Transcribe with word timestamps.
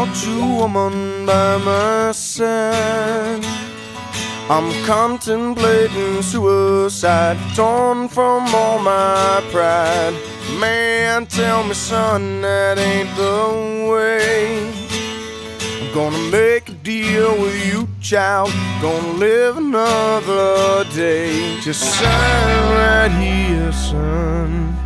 without 0.00 0.26
you, 0.26 0.40
woman, 0.56 1.26
by 1.26 1.56
my 1.58 2.12
side. 2.12 3.44
I'm 4.48 4.70
contemplating 4.84 6.22
suicide, 6.22 7.36
torn 7.54 8.08
from 8.08 8.54
all 8.54 8.78
my 8.78 9.42
pride. 9.50 10.14
Man, 10.60 11.26
tell 11.26 11.64
me, 11.64 11.74
son, 11.74 12.42
that 12.42 12.78
ain't 12.78 13.14
the 13.16 13.90
way. 13.90 14.72
I'm 15.80 15.94
gonna 15.94 16.30
make 16.30 16.68
a 16.68 16.72
deal 16.72 17.32
with 17.40 17.66
you, 17.66 17.88
child. 18.00 18.50
Gonna 18.80 19.12
live 19.14 19.56
another 19.56 20.84
day. 20.94 21.58
Just 21.60 21.82
sign 21.98 22.72
right 22.72 23.10
here, 23.20 23.72
son. 23.72 24.85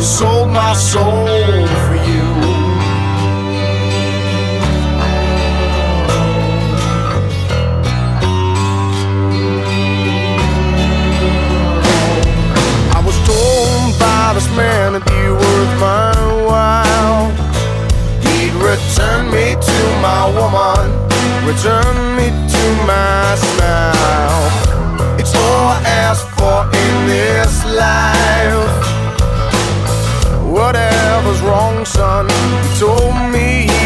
Have 0.00 0.08
sold 0.08 0.48
my 0.48 0.72
soul 0.72 1.26
for 1.84 1.96
you. 2.08 2.26
I 12.96 13.02
was 13.04 13.16
told 13.26 13.98
by 13.98 14.32
this 14.34 14.48
man 14.56 14.94
it'd 14.94 15.04
be 15.06 15.28
worth 15.28 15.80
my 15.80 16.14
while. 16.48 17.30
He'd 18.22 18.54
return 18.54 19.30
me 19.30 19.56
to 19.68 19.78
my 20.00 20.22
woman, 20.38 21.09
return 21.52 22.16
me 22.16 22.28
to 22.54 22.64
my 22.86 23.34
smile. 23.34 24.42
It's 25.18 25.34
all 25.34 25.66
I 25.76 25.82
ask 26.06 26.24
for 26.38 26.60
in 26.82 26.94
this 27.10 27.54
life. 27.82 28.70
Whatever's 30.56 31.40
wrong, 31.40 31.84
son, 31.84 32.28
he 32.62 32.78
told 32.78 33.14
me 33.34 33.79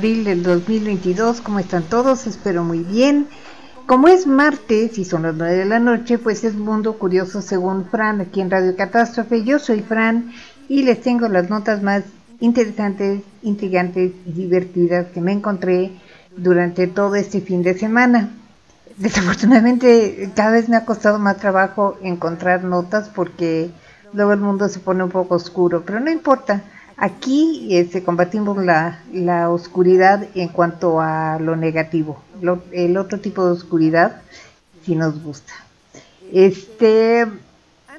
abril 0.00 0.24
del 0.24 0.42
2022. 0.42 1.42
¿Cómo 1.42 1.58
están 1.58 1.82
todos? 1.82 2.26
Espero 2.26 2.64
muy 2.64 2.78
bien. 2.78 3.26
Como 3.84 4.08
es 4.08 4.26
martes 4.26 4.96
y 4.96 5.04
son 5.04 5.24
las 5.24 5.34
9 5.34 5.54
de 5.54 5.64
la 5.66 5.78
noche, 5.78 6.16
pues 6.16 6.42
es 6.42 6.54
Mundo 6.54 6.94
Curioso 6.94 7.42
según 7.42 7.84
Fran 7.84 8.22
aquí 8.22 8.40
en 8.40 8.50
Radio 8.50 8.74
Catástrofe. 8.74 9.44
Yo 9.44 9.58
soy 9.58 9.82
Fran 9.82 10.32
y 10.70 10.84
les 10.84 11.02
tengo 11.02 11.28
las 11.28 11.50
notas 11.50 11.82
más 11.82 12.04
interesantes, 12.40 13.20
intrigantes 13.42 14.12
y 14.24 14.32
divertidas 14.32 15.08
que 15.08 15.20
me 15.20 15.32
encontré 15.32 15.92
durante 16.34 16.86
todo 16.86 17.14
este 17.16 17.42
fin 17.42 17.62
de 17.62 17.76
semana. 17.76 18.30
Desafortunadamente 18.96 20.30
cada 20.34 20.52
vez 20.52 20.70
me 20.70 20.76
ha 20.76 20.86
costado 20.86 21.18
más 21.18 21.36
trabajo 21.36 21.98
encontrar 22.02 22.64
notas 22.64 23.10
porque 23.10 23.70
luego 24.14 24.32
el 24.32 24.40
mundo 24.40 24.66
se 24.70 24.78
pone 24.80 25.04
un 25.04 25.10
poco 25.10 25.34
oscuro, 25.34 25.82
pero 25.84 26.00
no 26.00 26.10
importa. 26.10 26.62
Aquí 26.96 27.59
este, 27.78 28.02
combatimos 28.02 28.62
la, 28.64 29.00
la, 29.12 29.50
oscuridad 29.50 30.26
en 30.34 30.48
cuanto 30.48 31.00
a 31.00 31.38
lo 31.38 31.56
negativo, 31.56 32.22
el 32.72 32.96
otro 32.96 33.20
tipo 33.20 33.44
de 33.44 33.52
oscuridad 33.52 34.22
si 34.84 34.96
nos 34.96 35.22
gusta. 35.22 35.52
Este, 36.32 37.26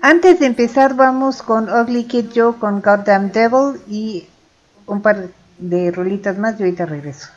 antes 0.01 0.39
de 0.39 0.45
empezar 0.45 0.95
vamos 0.95 1.41
con 1.41 1.69
Ugly 1.69 2.05
Kid 2.05 2.25
Joe 2.33 2.55
con 2.55 2.81
Goddamn 2.81 3.31
Devil 3.31 3.81
y 3.87 4.27
un 4.87 5.01
par 5.01 5.27
de 5.57 5.91
rolitas 5.91 6.37
más 6.37 6.59
y 6.59 6.63
ahorita 6.63 6.85
regreso. 6.85 7.29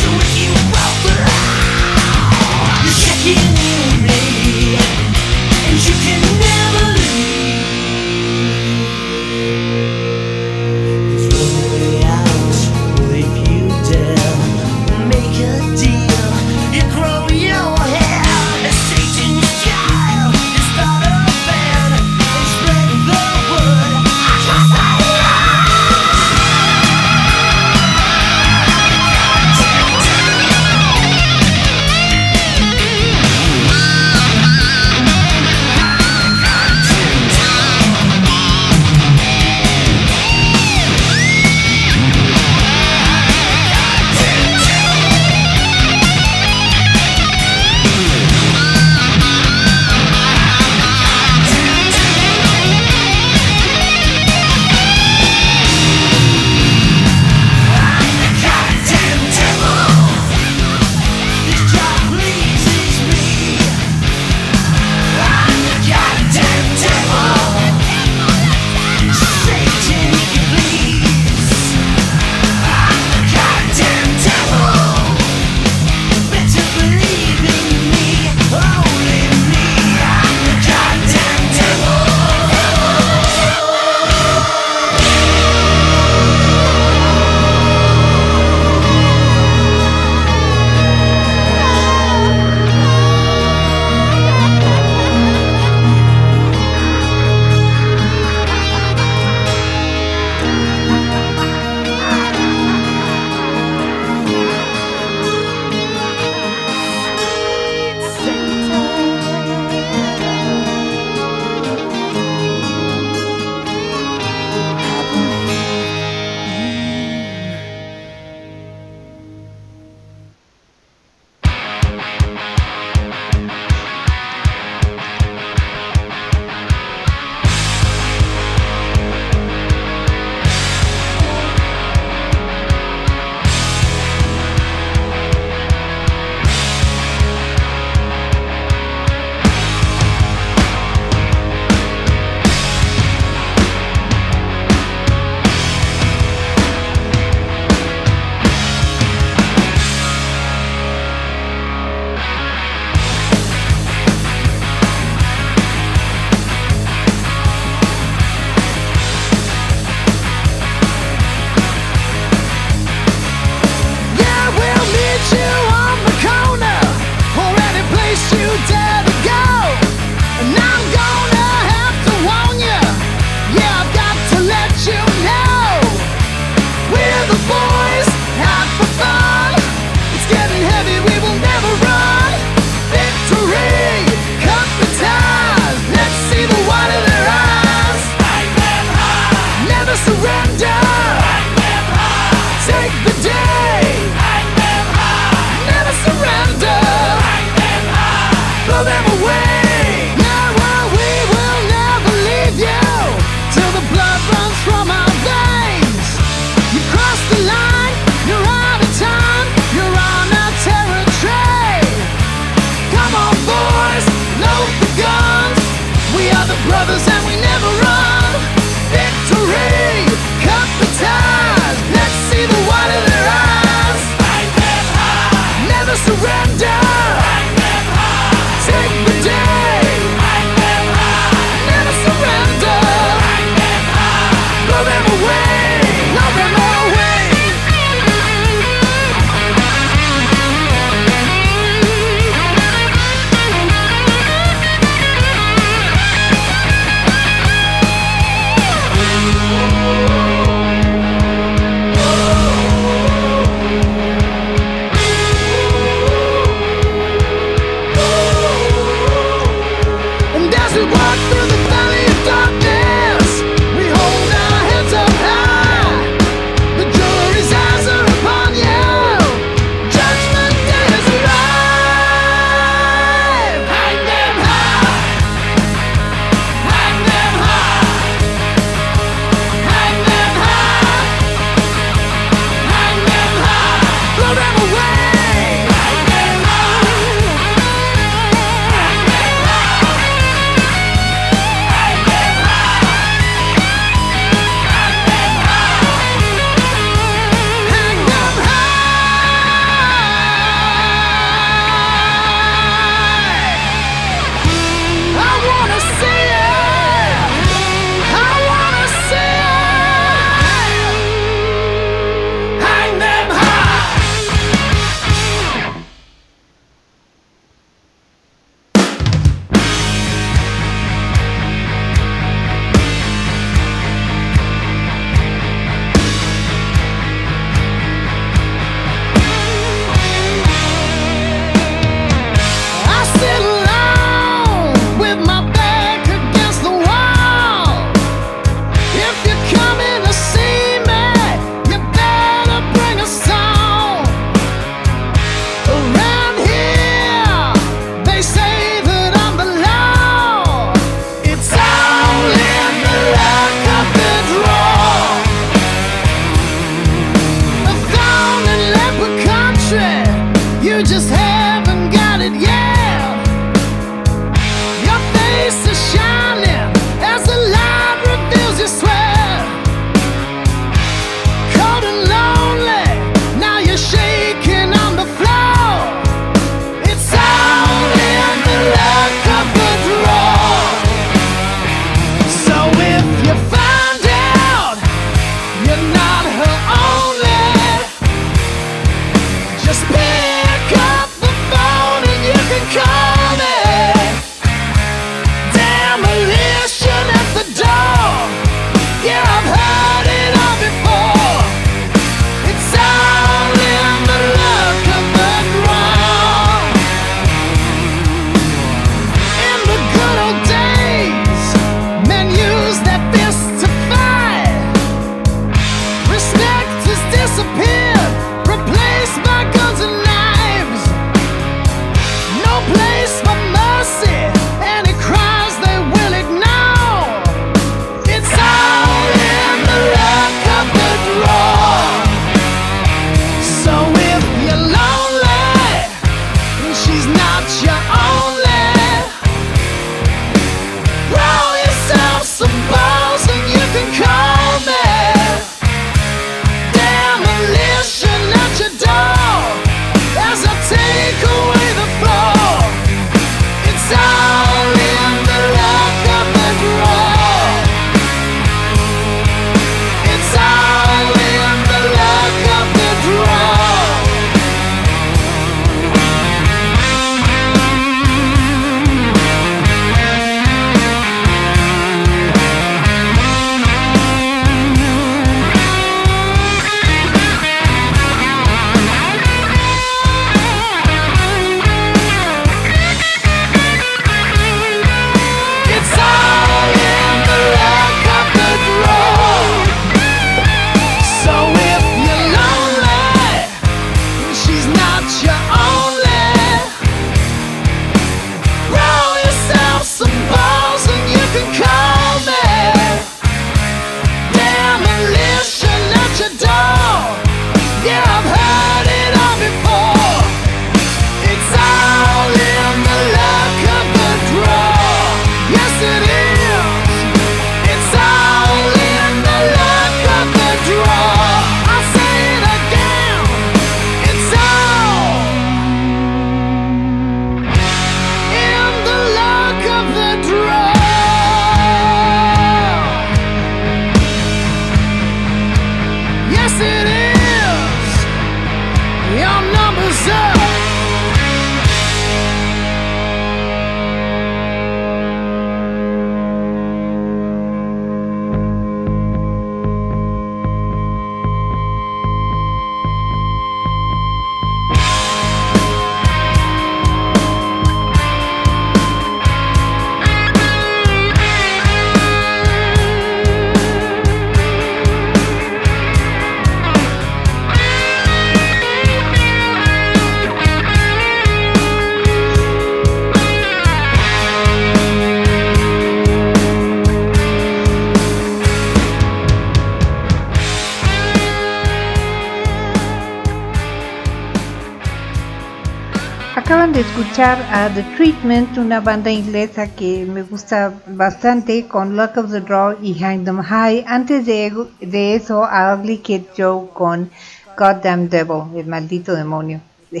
Escuchar 587.18 587.44
a 587.52 587.68
The 587.74 587.82
Treatment, 587.96 588.58
una 588.58 588.78
banda 588.78 589.10
inglesa 589.10 589.66
que 589.66 590.06
me 590.06 590.22
gusta 590.22 590.72
bastante, 590.86 591.66
con 591.66 591.96
Luck 591.96 592.16
of 592.16 592.30
the 592.30 592.40
Draw 592.40 592.76
y 592.80 592.94
Hang 592.94 593.24
Them 593.24 593.42
High. 593.42 593.84
Antes 593.88 594.24
de, 594.24 595.16
eso, 595.16 595.44
a 595.44 595.74
Ugly 595.74 595.98
Kid 595.98 596.22
Joe 596.36 596.68
con 596.72 597.10
Goddamn 597.56 598.08
Devil, 598.08 598.56
el 598.56 598.66
maldito 598.66 599.16
demonio. 599.16 599.60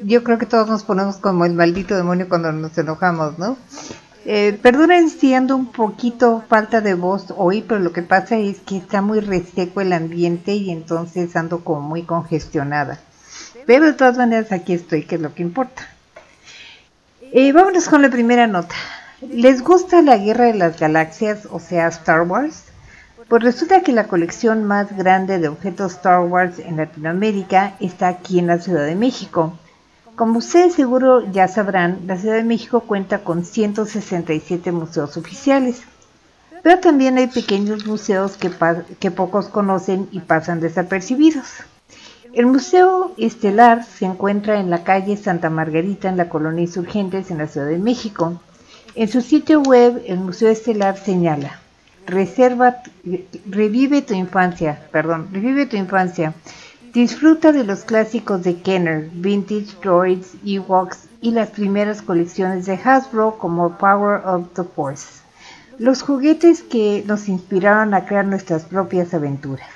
Yo 0.00 0.22
creo 0.22 0.38
que 0.38 0.46
todos 0.46 0.68
nos 0.68 0.84
ponemos 0.84 1.16
como 1.16 1.44
el 1.44 1.54
maldito 1.54 1.96
demonio 1.96 2.28
cuando 2.28 2.52
nos 2.52 2.78
enojamos, 2.78 3.36
¿no? 3.40 3.56
Eh, 4.24 4.56
perdonen 4.62 5.10
si 5.10 5.34
ando 5.34 5.56
un 5.56 5.72
poquito 5.72 6.44
falta 6.48 6.80
de 6.80 6.94
voz 6.94 7.34
hoy, 7.36 7.64
pero 7.66 7.80
lo 7.80 7.92
que 7.92 8.02
pasa 8.02 8.38
es 8.38 8.60
que 8.60 8.76
está 8.76 9.02
muy 9.02 9.18
reseco 9.18 9.80
el 9.80 9.92
ambiente 9.92 10.54
y 10.54 10.70
entonces 10.70 11.34
ando 11.34 11.64
como 11.64 11.80
muy 11.80 12.04
congestionada. 12.04 13.00
Pero 13.66 13.86
de 13.86 13.94
todas 13.94 14.16
maneras 14.16 14.52
aquí 14.52 14.72
estoy, 14.72 15.02
que 15.02 15.16
es 15.16 15.20
lo 15.20 15.34
que 15.34 15.42
importa. 15.42 15.82
Eh, 17.34 17.50
vámonos 17.54 17.88
con 17.88 18.02
la 18.02 18.10
primera 18.10 18.46
nota. 18.46 18.74
¿Les 19.22 19.62
gusta 19.62 20.02
la 20.02 20.18
Guerra 20.18 20.44
de 20.44 20.54
las 20.54 20.78
Galaxias, 20.78 21.48
o 21.50 21.60
sea, 21.60 21.88
Star 21.88 22.28
Wars? 22.28 22.64
Pues 23.26 23.42
resulta 23.42 23.80
que 23.80 23.92
la 23.92 24.06
colección 24.06 24.64
más 24.64 24.94
grande 24.94 25.38
de 25.38 25.48
objetos 25.48 25.92
Star 25.94 26.20
Wars 26.20 26.58
en 26.58 26.76
Latinoamérica 26.76 27.74
está 27.80 28.08
aquí 28.08 28.38
en 28.38 28.48
la 28.48 28.58
Ciudad 28.58 28.84
de 28.84 28.96
México. 28.96 29.58
Como 30.14 30.40
ustedes 30.40 30.74
seguro 30.74 31.32
ya 31.32 31.48
sabrán, 31.48 32.00
la 32.06 32.18
Ciudad 32.18 32.34
de 32.34 32.44
México 32.44 32.80
cuenta 32.80 33.20
con 33.20 33.46
167 33.46 34.70
museos 34.70 35.16
oficiales, 35.16 35.84
pero 36.62 36.80
también 36.80 37.16
hay 37.16 37.28
pequeños 37.28 37.86
museos 37.86 38.36
que, 38.36 38.50
que 39.00 39.10
pocos 39.10 39.48
conocen 39.48 40.06
y 40.12 40.20
pasan 40.20 40.60
desapercibidos. 40.60 41.46
El 42.34 42.46
Museo 42.46 43.12
Estelar 43.18 43.84
se 43.84 44.06
encuentra 44.06 44.58
en 44.58 44.70
la 44.70 44.84
calle 44.84 45.18
Santa 45.18 45.50
Margarita 45.50 46.08
en 46.08 46.16
la 46.16 46.30
colonia 46.30 46.62
Insurgentes 46.62 47.30
en 47.30 47.36
la 47.36 47.46
Ciudad 47.46 47.66
de 47.66 47.76
México. 47.76 48.40
En 48.94 49.08
su 49.08 49.20
sitio 49.20 49.60
web, 49.60 50.02
el 50.06 50.18
Museo 50.18 50.48
Estelar 50.48 50.96
señala, 50.96 51.60
reserva, 52.06 52.76
revive 53.44 54.00
tu 54.00 54.14
infancia, 54.14 54.80
perdón, 54.90 55.28
revive 55.30 55.66
tu 55.66 55.76
infancia. 55.76 56.32
Disfruta 56.94 57.52
de 57.52 57.64
los 57.64 57.84
clásicos 57.84 58.42
de 58.42 58.62
Kenner, 58.62 59.10
Vintage 59.12 59.76
Droids, 59.82 60.32
Ewoks 60.42 61.08
y 61.20 61.32
las 61.32 61.50
primeras 61.50 62.00
colecciones 62.00 62.64
de 62.64 62.80
Hasbro 62.82 63.36
como 63.36 63.76
Power 63.76 64.26
of 64.26 64.46
the 64.54 64.64
Force. 64.64 65.20
Los 65.78 66.00
juguetes 66.00 66.62
que 66.62 67.04
nos 67.06 67.28
inspiraron 67.28 67.92
a 67.92 68.06
crear 68.06 68.24
nuestras 68.24 68.64
propias 68.64 69.12
aventuras. 69.12 69.68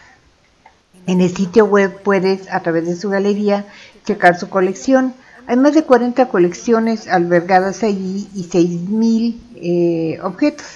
En 1.06 1.20
el 1.20 1.34
sitio 1.34 1.66
web 1.66 2.02
puedes, 2.02 2.52
a 2.52 2.60
través 2.60 2.86
de 2.86 2.96
su 2.96 3.08
galería, 3.10 3.64
checar 4.04 4.38
su 4.38 4.48
colección. 4.48 5.14
Hay 5.46 5.56
más 5.56 5.74
de 5.74 5.84
40 5.84 6.28
colecciones 6.28 7.06
albergadas 7.06 7.84
allí 7.84 8.28
y 8.34 8.44
6.000 8.44 9.36
eh, 9.56 10.18
objetos. 10.22 10.66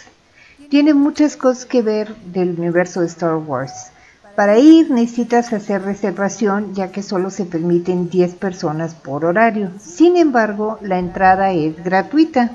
Tiene 0.69 0.95
muchas 0.95 1.37
cosas 1.37 1.67
que 1.67 1.83
ver 1.83 2.15
del 2.27 2.59
universo 2.59 3.01
de 3.01 3.09
Star 3.09 3.35
Wars. 3.35 3.91
Para 4.37 4.59
ir 4.59 4.91
necesitas 4.91 5.53
hacer 5.53 5.83
reservación 5.83 6.75
ya 6.75 6.93
que 6.93 7.03
solo 7.03 7.31
se 7.31 7.45
permiten 7.45 8.09
10 8.09 8.37
personas 8.37 8.95
por 8.95 9.25
horario. 9.25 9.73
Sin 9.81 10.17
embargo, 10.17 10.79
la 10.81 11.01
entrada 11.01 11.51
es 11.51 11.83
gratuita. 11.83 12.53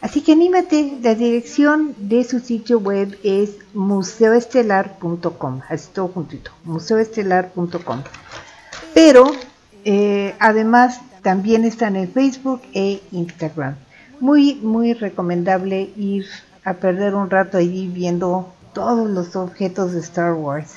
Así 0.00 0.22
que 0.22 0.32
anímate, 0.32 0.98
la 1.02 1.14
dirección 1.14 1.94
de 1.98 2.22
su 2.22 2.38
sitio 2.38 2.78
web 2.78 3.18
es 3.24 3.56
museoestelar.com, 3.74 5.60
así 5.68 5.88
todo 5.92 6.08
juntito, 6.08 6.52
museoestelar.com. 6.64 8.02
Pero 8.94 9.24
eh, 9.84 10.34
además 10.38 11.00
también 11.22 11.64
están 11.64 11.96
en 11.96 12.10
Facebook 12.10 12.62
e 12.74 13.00
Instagram. 13.10 13.74
Muy, 14.20 14.54
muy 14.56 14.94
recomendable 14.94 15.90
ir 15.96 16.26
a 16.64 16.74
perder 16.74 17.14
un 17.14 17.28
rato 17.30 17.58
allí 17.58 17.88
viendo 17.88 18.52
todos 18.72 19.10
los 19.10 19.34
objetos 19.34 19.92
de 19.92 20.00
Star 20.00 20.34
Wars. 20.34 20.74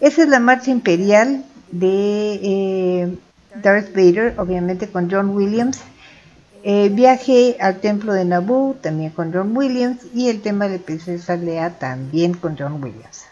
Esa 0.00 0.22
es 0.22 0.28
la 0.28 0.40
marcha 0.40 0.70
imperial 0.70 1.44
de 1.72 2.40
eh, 2.42 3.18
Darth 3.62 3.94
Vader, 3.94 4.34
obviamente 4.38 4.88
con 4.88 5.10
John 5.10 5.30
Williams. 5.30 5.80
Eh, 6.62 6.90
viaje 6.90 7.56
al 7.58 7.80
templo 7.80 8.12
de 8.12 8.24
Naboo, 8.24 8.74
también 8.80 9.10
con 9.10 9.32
John 9.32 9.56
Williams, 9.56 10.02
y 10.14 10.28
el 10.28 10.42
tema 10.42 10.68
de 10.68 10.78
Princesa 10.78 11.36
Lea, 11.36 11.78
también 11.78 12.34
con 12.34 12.56
John 12.58 12.82
Williams. 12.82 13.24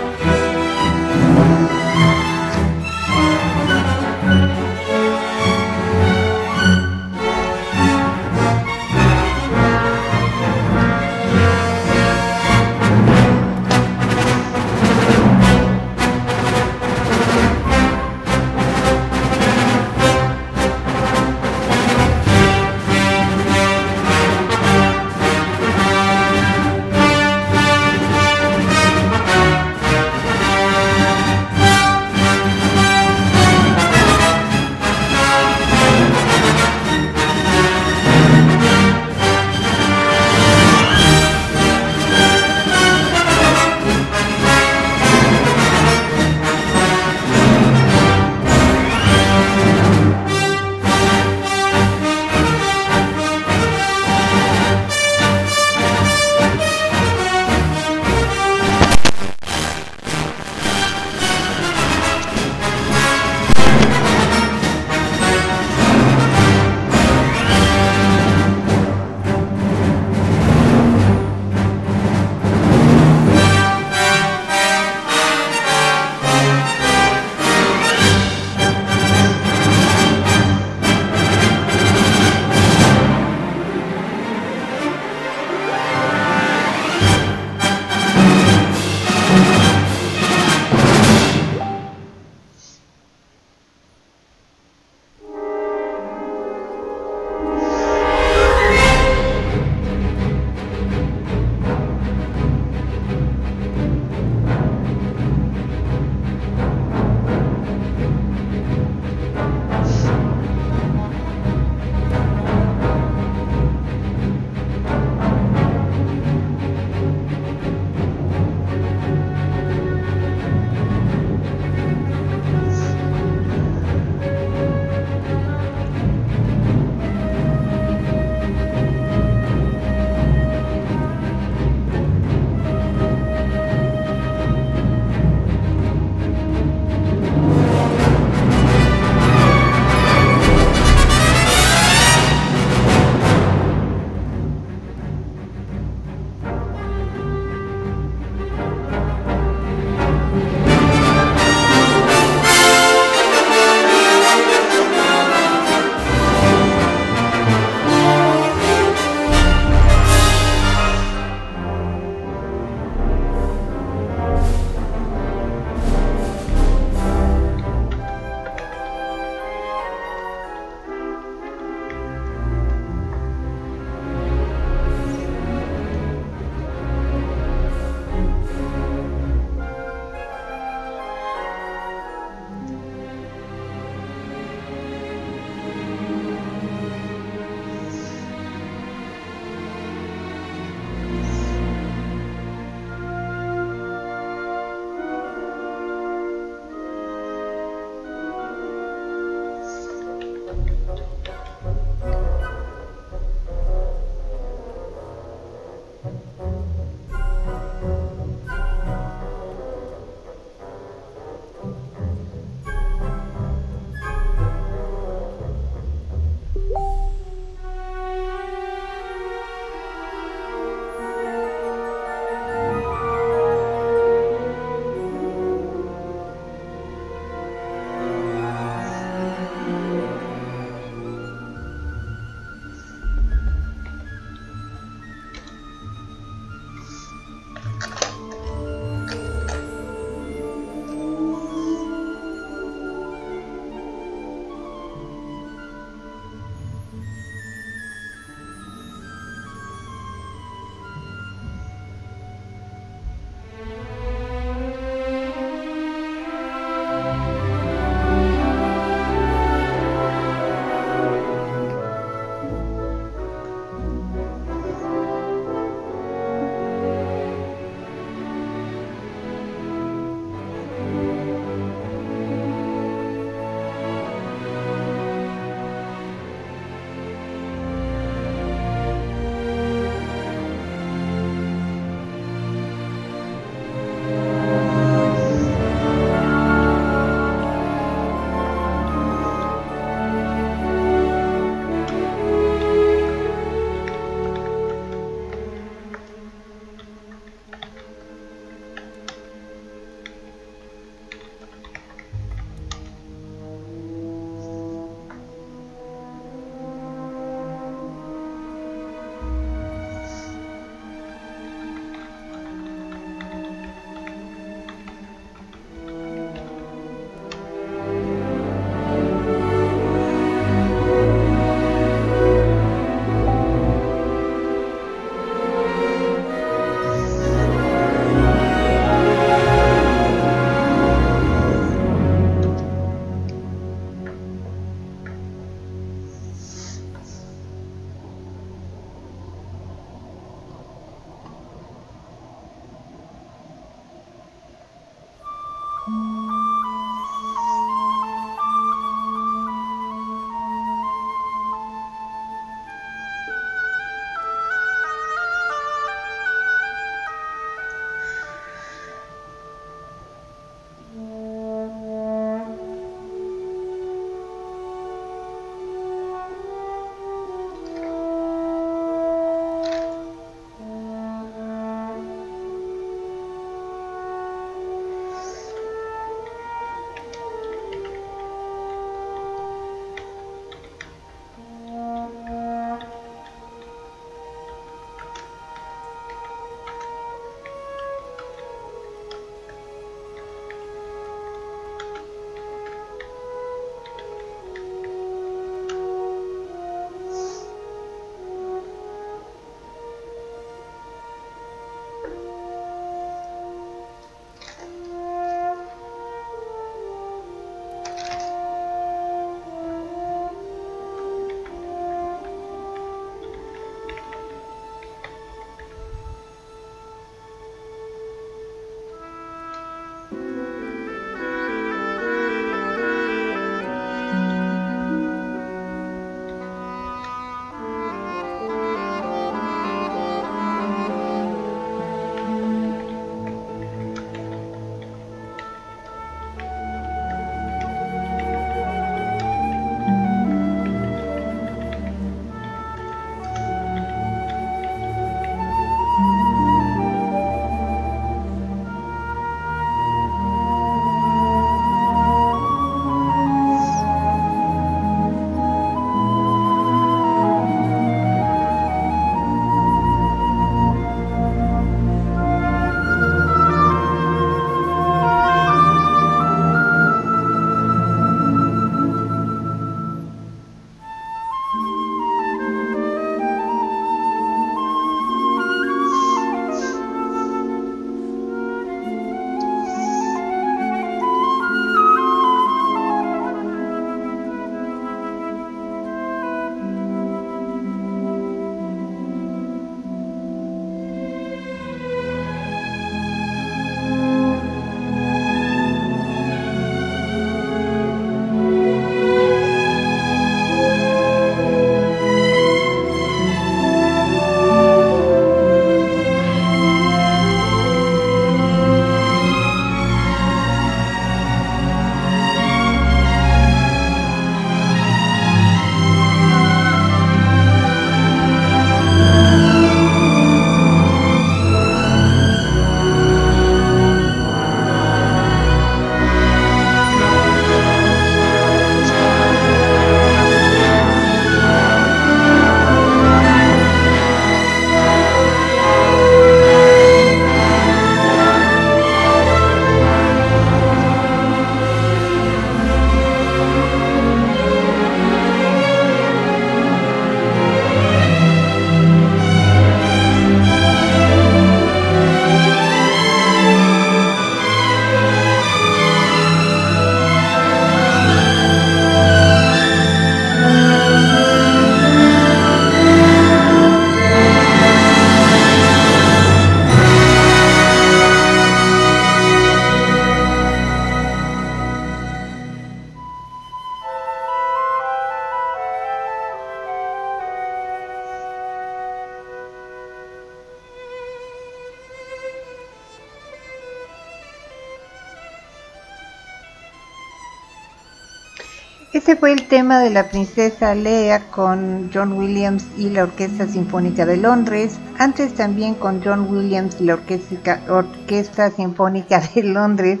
Ese 589.06 589.14
fue 589.14 589.30
el 589.30 589.46
tema 589.46 589.78
de 589.78 589.90
la 589.90 590.08
princesa 590.08 590.74
Lea 590.74 591.28
con 591.30 591.92
John 591.94 592.14
Williams 592.14 592.66
y 592.76 592.90
la 592.90 593.04
Orquesta 593.04 593.46
Sinfónica 593.46 594.04
de 594.04 594.16
Londres. 594.16 594.80
Antes 594.98 595.32
también 595.32 595.76
con 595.76 596.02
John 596.02 596.26
Williams 596.28 596.78
y 596.80 596.86
la 596.86 596.94
Orquesta, 596.94 598.50
Sinfónica 598.50 599.20
de 599.20 599.44
Londres. 599.44 600.00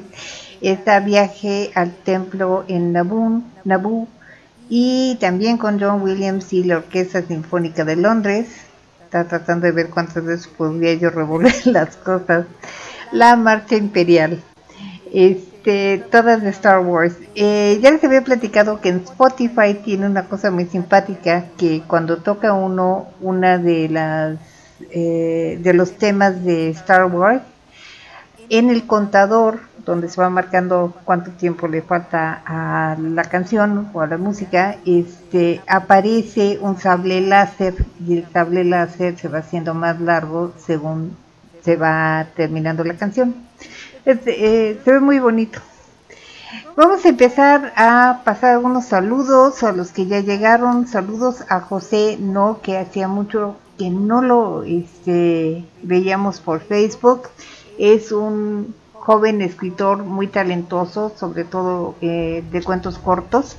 Está 0.60 0.98
Viaje 0.98 1.70
al 1.76 1.94
Templo 1.94 2.64
en 2.66 2.90
Naboo, 2.90 3.44
Naboo. 3.62 4.08
Y 4.68 5.16
también 5.20 5.56
con 5.56 5.78
John 5.78 6.02
Williams 6.02 6.52
y 6.52 6.64
la 6.64 6.78
Orquesta 6.78 7.22
Sinfónica 7.22 7.84
de 7.84 7.94
Londres. 7.94 8.48
Está 9.04 9.28
tratando 9.28 9.66
de 9.66 9.72
ver 9.72 9.90
cuántas 9.90 10.24
veces 10.24 10.48
podría 10.48 10.94
yo 10.94 11.10
revolver 11.10 11.54
las 11.66 11.96
cosas. 11.96 12.46
La 13.12 13.36
Marcha 13.36 13.76
Imperial. 13.76 14.42
Este, 15.12 15.55
todas 16.10 16.42
de 16.42 16.50
Star 16.50 16.80
Wars. 16.80 17.16
Eh, 17.34 17.78
ya 17.82 17.90
les 17.90 18.02
había 18.04 18.22
platicado 18.22 18.80
que 18.80 18.90
en 18.90 18.98
Spotify 18.98 19.74
tiene 19.84 20.06
una 20.06 20.24
cosa 20.28 20.50
muy 20.50 20.66
simpática 20.66 21.46
que 21.58 21.82
cuando 21.86 22.18
toca 22.18 22.52
uno 22.52 23.08
una 23.20 23.58
de 23.58 23.88
las 23.88 24.38
eh, 24.90 25.58
de 25.60 25.74
los 25.74 25.92
temas 25.98 26.44
de 26.44 26.70
Star 26.70 27.06
Wars 27.06 27.42
en 28.48 28.70
el 28.70 28.86
contador 28.86 29.58
donde 29.84 30.08
se 30.08 30.20
va 30.20 30.28
marcando 30.30 30.94
cuánto 31.04 31.30
tiempo 31.30 31.68
le 31.68 31.80
falta 31.80 32.42
a 32.44 32.96
la 32.98 33.24
canción 33.24 33.88
o 33.92 34.00
a 34.00 34.06
la 34.06 34.18
música, 34.18 34.76
este 34.84 35.60
aparece 35.66 36.58
un 36.60 36.76
sable 36.78 37.20
láser 37.20 37.74
y 38.04 38.18
el 38.18 38.26
sable 38.32 38.64
láser 38.64 39.16
se 39.16 39.28
va 39.28 39.38
haciendo 39.38 39.74
más 39.74 40.00
largo 40.00 40.52
según 40.58 41.16
se 41.62 41.76
va 41.76 42.26
terminando 42.34 42.84
la 42.84 42.94
canción. 42.94 43.34
Eh, 44.08 44.80
se 44.84 44.92
ve 44.92 45.00
muy 45.00 45.18
bonito. 45.18 45.58
Vamos 46.76 47.04
a 47.04 47.08
empezar 47.08 47.72
a 47.74 48.20
pasar 48.24 48.52
algunos 48.52 48.84
saludos 48.84 49.64
a 49.64 49.72
los 49.72 49.90
que 49.90 50.06
ya 50.06 50.20
llegaron. 50.20 50.86
Saludos 50.86 51.42
a 51.48 51.60
José 51.60 52.16
No, 52.20 52.60
que 52.62 52.78
hacía 52.78 53.08
mucho 53.08 53.56
que 53.76 53.90
no 53.90 54.22
lo 54.22 54.62
este, 54.62 55.64
veíamos 55.82 56.38
por 56.38 56.60
Facebook. 56.60 57.22
Es 57.78 58.12
un 58.12 58.76
joven 58.92 59.42
escritor 59.42 60.04
muy 60.04 60.28
talentoso, 60.28 61.12
sobre 61.16 61.42
todo 61.42 61.96
eh, 62.00 62.44
de 62.52 62.62
cuentos 62.62 62.98
cortos. 62.98 63.56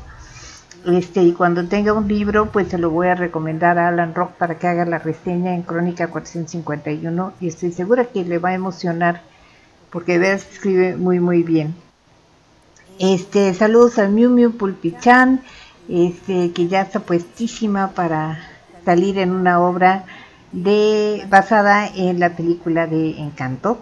Este, 0.85 1.23
y 1.23 1.33
cuando 1.33 1.67
tenga 1.67 1.91
un 1.91 2.07
libro, 2.07 2.51
pues 2.53 2.69
se 2.69 2.77
lo 2.77 2.89
voy 2.89 3.07
a 3.07 3.15
recomendar 3.15 3.77
a 3.77 3.89
Alan 3.89 4.15
Rock 4.15 4.31
para 4.37 4.57
que 4.57 4.67
haga 4.67 4.85
la 4.85 4.99
reseña 4.99 5.53
en 5.53 5.63
Crónica 5.63 6.07
451 6.07 7.33
y 7.41 7.49
estoy 7.49 7.73
segura 7.73 8.05
que 8.05 8.23
le 8.23 8.39
va 8.39 8.49
a 8.49 8.53
emocionar 8.53 9.21
porque 9.91 10.17
ves 10.17 10.47
escribe 10.51 10.95
muy 10.95 11.19
muy 11.19 11.43
bien. 11.43 11.75
Este, 12.99 13.53
saludos 13.53 13.99
al 13.99 14.11
Miu 14.11 14.29
Miu 14.29 14.57
Pulpichan, 14.57 15.41
este, 15.87 16.51
que 16.51 16.67
ya 16.67 16.81
está 16.81 16.99
puestísima 16.99 17.91
para 17.91 18.39
salir 18.85 19.19
en 19.19 19.31
una 19.31 19.59
obra 19.59 20.05
de 20.51 21.25
basada 21.29 21.87
en 21.87 22.19
la 22.19 22.35
película 22.35 22.87
de 22.87 23.19
Encanto. 23.19 23.77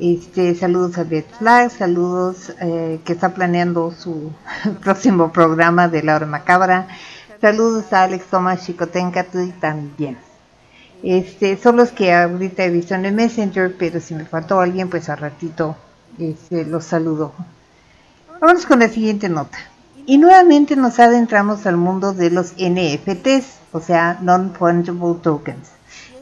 Este, 0.00 0.54
saludos 0.54 0.98
a 0.98 1.04
Beth 1.04 1.30
Flag, 1.38 1.70
saludos 1.70 2.52
eh, 2.60 3.00
que 3.04 3.12
está 3.12 3.34
planeando 3.34 3.92
su 3.92 4.32
próximo 4.82 5.32
programa 5.32 5.88
de 5.88 6.02
La 6.02 6.16
Hora 6.16 6.26
Macabra. 6.26 6.88
Saludos 7.40 7.92
a 7.92 8.04
Alex 8.04 8.26
Thomas 8.26 8.64
Chicotencatl 8.64 9.50
también. 9.60 10.16
Este, 11.04 11.58
son 11.58 11.76
los 11.76 11.90
que 11.92 12.14
ahorita 12.14 12.64
he 12.64 12.70
visto 12.70 12.94
en 12.94 13.04
el 13.04 13.12
Messenger, 13.12 13.76
pero 13.78 14.00
si 14.00 14.14
me 14.14 14.24
faltó 14.24 14.60
alguien, 14.60 14.88
pues 14.88 15.10
a 15.10 15.16
ratito 15.16 15.76
este, 16.18 16.64
los 16.64 16.86
saludo. 16.86 17.34
Vamos 18.40 18.64
con 18.64 18.78
la 18.78 18.88
siguiente 18.88 19.28
nota. 19.28 19.58
Y 20.06 20.16
nuevamente 20.16 20.76
nos 20.76 20.98
adentramos 20.98 21.66
al 21.66 21.76
mundo 21.76 22.14
de 22.14 22.30
los 22.30 22.52
NFTs, 22.52 23.58
o 23.72 23.80
sea, 23.80 24.18
Non-Fungible 24.22 25.20
Tokens, 25.22 25.68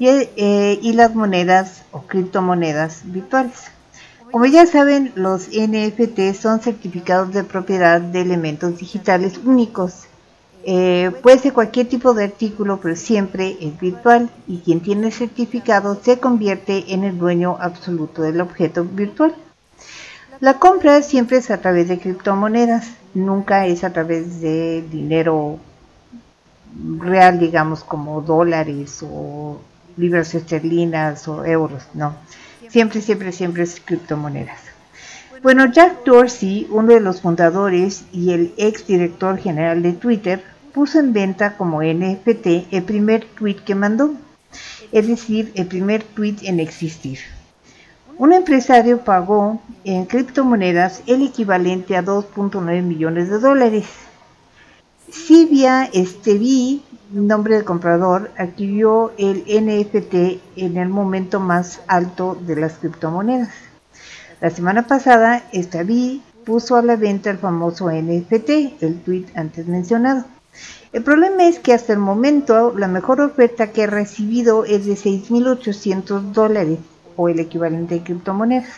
y, 0.01 0.09
eh, 0.09 0.81
y 0.83 0.93
las 0.95 1.15
monedas 1.15 1.85
o 1.93 2.03
criptomonedas 2.03 3.03
virtuales. 3.05 3.71
Como 4.33 4.47
ya 4.47 4.67
saben, 4.67 5.13
los 5.15 5.49
NFT 5.49 6.35
son 6.35 6.59
certificados 6.59 7.33
de 7.33 7.45
propiedad 7.45 8.01
de 8.01 8.23
elementos 8.23 8.79
digitales 8.79 9.39
únicos 9.45 10.07
eh, 10.65 11.11
puede 11.23 11.39
ser 11.39 11.53
cualquier 11.53 11.89
tipo 11.89 12.15
de 12.15 12.25
artículo, 12.25 12.79
pero 12.81 12.95
siempre 12.97 13.57
es 13.61 13.79
virtual 13.81 14.31
y 14.47 14.59
quien 14.59 14.81
tiene 14.81 15.09
el 15.09 15.13
certificado 15.13 15.99
se 16.03 16.19
convierte 16.19 16.93
en 16.93 17.05
el 17.05 17.19
dueño 17.19 17.57
absoluto 17.61 18.23
del 18.23 18.41
objeto 18.41 18.85
virtual. 18.85 19.35
La 20.41 20.59
compra 20.59 21.03
siempre 21.03 21.39
es 21.39 21.51
a 21.51 21.61
través 21.61 21.89
de 21.89 21.99
criptomonedas, 21.99 22.91
nunca 23.15 23.67
es 23.67 23.85
a 23.85 23.93
través 23.93 24.41
de 24.41 24.83
dinero 24.91 25.59
real, 26.99 27.39
digamos, 27.39 27.85
como 27.85 28.21
dólares 28.23 29.01
o 29.03 29.61
libras 29.97 30.35
esterlinas 30.35 31.29
o 31.29 31.45
euros, 31.45 31.85
no. 31.95 32.15
Siempre, 32.69 33.03
siempre, 33.03 33.33
siempre 33.33 33.65
es 33.65 33.81
criptomonedas. 33.85 34.59
Bueno, 35.43 35.67
Jack 35.73 36.05
Dorsey, 36.05 36.69
uno 36.71 36.95
de 36.95 37.01
los 37.01 37.21
fundadores 37.21 38.05
y 38.13 38.33
el 38.33 38.55
ex 38.57 38.87
director 38.87 39.39
general 39.39 39.83
de 39.83 39.93
Twitter, 39.93 40.43
puso 40.73 40.99
en 40.99 41.13
venta 41.13 41.57
como 41.57 41.83
NFT 41.83 42.73
el 42.73 42.83
primer 42.85 43.25
tweet 43.25 43.57
que 43.65 43.75
mandó, 43.75 44.15
es 44.91 45.07
decir, 45.07 45.53
el 45.55 45.67
primer 45.67 46.03
tweet 46.03 46.37
en 46.43 46.61
existir. 46.61 47.19
Un 48.19 48.33
empresario 48.33 49.05
pagó 49.05 49.61
en 49.85 50.05
criptomonedas 50.05 51.03
el 51.07 51.23
equivalente 51.23 51.97
a 51.97 52.05
2.9 52.05 52.83
millones 52.83 53.31
de 53.31 53.39
dólares. 53.39 53.87
Sivia 55.11 55.85
Estevi, 55.93 56.83
nombre 57.11 57.57
del 57.57 57.65
comprador, 57.65 58.31
adquirió 58.37 59.13
el 59.19 59.45
NFT 59.47 60.41
en 60.57 60.77
el 60.77 60.89
momento 60.89 61.41
más 61.41 61.81
alto 61.87 62.39
de 62.47 62.57
las 62.57 62.75
criptomonedas. 62.75 63.51
La 64.41 64.51
semana 64.51 64.87
pasada, 64.87 65.43
Estevi 65.53 66.23
puso 66.45 66.77
a 66.77 66.83
la 66.83 66.97
venta 66.97 67.31
el 67.31 67.39
famoso 67.39 67.91
NFT, 67.91 68.83
el 68.83 69.01
tweet 69.05 69.27
antes 69.35 69.67
mencionado. 69.67 70.25
El 70.93 71.03
problema 71.03 71.45
es 71.45 71.59
que 71.59 71.73
hasta 71.73 71.95
el 71.95 71.99
momento 71.99 72.75
la 72.77 72.87
mejor 72.87 73.23
oferta 73.23 73.73
que 73.73 73.85
he 73.85 73.87
recibido 73.87 74.67
es 74.67 74.85
de 74.85 74.93
6.800 74.93 76.33
dólares 76.33 76.79
o 77.17 77.31
el 77.31 77.41
equivalente 77.41 77.95
de 77.95 78.03
criptomonedas. 78.03 78.69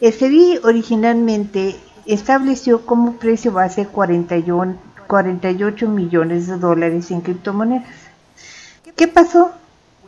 SBI 0.00 0.60
originalmente 0.62 1.76
estableció 2.04 2.84
como 2.84 3.14
precio 3.14 3.52
base 3.52 3.86
48 3.86 5.88
millones 5.88 6.48
de 6.48 6.58
dólares 6.58 7.10
en 7.10 7.22
criptomonedas. 7.22 7.88
¿Qué 8.94 9.08
pasó? 9.08 9.52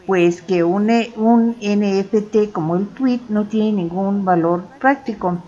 Pues 0.06 0.42
que 0.42 0.64
un, 0.64 0.90
un 1.16 1.56
NFT 1.60 2.52
como 2.52 2.76
el 2.76 2.86
tweet 2.88 3.20
no 3.28 3.46
tiene 3.46 3.72
ningún 3.72 4.24
valor 4.24 4.64
práctico. 4.78 5.38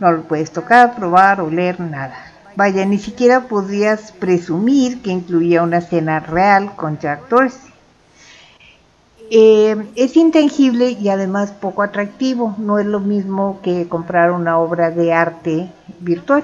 No 0.00 0.12
lo 0.12 0.22
puedes 0.22 0.52
tocar, 0.52 0.94
probar 0.94 1.40
o 1.40 1.50
leer, 1.50 1.80
nada. 1.80 2.27
Vaya, 2.58 2.84
ni 2.84 2.98
siquiera 2.98 3.46
podrías 3.46 4.10
presumir 4.10 5.00
que 5.00 5.12
incluía 5.12 5.62
una 5.62 5.80
cena 5.80 6.18
real 6.18 6.74
con 6.74 6.98
Jack. 6.98 7.22
Eh, 9.30 9.76
es 9.94 10.16
intangible 10.16 10.90
y 10.90 11.08
además 11.08 11.52
poco 11.52 11.82
atractivo. 11.84 12.56
No 12.58 12.80
es 12.80 12.86
lo 12.86 12.98
mismo 12.98 13.60
que 13.62 13.86
comprar 13.86 14.32
una 14.32 14.58
obra 14.58 14.90
de 14.90 15.12
arte 15.12 15.70
virtual. 16.00 16.42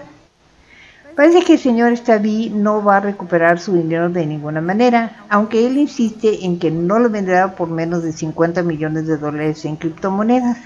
Parece 1.17 1.43
que 1.43 1.55
el 1.55 1.59
señor 1.59 1.97
Stavi 1.97 2.51
no 2.51 2.85
va 2.85 2.99
a 2.99 3.01
recuperar 3.01 3.59
su 3.59 3.73
dinero 3.73 4.09
de 4.09 4.25
ninguna 4.25 4.61
manera, 4.61 5.25
aunque 5.29 5.67
él 5.67 5.79
insiste 5.79 6.45
en 6.45 6.61
que 6.61 6.71
no 6.71 7.01
lo 7.01 7.11
vendrá 7.11 7.57
por 7.57 7.69
menos 7.69 8.05
de 8.05 8.13
50 8.13 8.63
millones 8.63 9.09
de 9.09 9.17
dólares 9.17 9.65
en 9.65 9.75
criptomonedas. 9.75 10.59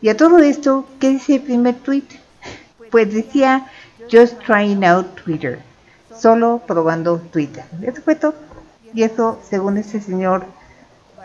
Y 0.00 0.08
a 0.08 0.16
todo 0.16 0.38
esto, 0.38 0.86
¿qué 1.00 1.08
dice 1.08 1.34
el 1.34 1.42
primer 1.42 1.74
tweet? 1.74 2.04
Pues 2.92 3.12
decía 3.12 3.66
Just 4.08 4.38
trying 4.40 4.84
out 4.84 5.16
Twitter. 5.16 5.58
Solo 6.16 6.62
probando 6.66 7.18
Twitter. 7.32 7.64
Eso 7.82 8.00
fue 8.02 8.14
todo. 8.14 8.34
Y 8.94 9.02
eso, 9.02 9.38
según 9.48 9.76
este 9.76 10.00
señor, 10.00 10.44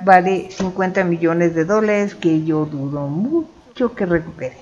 vale 0.04 0.50
50 0.52 1.04
millones 1.04 1.54
de 1.54 1.66
dólares 1.66 2.16
que 2.16 2.44
yo 2.44 2.66
dudo 2.66 3.08
mucho 3.08 3.94
que 3.96 4.06
recupere. 4.06 4.58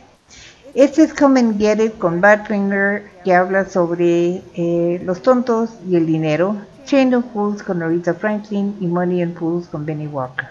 Este 0.75 1.03
es 1.03 1.13
Come 1.13 1.39
and 1.39 1.57
Get 1.57 1.79
It 1.79 1.97
con 1.97 2.21
Bad 2.21 2.45
Trainer 2.45 3.09
que 3.23 3.33
habla 3.33 3.65
sobre 3.65 4.43
eh, 4.53 5.01
los 5.03 5.21
tontos 5.21 5.71
y 5.87 5.95
el 5.95 6.05
dinero. 6.05 6.57
Chain 6.85 7.15
of 7.15 7.25
Fools 7.33 7.63
con 7.63 7.81
Aretha 7.81 8.13
Franklin 8.13 8.75
y 8.79 8.87
Money 8.87 9.21
and 9.21 9.37
Fools 9.37 9.67
con 9.67 9.85
Benny 9.85 10.07
Walker. 10.07 10.47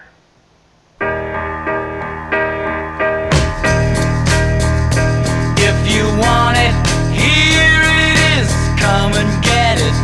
come 8.89 9.13
and 9.21 9.31
get 9.43 9.75
it. 9.87 9.95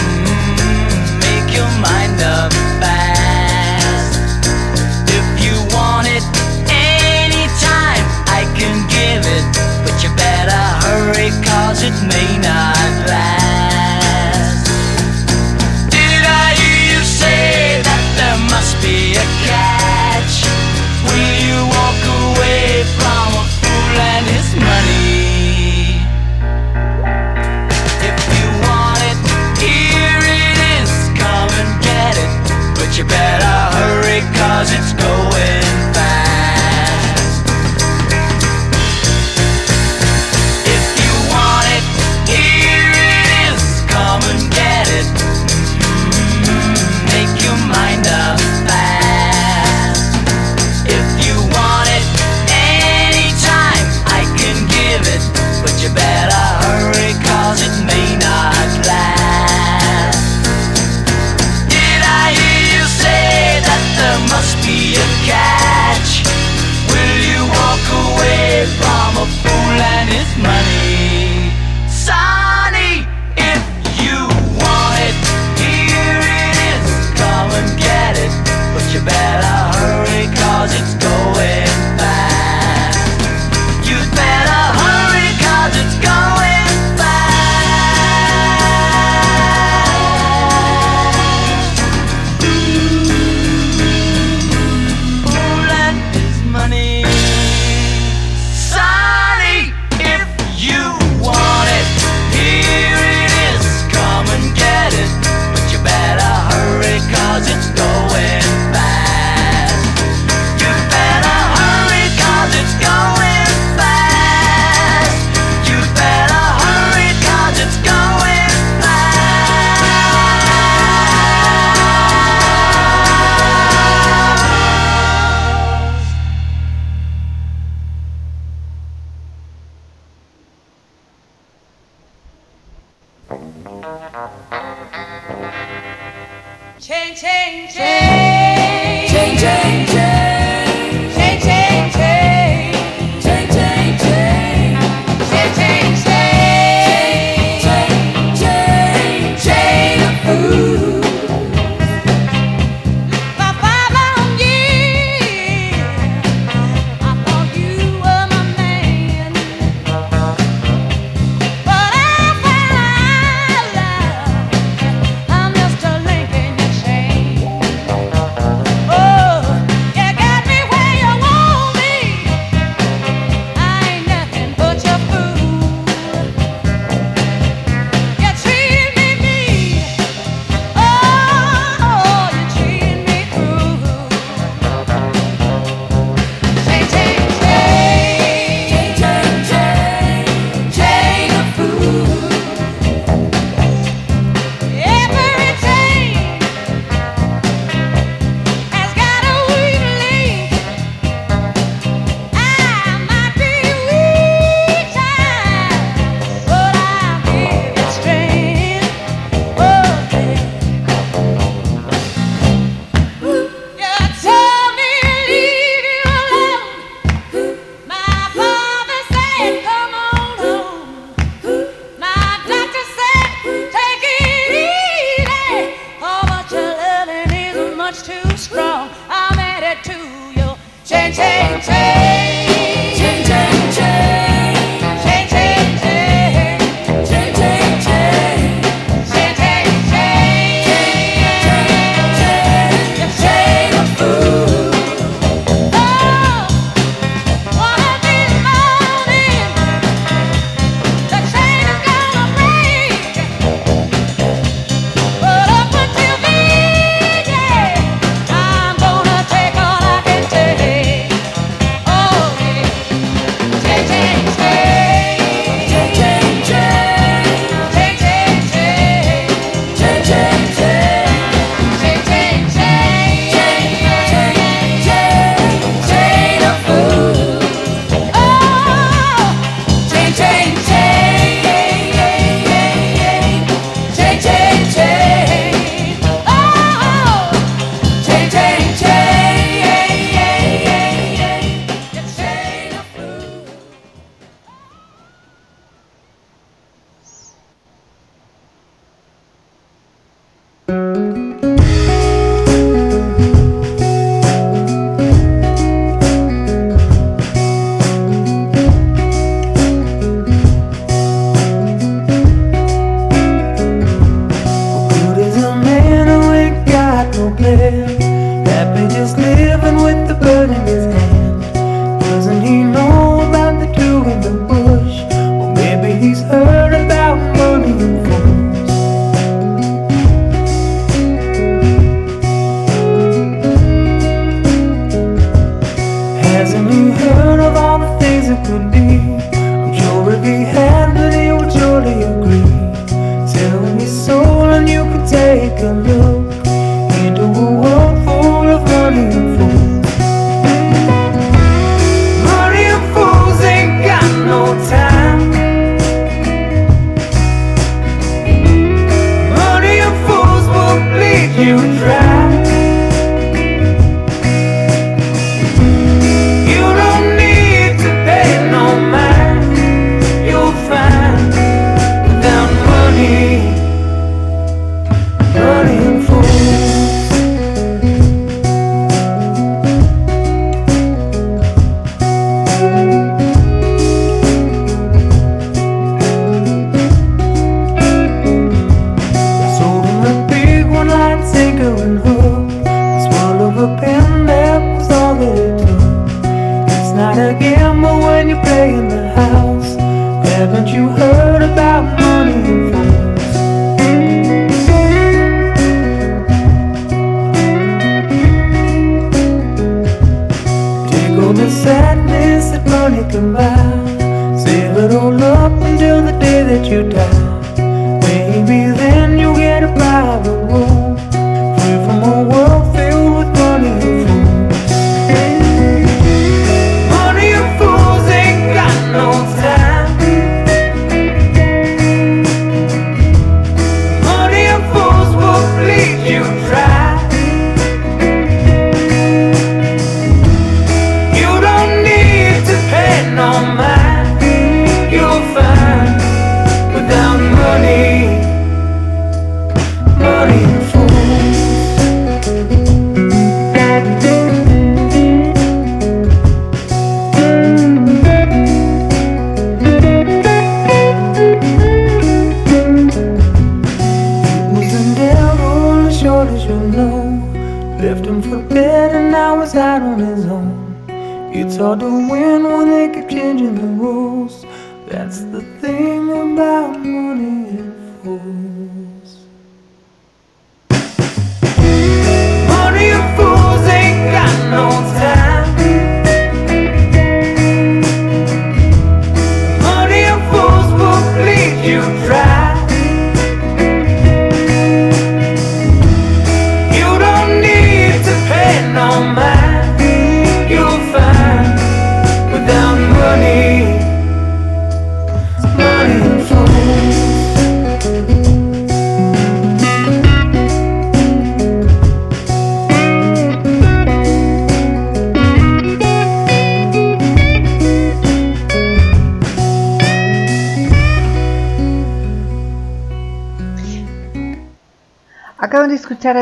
Mm, 0.00 1.20
make 1.26 1.48
your 1.58 1.70
mind 1.86 2.18
up 2.36 2.52
fast. 2.80 4.12
If 5.18 5.26
you 5.44 5.56
want 5.76 6.06
it 6.16 6.24
I 8.38 8.42
can 8.58 8.76
give 8.96 9.22
it. 9.36 9.44
But 9.84 9.96
you 10.02 10.10
better 10.16 10.64
it 11.88 11.96
may 12.08 12.38
not. 12.38 12.77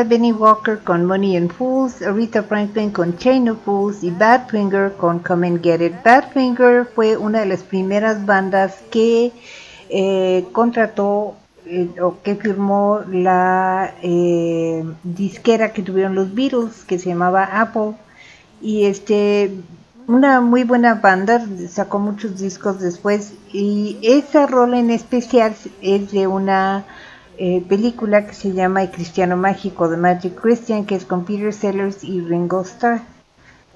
Benny 0.03 0.31
Walker 0.31 0.79
con 0.83 1.05
Money 1.05 1.35
and 1.37 1.51
Fools, 1.51 2.01
Rita 2.01 2.43
Franklin 2.43 2.91
con 2.91 3.17
Chain 3.17 3.49
of 3.49 3.57
Fools 3.63 4.03
y 4.03 4.11
Badfinger 4.11 4.93
con 4.97 5.19
Come 5.19 5.47
and 5.47 5.63
Get 5.63 5.81
It. 5.81 5.93
Badfinger 6.03 6.85
fue 6.85 7.17
una 7.17 7.39
de 7.39 7.45
las 7.45 7.63
primeras 7.63 8.25
bandas 8.25 8.75
que 8.91 9.31
eh, 9.89 10.45
contrató 10.51 11.35
eh, 11.65 11.89
o 12.01 12.21
que 12.21 12.35
firmó 12.35 13.01
la 13.11 13.93
eh, 14.01 14.85
disquera 15.03 15.73
que 15.73 15.81
tuvieron 15.81 16.15
los 16.15 16.33
Beatles 16.33 16.83
que 16.85 16.99
se 16.99 17.09
llamaba 17.09 17.43
Apple 17.43 17.93
y 18.61 18.85
este 18.85 19.51
una 20.07 20.39
muy 20.39 20.63
buena 20.63 20.95
banda 20.95 21.45
sacó 21.69 21.99
muchos 21.99 22.39
discos 22.39 22.79
después 22.79 23.33
y 23.51 23.97
esa 24.01 24.47
rola 24.47 24.79
en 24.79 24.89
especial 24.89 25.53
es 25.81 26.11
de 26.11 26.27
una 26.27 26.85
eh, 27.37 27.63
película 27.67 28.25
que 28.25 28.33
se 28.33 28.53
llama 28.53 28.83
El 28.83 28.91
Cristiano 28.91 29.37
Mágico 29.37 29.89
de 29.89 29.97
Magic 29.97 30.39
Christian, 30.41 30.85
que 30.85 30.95
es 30.95 31.05
con 31.05 31.25
Peter 31.25 31.53
Sellers 31.53 32.03
y 32.03 32.21
Ringo 32.21 32.61
Starr, 32.61 33.01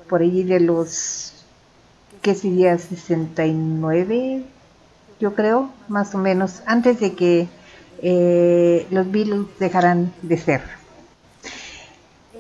por 0.10 0.22
allí 0.22 0.44
de 0.44 0.60
los, 0.60 1.34
¿qué 2.22 2.34
sería? 2.34 2.78
69, 2.78 4.44
yo 5.20 5.36
creo, 5.36 5.70
más 5.88 6.16
o 6.16 6.18
menos, 6.18 6.64
antes 6.66 7.00
de 7.00 7.14
que 7.14 7.48
eh, 8.02 8.88
los 8.90 9.12
Beatles 9.12 9.46
dejaran 9.60 10.12
de 10.24 10.38
ser. 10.38 10.62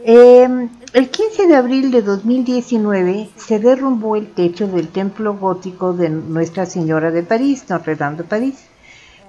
Em, 0.04 0.70
el 0.94 1.10
15 1.12 1.46
de 1.48 1.56
abril 1.56 1.92
de 1.92 2.02
2019 2.02 3.30
se 3.36 3.60
derrumbó 3.60 4.16
el 4.16 4.32
techo 4.34 4.68
del 4.68 4.88
templo 4.88 5.38
gótico 5.38 5.94
de 5.94 6.10
Nuestra 6.10 6.66
Señora 6.66 7.12
de 7.12 7.22
París, 7.22 7.66
Notre 7.70 7.96
Dame 7.96 8.18
de 8.18 8.24
París. 8.24 8.71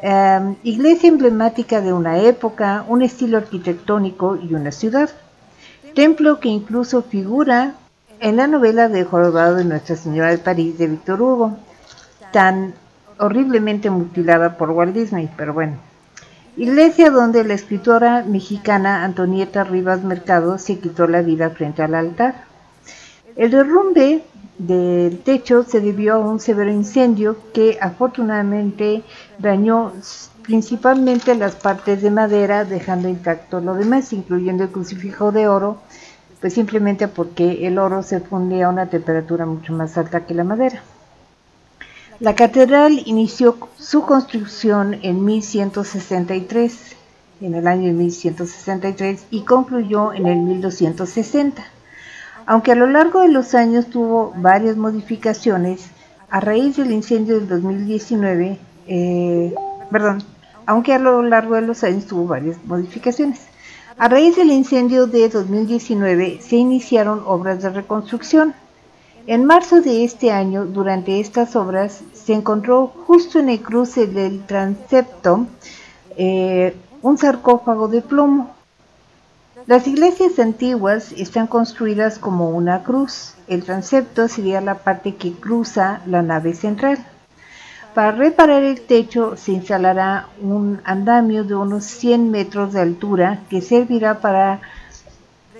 Em, 0.04 0.56
iglesia 0.64 1.08
emblemática 1.08 1.80
de 1.80 1.92
una 1.92 2.18
época, 2.18 2.84
un 2.88 3.02
estilo 3.02 3.38
arquitectónico 3.38 4.36
y 4.36 4.52
una 4.52 4.72
ciudad. 4.72 5.08
Templo 5.94 6.40
que 6.40 6.48
incluso 6.48 7.02
figura 7.02 7.74
en 8.18 8.36
la 8.36 8.48
novela 8.48 8.88
de 8.88 9.04
Jorobado 9.04 9.54
de 9.54 9.64
Nuestra 9.64 9.94
Señora 9.94 10.30
de 10.30 10.38
París 10.38 10.76
de 10.76 10.88
Víctor 10.88 11.22
Hugo, 11.22 11.56
tan 12.32 12.74
horriblemente 13.18 13.90
mutilada 13.90 14.58
por 14.58 14.70
Walt 14.70 14.92
Disney, 14.92 15.30
pero 15.36 15.54
bueno. 15.54 15.76
Iglesia 16.56 17.10
donde 17.10 17.44
la 17.44 17.54
escritora 17.54 18.24
mexicana 18.26 19.04
Antonieta 19.04 19.62
Rivas 19.62 20.02
Mercado 20.02 20.58
se 20.58 20.80
quitó 20.80 21.06
la 21.06 21.22
vida 21.22 21.50
frente 21.50 21.80
al 21.80 21.94
altar. 21.94 22.44
El 23.36 23.52
derrumbe 23.52 24.24
del 24.66 25.18
techo 25.18 25.64
se 25.64 25.80
debió 25.80 26.14
a 26.14 26.18
un 26.18 26.38
severo 26.38 26.70
incendio 26.70 27.36
que 27.52 27.78
afortunadamente 27.80 29.02
dañó 29.38 29.92
principalmente 30.42 31.34
las 31.34 31.56
partes 31.56 32.00
de 32.00 32.10
madera, 32.10 32.64
dejando 32.64 33.08
intacto 33.08 33.60
lo 33.60 33.74
demás, 33.74 34.12
incluyendo 34.12 34.64
el 34.64 34.70
crucifijo 34.70 35.32
de 35.32 35.48
oro, 35.48 35.78
pues 36.40 36.54
simplemente 36.54 37.08
porque 37.08 37.66
el 37.66 37.78
oro 37.78 38.02
se 38.02 38.20
funde 38.20 38.62
a 38.62 38.68
una 38.68 38.86
temperatura 38.86 39.46
mucho 39.46 39.72
más 39.72 39.98
alta 39.98 40.26
que 40.26 40.34
la 40.34 40.44
madera. 40.44 40.82
La 42.20 42.36
catedral 42.36 43.02
inició 43.04 43.56
su 43.78 44.02
construcción 44.02 44.98
en 45.02 45.24
1163, 45.24 46.96
en 47.40 47.54
el 47.54 47.66
año 47.66 47.92
1163, 47.92 49.26
y 49.30 49.42
concluyó 49.42 50.12
en 50.12 50.26
el 50.26 50.38
1260. 50.38 51.64
Aunque 52.46 52.72
a 52.72 52.74
lo 52.74 52.86
largo 52.86 53.20
de 53.20 53.28
los 53.28 53.54
años 53.54 53.86
tuvo 53.86 54.32
varias 54.36 54.76
modificaciones, 54.76 55.90
a 56.28 56.40
raíz 56.40 56.76
del 56.76 56.90
incendio 56.90 57.36
del 57.36 57.48
2019, 57.48 58.58
eh, 58.88 59.54
perdón, 59.90 60.22
aunque 60.66 60.94
a 60.94 60.98
lo 60.98 61.22
largo 61.22 61.54
de 61.54 61.62
los 61.62 61.84
años 61.84 62.06
tuvo 62.06 62.26
varias 62.26 62.56
modificaciones. 62.64 63.40
A 63.98 64.08
raíz 64.08 64.36
del 64.36 64.50
incendio 64.50 65.06
de 65.06 65.28
2019 65.28 66.40
se 66.40 66.56
iniciaron 66.56 67.22
obras 67.26 67.62
de 67.62 67.70
reconstrucción. 67.70 68.54
En 69.26 69.44
marzo 69.44 69.80
de 69.80 70.04
este 70.04 70.32
año, 70.32 70.64
durante 70.64 71.20
estas 71.20 71.54
obras, 71.54 72.02
se 72.12 72.32
encontró 72.32 72.88
justo 73.06 73.38
en 73.38 73.50
el 73.50 73.60
cruce 73.60 74.06
del 74.06 74.44
transepto 74.46 75.46
eh, 76.16 76.74
un 77.02 77.18
sarcófago 77.18 77.86
de 77.88 78.00
plomo 78.00 78.50
las 79.66 79.86
iglesias 79.86 80.38
antiguas 80.40 81.12
están 81.12 81.46
construidas 81.46 82.18
como 82.18 82.50
una 82.50 82.82
cruz. 82.82 83.34
El 83.46 83.62
transepto 83.62 84.26
sería 84.26 84.60
la 84.60 84.78
parte 84.78 85.14
que 85.14 85.32
cruza 85.32 86.00
la 86.06 86.22
nave 86.22 86.54
central. 86.54 86.98
Para 87.94 88.12
reparar 88.12 88.62
el 88.64 88.80
techo 88.80 89.36
se 89.36 89.52
instalará 89.52 90.28
un 90.40 90.80
andamio 90.84 91.44
de 91.44 91.54
unos 91.54 91.84
100 91.84 92.30
metros 92.30 92.72
de 92.72 92.80
altura 92.80 93.40
que 93.50 93.60
servirá 93.60 94.20
para 94.20 94.60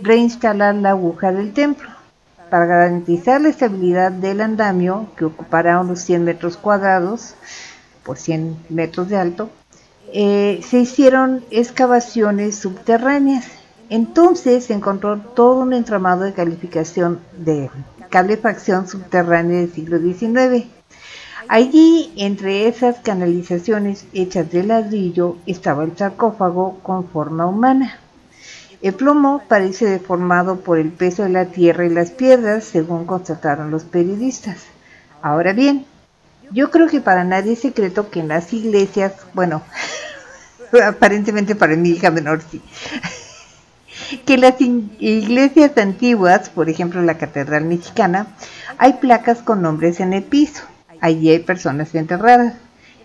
reinstalar 0.01 0.75
la 0.75 0.91
aguja 0.91 1.31
del 1.31 1.53
templo. 1.53 1.89
Para 2.51 2.67
garantizar 2.67 3.41
la 3.41 3.51
estabilidad 3.51 4.11
del 4.11 4.41
andamio, 4.41 5.07
que 5.17 5.27
ocupará 5.27 5.79
unos 5.81 6.01
100 6.01 6.25
metros 6.25 6.57
cuadrados 6.57 7.35
por 8.03 8.19
100 8.19 8.57
metros 8.69 9.09
de 9.09 9.17
alto, 9.17 9.51
eh, 10.13 10.61
se 10.69 10.81
hicieron 10.81 11.45
excavaciones 11.51 12.57
subterráneas 12.57 13.62
entonces 13.93 14.65
se 14.65 14.73
encontró 14.73 15.19
todo 15.19 15.57
un 15.57 15.75
entramado 15.75 16.25
de 16.25 16.33
calificación 16.33 17.21
de 17.37 17.69
calefacción 18.09 18.89
subterránea 18.89 19.61
del 19.61 19.71
siglo 19.71 19.99
XIX. 19.99 20.65
Allí, 21.47 22.11
entre 22.17 22.69
esas 22.69 23.01
canalizaciones 23.01 24.07
hechas 24.15 24.51
de 24.51 24.63
ladrillo, 24.63 25.37
estaba 25.45 25.85
el 25.85 25.95
sarcófago 25.95 26.79
con 26.83 27.07
forma 27.07 27.45
humana. 27.45 27.99
El 28.81 28.95
plomo 28.95 29.43
parece 29.47 29.85
deformado 29.85 30.61
por 30.61 30.79
el 30.79 30.91
peso 30.91 31.25
de 31.25 31.29
la 31.29 31.45
tierra 31.45 31.85
y 31.85 31.91
las 31.91 32.13
piedras, 32.13 32.65
según 32.65 33.05
constataron 33.05 33.71
los 33.71 33.85
periodistas. 33.85 34.65
Ahora 35.21 35.53
bien, 35.53 35.85
yo 36.51 36.71
creo 36.71 36.87
que 36.89 37.03
para 37.03 37.25
nadie 37.25 37.53
es 37.53 37.61
secreto 37.61 38.09
que 38.09 38.21
en 38.21 38.29
las 38.29 38.55
iglesias, 38.55 39.13
bueno, 39.35 39.61
aparentemente 40.83 41.55
para 41.55 41.77
mi 41.77 41.91
hija 41.91 42.11
menor 42.11 42.41
sí, 42.51 42.63
que 44.19 44.39
las 44.39 44.61
iglesias 44.61 45.77
antiguas, 45.77 46.49
por 46.51 46.69
ejemplo 46.69 47.03
la 47.03 47.19
Catedral 47.19 47.65
Mexicana, 47.65 48.27
hay 48.79 48.95
placas 48.95 49.39
con 49.43 49.63
nombres 49.63 50.01
en 50.01 50.13
el 50.13 50.23
piso. 50.23 50.65
Allí 51.01 51.31
hay 51.31 51.41
personas 51.41 51.95
enterradas. 51.95 52.55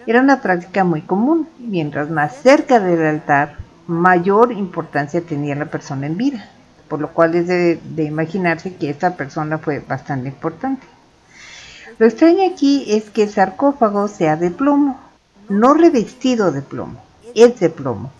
Era 0.05 0.22
una 0.22 0.41
práctica 0.41 0.84
muy 0.84 1.01
común. 1.01 1.47
Mientras 1.60 2.10
más 2.10 2.36
cerca 2.41 2.80
del 2.80 3.03
altar, 3.03 3.58
mayor 3.88 4.51
importancia 4.51 5.22
tenía 5.22 5.55
la 5.55 5.66
persona 5.66 6.08
en 6.08 6.18
vida. 6.18 6.49
Por 6.88 7.01
lo 7.01 7.14
cual 7.14 7.36
es 7.36 7.47
de, 7.47 7.80
de 7.84 8.03
imaginarse 8.03 8.76
que 8.76 8.89
esta 8.89 9.16
persona 9.16 9.58
fue 9.58 9.80
bastante 9.80 10.30
importante. 10.30 10.86
Lo 11.99 12.05
extraño 12.05 12.49
aquí 12.49 12.86
es 12.88 13.10
que 13.10 13.24
el 13.24 13.30
sarcófago 13.30 14.08
sea 14.08 14.36
de 14.36 14.51
plomo, 14.51 14.99
no 15.49 15.74
revestido 15.74 16.51
de 16.51 16.62
plomo, 16.62 17.01
es 17.34 17.60
de 17.60 17.70
plomo. 17.70 18.12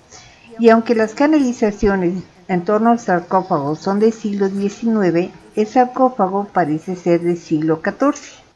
Y 0.60 0.70
aunque 0.70 0.96
las 0.96 1.14
canalizaciones 1.14 2.24
en 2.48 2.64
torno 2.64 2.92
al 2.92 3.00
sarcófago 3.00 3.76
son 3.76 4.00
del 4.00 4.14
siglo 4.14 4.48
XIX, 4.48 5.32
el 5.56 5.68
sarcófago 5.68 6.46
parece 6.46 6.96
ser 6.96 7.22
del 7.22 7.38
siglo 7.38 7.82
XIV. 7.84 8.48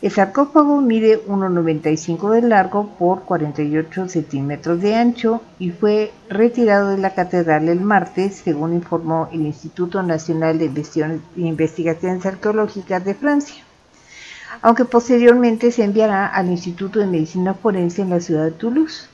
El 0.00 0.10
sarcófago 0.10 0.80
mide 0.80 1.22
1,95 1.26 2.30
de 2.30 2.40
largo 2.40 2.88
por 2.98 3.24
48 3.24 4.08
centímetros 4.08 4.80
de 4.80 4.94
ancho 4.94 5.42
y 5.58 5.72
fue 5.72 6.10
retirado 6.30 6.88
de 6.88 6.96
la 6.96 7.12
catedral 7.12 7.68
el 7.68 7.82
martes, 7.82 8.36
según 8.36 8.72
informó 8.72 9.28
el 9.30 9.42
Instituto 9.42 10.02
Nacional 10.02 10.58
de 10.58 10.72
Investigaciones 11.36 12.24
Arqueológicas 12.24 13.04
de 13.04 13.14
Francia, 13.14 13.62
aunque 14.62 14.86
posteriormente 14.86 15.70
se 15.70 15.84
enviará 15.84 16.26
al 16.28 16.48
Instituto 16.48 16.98
de 16.98 17.06
Medicina 17.06 17.52
Forense 17.52 18.00
en 18.00 18.08
la 18.08 18.20
ciudad 18.20 18.44
de 18.44 18.52
Toulouse. 18.52 19.09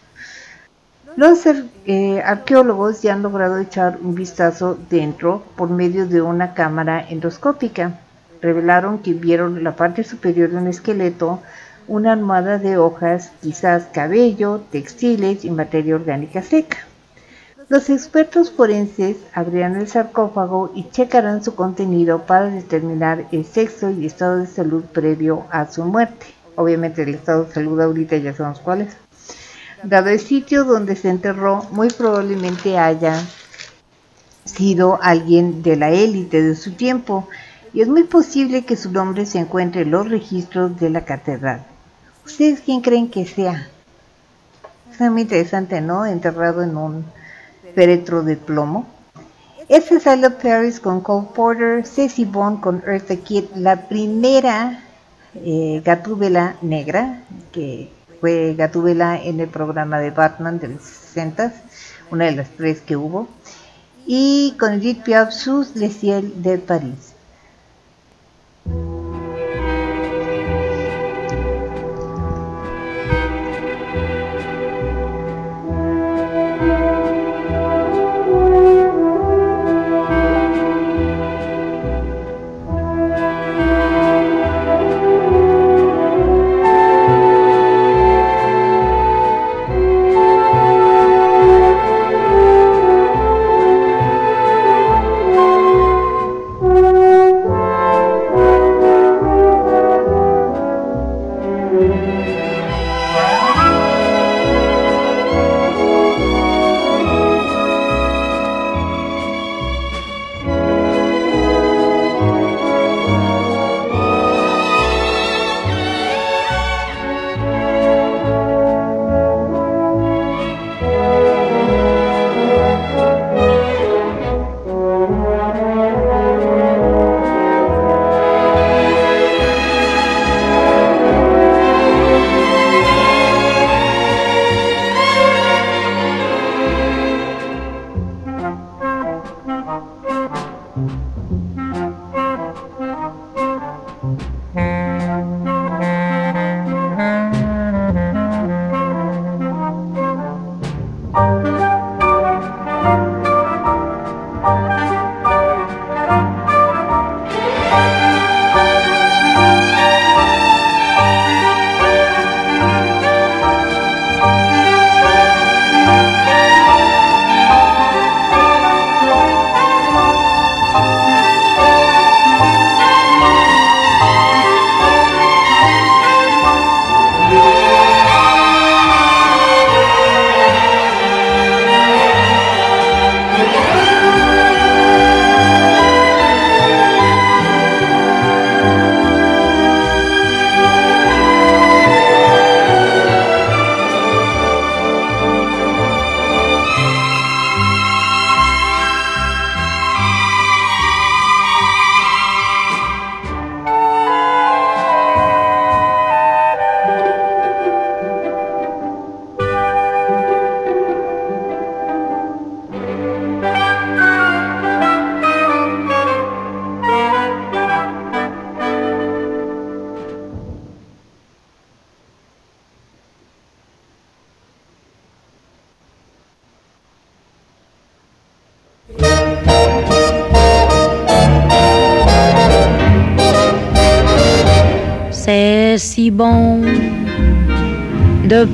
Los 1.16 1.46
eh, 1.46 2.22
arqueólogos 2.22 3.00
ya 3.00 3.14
han 3.14 3.22
logrado 3.22 3.58
echar 3.58 3.98
un 4.02 4.14
vistazo 4.14 4.78
dentro 4.90 5.42
por 5.56 5.70
medio 5.70 6.06
de 6.06 6.20
una 6.20 6.52
cámara 6.52 7.06
endoscópica 7.08 8.00
revelaron 8.42 8.98
que 8.98 9.12
vieron 9.12 9.64
la 9.64 9.76
parte 9.76 10.04
superior 10.04 10.50
de 10.50 10.58
un 10.58 10.66
esqueleto, 10.66 11.40
una 11.88 12.12
almohada 12.12 12.58
de 12.58 12.76
hojas, 12.76 13.32
quizás 13.40 13.86
cabello, 13.92 14.60
textiles 14.70 15.44
y 15.44 15.50
materia 15.50 15.94
orgánica 15.94 16.42
seca. 16.42 16.78
Los 17.68 17.90
expertos 17.90 18.52
forenses 18.52 19.16
abrirán 19.32 19.76
el 19.76 19.88
sarcófago 19.88 20.70
y 20.74 20.88
checarán 20.90 21.42
su 21.42 21.54
contenido 21.54 22.22
para 22.26 22.46
determinar 22.46 23.26
el 23.32 23.44
sexo 23.44 23.90
y 23.90 24.06
estado 24.06 24.36
de 24.36 24.46
salud 24.46 24.84
previo 24.84 25.46
a 25.50 25.66
su 25.70 25.84
muerte. 25.84 26.26
Obviamente 26.54 27.02
el 27.02 27.14
estado 27.14 27.44
de 27.44 27.52
salud 27.52 27.80
ahorita 27.80 28.16
ya 28.18 28.34
sabemos 28.34 28.60
cuál 28.60 28.82
es. 28.82 29.05
Dado 29.82 30.08
el 30.08 30.20
sitio 30.20 30.64
donde 30.64 30.96
se 30.96 31.10
enterró, 31.10 31.64
muy 31.70 31.88
probablemente 31.88 32.78
haya 32.78 33.22
sido 34.44 34.98
alguien 35.02 35.62
de 35.62 35.76
la 35.76 35.90
élite 35.90 36.42
de 36.42 36.56
su 36.56 36.72
tiempo, 36.72 37.28
y 37.72 37.82
es 37.82 37.88
muy 37.88 38.04
posible 38.04 38.64
que 38.64 38.76
su 38.76 38.90
nombre 38.90 39.26
se 39.26 39.38
encuentre 39.38 39.82
en 39.82 39.90
los 39.90 40.08
registros 40.08 40.78
de 40.80 40.90
la 40.90 41.04
catedral. 41.04 41.64
¿Ustedes 42.24 42.60
quién 42.60 42.80
creen 42.80 43.10
que 43.10 43.26
sea? 43.26 43.68
Es 44.90 45.10
muy 45.10 45.22
interesante, 45.22 45.80
¿no? 45.80 46.06
Enterrado 46.06 46.62
en 46.62 46.76
un 46.76 47.04
féretro 47.74 48.22
de 48.22 48.36
plomo. 48.36 48.86
Este 49.68 49.96
es 49.96 50.04
Silo 50.04 50.38
Paris 50.38 50.80
con 50.80 51.00
Cole 51.02 51.28
Porter, 51.34 51.86
Ceci 51.86 52.24
Bond 52.24 52.60
con 52.60 52.82
Eartha 52.86 53.16
Kitt, 53.16 53.54
la 53.56 53.88
primera 53.88 54.82
eh, 55.34 55.82
gatúbela 55.84 56.56
negra, 56.62 57.22
que 57.52 57.90
fue 58.26 58.56
gatúbela 58.58 59.22
en 59.22 59.38
el 59.38 59.46
programa 59.46 60.00
de 60.00 60.10
Batman 60.10 60.58
de 60.58 60.66
los 60.66 60.82
60, 60.82 61.52
una 62.10 62.24
de 62.24 62.32
las 62.32 62.48
tres 62.48 62.80
que 62.80 62.96
hubo, 62.96 63.28
y 64.04 64.56
con 64.58 64.72
Edith 64.72 65.04
Piaf, 65.04 65.30
sus 65.30 65.76
Le 65.76 65.90
Ciel 65.90 66.42
de 66.42 66.58
París. 66.58 67.14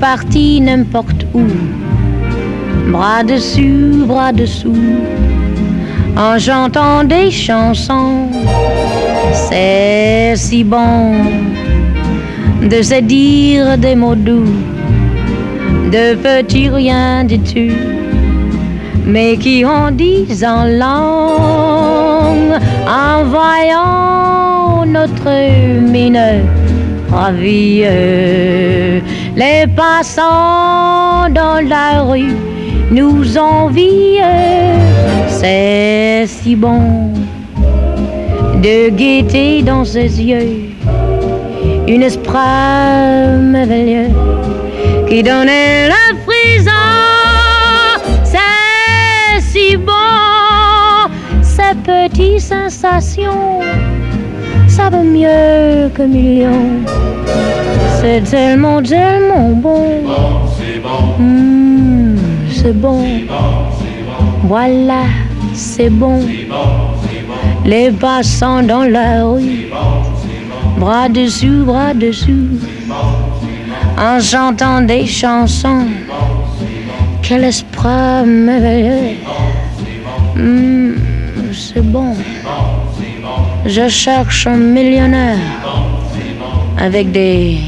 De 0.02 0.04
partir 0.04 0.62
n'importe 0.62 1.24
où, 1.32 1.42
bras 2.90 3.22
dessus, 3.22 4.02
bras 4.04 4.32
dessous, 4.32 4.74
en 6.16 6.36
chantant 6.40 7.04
des 7.04 7.30
chansons. 7.30 8.26
C'est 9.32 10.34
si 10.34 10.64
bon 10.64 11.12
de 12.68 12.82
se 12.82 13.00
dire 13.00 13.78
des 13.78 13.94
mots 13.94 14.16
doux, 14.16 14.56
de 15.92 16.16
petits 16.16 16.68
rien 16.68 17.22
du 17.22 17.38
tout, 17.38 17.76
mais 19.06 19.36
qui 19.36 19.64
en 19.64 19.92
disent 19.92 20.44
en 20.44 20.64
langue, 20.64 22.58
en 22.88 23.22
voyant 23.24 24.84
notre 24.84 25.30
mineur 25.80 26.42
ravi. 27.12 27.84
Les 29.34 29.66
passants 29.66 31.28
dans 31.30 31.66
la 31.66 32.02
rue 32.02 32.36
nous 32.90 33.38
envient. 33.38 34.20
C'est 35.28 36.24
si 36.26 36.54
bon 36.54 37.12
de 38.62 38.90
guetter 38.90 39.62
dans 39.62 39.84
ses 39.84 40.22
yeux 40.22 40.72
d'une 41.86 42.02
esprit 42.02 42.36
merveilleux 43.40 44.10
qui 45.08 45.22
donnait 45.22 45.88
la 45.88 46.14
prison. 46.26 46.70
C'est 48.22 49.40
si 49.40 49.76
bon, 49.76 49.92
ces 51.42 51.74
petites 51.82 52.40
sensations, 52.40 53.60
ça 54.72 54.88
vaut 54.88 55.02
mieux 55.02 55.90
que 55.94 56.02
millions. 56.02 56.80
C'est 58.00 58.22
tellement, 58.22 58.82
tellement 58.82 59.50
bon. 59.50 60.02
Mmh, 61.18 62.16
c'est 62.50 62.72
bon. 62.72 63.04
Voilà, 64.44 65.02
c'est 65.52 65.90
bon. 65.90 66.20
Les 67.66 67.90
passants 67.90 68.62
dans 68.62 68.84
la 68.84 69.24
rue, 69.24 69.68
bras 70.78 71.08
dessus, 71.08 71.62
bras 71.70 71.92
dessus, 71.92 72.48
en 73.98 74.20
chantant 74.20 74.80
des 74.80 75.06
chansons. 75.06 75.86
Quel 77.20 77.44
esprit 77.44 78.24
merveilleux. 78.26 79.16
Mmh, 80.34 80.94
c'est 81.52 81.82
bon. 81.82 82.14
Je 83.64 83.88
cherche 83.88 84.48
un 84.48 84.56
millionnaire 84.56 85.38
avec 86.76 87.12
des 87.12 87.58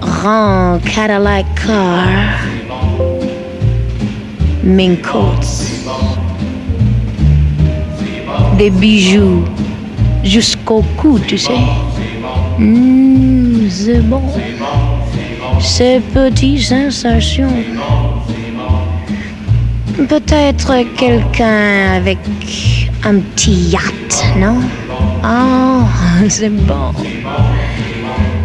grands 0.00 0.78
Cadillac 0.82 1.44
cars, 1.54 2.40
mink 4.64 5.02
coats, 5.02 5.68
des 8.56 8.70
bijoux 8.70 9.44
jusqu'au 10.24 10.82
cou, 10.96 11.18
tu 11.18 11.36
sais. 11.36 11.52
Mmh, 12.58 13.68
c'est 13.68 14.00
bon. 14.00 14.22
Ces 15.60 16.00
petites 16.00 16.62
sensations. 16.62 17.52
Peut-être 20.08 20.72
quelqu'un 20.96 21.92
avec 21.96 22.18
un 23.04 23.20
petit 23.20 23.70
yacht, 23.70 24.24
non? 24.36 24.58
Oh, 25.24 25.84
c'est 26.28 26.50
bon. 26.50 26.92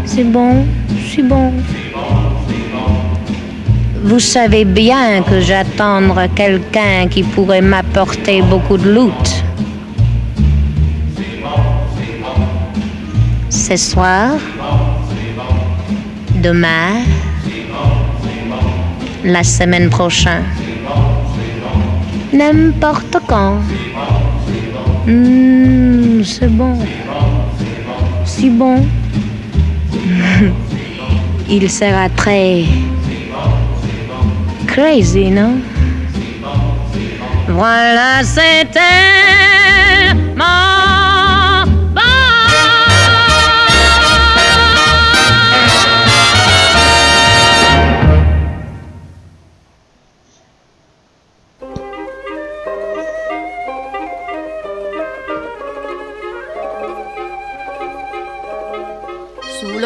C'est 0.05 0.23
bon, 0.23 0.65
c'est 1.09 1.23
bon. 1.23 1.51
Vous 4.03 4.19
savez 4.19 4.65
bien 4.65 5.23
que 5.23 5.41
j'attends 5.41 6.01
quelqu'un 6.35 7.07
qui 7.09 7.23
pourrait 7.23 7.61
m'apporter 7.61 8.41
beaucoup 8.43 8.77
de 8.77 8.91
loot. 8.91 9.43
Ce 13.49 13.75
soir, 13.75 14.33
demain, 16.35 17.01
la 19.23 19.43
semaine 19.43 19.89
prochaine, 19.89 20.43
n'importe 22.31 23.17
quand. 23.27 23.57
Mmh, 25.07 26.23
c'est 26.23 26.49
bon. 26.49 26.79
Si 28.25 28.49
bon. 28.49 28.83
Il 31.49 31.69
sera 31.69 32.09
très 32.09 32.63
crazy, 34.65 35.29
non? 35.29 35.59
Voilà, 37.47 38.23
c'était 38.23 38.79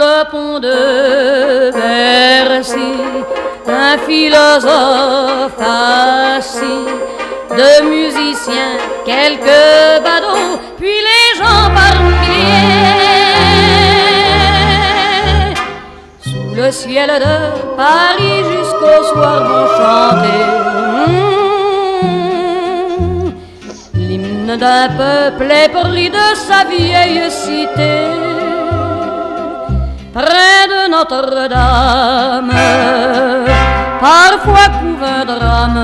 Le 0.00 0.30
pont 0.30 0.60
de 0.60 1.72
Bercy, 1.72 2.92
un 3.66 3.98
philosophe 4.06 5.58
assis, 5.58 6.86
deux 7.56 7.80
musiciens, 7.84 8.76
quelques 9.04 10.02
badauds, 10.04 10.60
puis 10.78 10.98
les 11.08 11.36
gens 11.36 11.68
par 11.74 11.96
milliers. 12.00 12.94
Sous 16.20 16.54
le 16.54 16.70
ciel 16.70 17.10
de 17.26 17.36
Paris 17.76 18.44
jusqu'au 18.52 18.98
soir 19.12 19.38
vont 19.48 19.68
chanter 19.78 20.44
mmh, 23.24 23.30
l'hymne 23.94 24.56
d'un 24.58 24.88
peuple 24.90 25.50
épris 25.64 26.10
de 26.10 26.28
sa 26.36 26.62
vieille 26.70 27.28
cité 27.28 28.27
près 30.18 30.64
de 30.74 30.80
Notre-Dame, 30.90 32.54
parfois 34.00 34.68
couve 34.80 35.04
un 35.18 35.24
drame. 35.32 35.82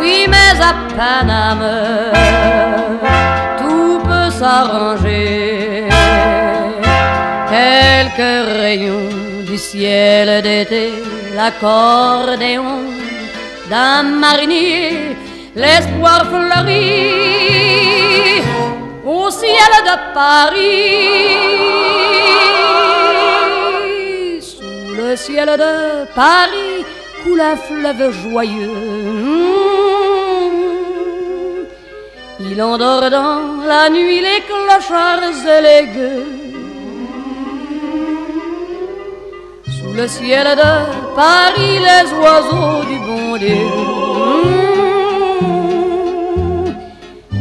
Oui, 0.00 0.16
mais 0.32 0.54
à 0.70 0.72
Paname, 0.96 1.70
tout 3.60 3.96
peut 4.08 4.30
s'arranger. 4.30 5.88
Quelques 7.54 8.38
rayons 8.62 9.10
du 9.50 9.56
ciel 9.58 10.28
d'été, 10.42 10.84
l'accordéon 11.36 12.72
d'un 13.68 14.02
marinier, 14.24 15.16
l'espoir 15.56 16.20
fleurit 16.32 17.22
au 19.04 19.28
ciel 19.30 19.72
de 19.88 19.96
Paris. 20.14 22.01
Le 25.12 25.16
ciel 25.16 25.50
de 25.64 26.06
Paris 26.14 26.86
coule 27.22 27.42
un 27.52 27.56
fleuve 27.68 28.04
joyeux. 28.22 28.78
Il 32.40 32.62
endort 32.62 33.10
dans 33.10 33.42
la 33.72 33.90
nuit 33.90 34.20
les 34.28 34.40
clochards 34.48 35.36
et 35.56 35.60
les 35.68 35.84
gueux. 35.94 36.26
Sous 39.76 39.92
le 40.00 40.06
ciel 40.08 40.46
de 40.62 40.72
Paris, 41.22 41.76
les 41.88 42.06
oiseaux 42.22 42.80
du 42.90 42.98
bon 43.08 43.36
Dieu 43.44 43.68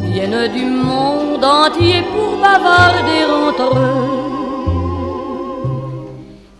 viennent 0.09 0.47
du 0.57 0.65
monde 0.65 1.45
entier 1.61 2.01
pour 2.11 2.31
bavarder 2.43 3.23
entre 3.47 3.69
eux. 3.77 4.20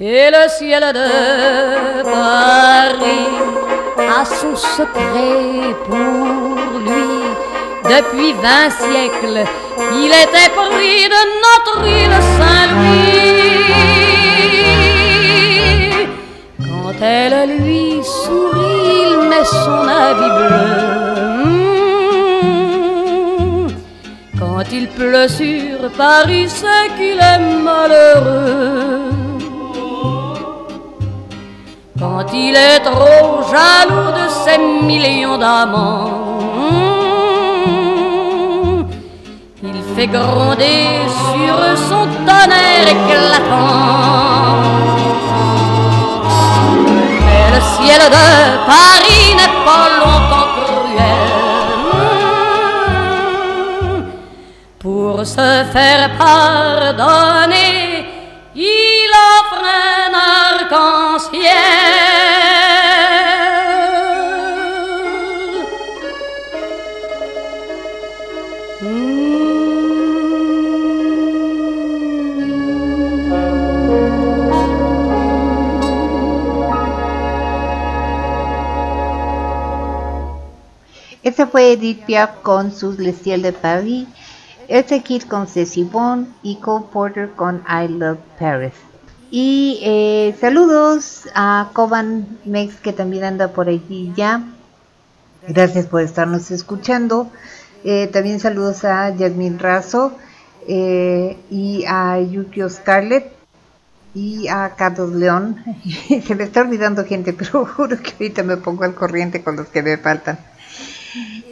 Et 0.04 0.32
le 0.32 0.50
ciel 0.50 0.82
de 0.94 2.02
Paris 2.02 3.30
a 4.00 4.26
son 4.26 4.56
secret 4.56 5.76
pour 5.86 6.80
lui. 6.80 7.22
Depuis 7.84 8.34
vingt 8.34 8.72
siècles, 8.72 9.44
il 9.94 10.08
était 10.08 10.50
pris 10.56 11.08
de 11.08 11.22
notre 11.46 11.78
île 11.86 12.20
Saint-Louis. 12.40 13.28
Quand 16.68 16.98
elle 17.00 17.38
lui 17.60 18.04
sourit, 18.04 19.12
il 19.12 19.20
met 19.30 19.46
son 19.46 19.88
habit 19.88 20.34
bleu. 20.40 21.12
Quand 24.40 24.66
il 24.72 24.86
pleut 24.88 25.28
sur 25.28 25.92
Paris, 25.96 26.50
c'est 26.50 26.90
qu'il 26.98 27.20
est 27.20 27.44
malheureux. 27.62 29.21
Quand 32.02 32.26
il 32.34 32.56
est 32.56 32.80
trop 32.80 33.44
jaloux 33.52 34.12
de 34.20 34.28
ses 34.44 34.58
millions 34.58 35.38
d'amants, 35.38 36.10
il 39.62 39.78
fait 39.96 40.08
gronder 40.08 40.82
sur 41.30 41.56
son 41.88 42.06
tonnerre 42.26 42.88
éclatant. 42.96 44.58
Mais 47.24 47.46
le 47.56 47.62
ciel 47.76 48.02
de 48.18 48.28
Paris 48.72 49.28
n'est 49.40 49.58
pas 49.68 49.88
longtemps 50.02 50.50
cruel. 50.58 51.32
Pour 54.80 55.14
se 55.24 55.50
faire 55.72 56.10
pardonner, 56.18 57.61
Esa 81.42 81.50
fue 81.50 81.72
Edith 81.74 82.06
Piaf 82.06 82.42
con 82.44 82.72
sus 82.72 83.00
Les 83.00 83.18
Ciel 83.18 83.42
de 83.42 83.52
Paris, 83.52 84.08
este 84.68 85.02
con 85.28 85.48
Ceci 85.48 85.84
Bond 85.84 86.28
y 86.44 86.58
Cole 86.58 86.86
Porter 86.94 87.32
con 87.32 87.64
I 87.68 87.88
Love 87.88 88.20
Paris. 88.40 88.74
Y 89.32 89.80
eh, 89.82 90.36
saludos 90.40 91.28
a 91.34 91.72
Coban 91.74 92.38
Mex 92.46 92.76
que 92.76 92.94
también 92.94 93.24
anda 93.24 93.48
por 93.54 93.70
allí 93.70 94.14
ya. 94.16 94.44
Gracias 95.48 95.88
por 95.88 96.02
estarnos 96.02 96.52
escuchando. 96.52 97.32
Eh, 97.84 98.06
también 98.14 98.40
saludos 98.40 98.86
a 98.86 99.10
Yasmin 99.10 99.58
Razo 99.58 100.16
eh, 100.68 101.40
y 101.50 101.86
a 101.88 102.20
Yukio 102.20 102.70
Scarlett 102.70 103.34
y 104.14 104.48
a 104.48 104.76
Carlos 104.78 105.14
León. 105.14 105.56
Se 106.28 106.36
me 106.36 106.44
está 106.44 106.62
olvidando 106.62 107.04
gente, 107.04 107.34
pero 107.40 107.66
juro 107.66 107.98
que 107.98 108.12
ahorita 108.12 108.44
me 108.44 108.58
pongo 108.58 108.84
al 108.84 108.94
corriente 108.94 109.44
con 109.44 109.56
los 109.56 109.70
que 109.70 109.82
me 109.82 109.98
faltan. 109.98 110.51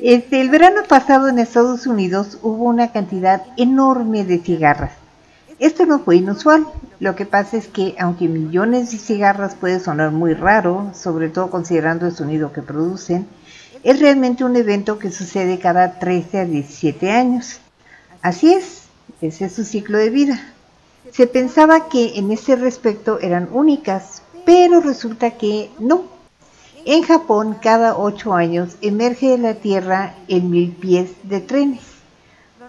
Este, 0.01 0.39
el 0.39 0.49
verano 0.49 0.83
pasado 0.87 1.27
en 1.27 1.39
Estados 1.39 1.85
Unidos 1.85 2.37
hubo 2.41 2.63
una 2.65 2.93
cantidad 2.93 3.43
enorme 3.57 4.23
de 4.23 4.39
cigarras. 4.39 4.93
Esto 5.59 5.85
no 5.85 5.99
fue 5.99 6.15
inusual. 6.15 6.65
Lo 7.01 7.15
que 7.15 7.25
pasa 7.25 7.57
es 7.57 7.67
que 7.67 7.95
aunque 7.99 8.29
millones 8.29 8.91
de 8.91 8.97
cigarras 8.97 9.55
puede 9.55 9.81
sonar 9.81 10.11
muy 10.11 10.33
raro, 10.33 10.91
sobre 10.93 11.27
todo 11.27 11.49
considerando 11.49 12.05
el 12.05 12.15
sonido 12.15 12.53
que 12.53 12.61
producen, 12.61 13.27
es 13.83 13.99
realmente 13.99 14.45
un 14.45 14.55
evento 14.55 14.99
que 14.99 15.11
sucede 15.11 15.59
cada 15.59 15.99
13 15.99 16.39
a 16.39 16.45
17 16.45 17.11
años. 17.11 17.59
Así 18.21 18.53
es, 18.53 18.83
ese 19.19 19.45
es 19.45 19.53
su 19.53 19.65
ciclo 19.65 19.97
de 19.97 20.09
vida. 20.09 20.39
Se 21.11 21.27
pensaba 21.27 21.89
que 21.89 22.17
en 22.17 22.31
ese 22.31 22.55
respecto 22.55 23.19
eran 23.19 23.49
únicas, 23.51 24.21
pero 24.45 24.79
resulta 24.79 25.31
que 25.31 25.69
no. 25.77 26.18
En 26.85 27.03
Japón, 27.03 27.57
cada 27.61 27.97
ocho 27.97 28.33
años 28.33 28.77
emerge 28.81 29.29
de 29.29 29.37
la 29.37 29.55
Tierra 29.55 30.15
el 30.27 30.43
mil 30.43 30.71
pies 30.71 31.11
de 31.23 31.41
trenes. 31.41 31.81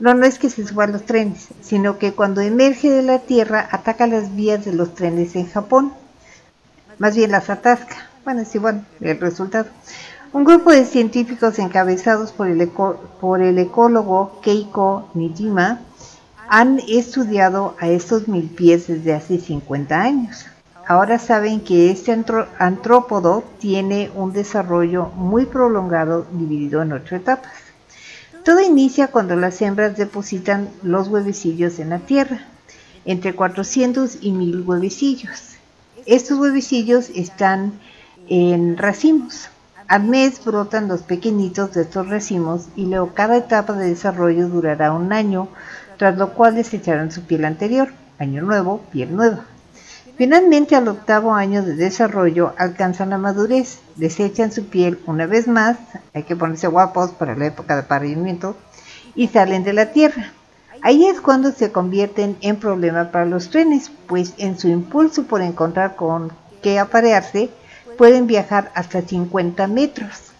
No, 0.00 0.14
no 0.14 0.24
es 0.24 0.38
que 0.38 0.50
se 0.50 0.66
suban 0.66 0.92
los 0.92 1.04
trenes, 1.04 1.48
sino 1.60 1.98
que 1.98 2.12
cuando 2.12 2.40
emerge 2.40 2.90
de 2.90 3.02
la 3.02 3.20
Tierra 3.20 3.68
ataca 3.70 4.06
las 4.06 4.34
vías 4.34 4.64
de 4.64 4.72
los 4.72 4.94
trenes 4.94 5.36
en 5.36 5.48
Japón. 5.48 5.92
Más 6.98 7.14
bien 7.14 7.30
las 7.30 7.50
atasca. 7.50 8.08
Bueno, 8.24 8.40
es 8.40 8.54
igual 8.54 8.84
el 9.00 9.20
resultado. 9.20 9.66
Un 10.32 10.44
grupo 10.44 10.70
de 10.70 10.84
científicos 10.84 11.58
encabezados 11.58 12.32
por 12.32 12.48
el, 12.48 12.68
por 12.68 13.42
el 13.42 13.58
ecólogo 13.58 14.40
Keiko 14.42 15.08
Nijima 15.14 15.80
han 16.48 16.80
estudiado 16.88 17.76
a 17.78 17.88
estos 17.88 18.26
mil 18.28 18.48
pies 18.48 18.88
desde 18.88 19.14
hace 19.14 19.38
50 19.38 20.00
años. 20.00 20.46
Ahora 20.90 21.20
saben 21.20 21.60
que 21.60 21.92
este 21.92 22.12
antrópodo 22.58 23.44
tiene 23.60 24.10
un 24.16 24.32
desarrollo 24.32 25.06
muy 25.14 25.46
prolongado 25.46 26.26
dividido 26.32 26.82
en 26.82 26.90
ocho 26.90 27.14
etapas. 27.14 27.52
Todo 28.44 28.60
inicia 28.60 29.06
cuando 29.06 29.36
las 29.36 29.62
hembras 29.62 29.96
depositan 29.96 30.68
los 30.82 31.06
huevecillos 31.06 31.78
en 31.78 31.90
la 31.90 32.00
tierra, 32.00 32.40
entre 33.04 33.36
400 33.36 34.18
y 34.20 34.32
1000 34.32 34.62
huevecillos. 34.62 35.50
Estos 36.06 36.40
huevecillos 36.40 37.10
están 37.14 37.74
en 38.28 38.76
racimos. 38.76 39.48
Al 39.86 40.02
mes 40.02 40.44
brotan 40.44 40.88
los 40.88 41.02
pequeñitos 41.02 41.72
de 41.72 41.82
estos 41.82 42.08
racimos 42.08 42.66
y 42.74 42.86
luego 42.86 43.14
cada 43.14 43.36
etapa 43.36 43.74
de 43.74 43.90
desarrollo 43.90 44.48
durará 44.48 44.92
un 44.92 45.12
año, 45.12 45.46
tras 45.98 46.18
lo 46.18 46.32
cual 46.34 46.56
desecharán 46.56 47.12
su 47.12 47.22
piel 47.22 47.44
anterior. 47.44 47.92
Año 48.18 48.42
nuevo, 48.42 48.80
piel 48.90 49.14
nueva. 49.14 49.44
Finalmente, 50.20 50.76
al 50.76 50.86
octavo 50.86 51.32
año 51.32 51.62
de 51.62 51.76
desarrollo, 51.76 52.52
alcanzan 52.58 53.08
la 53.08 53.16
madurez, 53.16 53.78
desechan 53.96 54.52
su 54.52 54.66
piel 54.66 55.00
una 55.06 55.24
vez 55.24 55.48
más, 55.48 55.78
hay 56.12 56.24
que 56.24 56.36
ponerse 56.36 56.66
guapos 56.66 57.12
para 57.12 57.34
la 57.34 57.46
época 57.46 57.74
de 57.74 57.80
apareamiento, 57.80 58.54
y 59.14 59.28
salen 59.28 59.64
de 59.64 59.72
la 59.72 59.92
Tierra. 59.92 60.30
Ahí 60.82 61.06
es 61.06 61.22
cuando 61.22 61.52
se 61.52 61.72
convierten 61.72 62.36
en 62.42 62.56
problema 62.56 63.10
para 63.10 63.24
los 63.24 63.48
trenes, 63.48 63.90
pues 64.08 64.34
en 64.36 64.58
su 64.58 64.68
impulso 64.68 65.22
por 65.22 65.40
encontrar 65.40 65.96
con 65.96 66.30
qué 66.60 66.78
aparearse, 66.78 67.48
pueden 67.96 68.26
viajar 68.26 68.70
hasta 68.74 69.00
50 69.00 69.68
metros. 69.68 70.32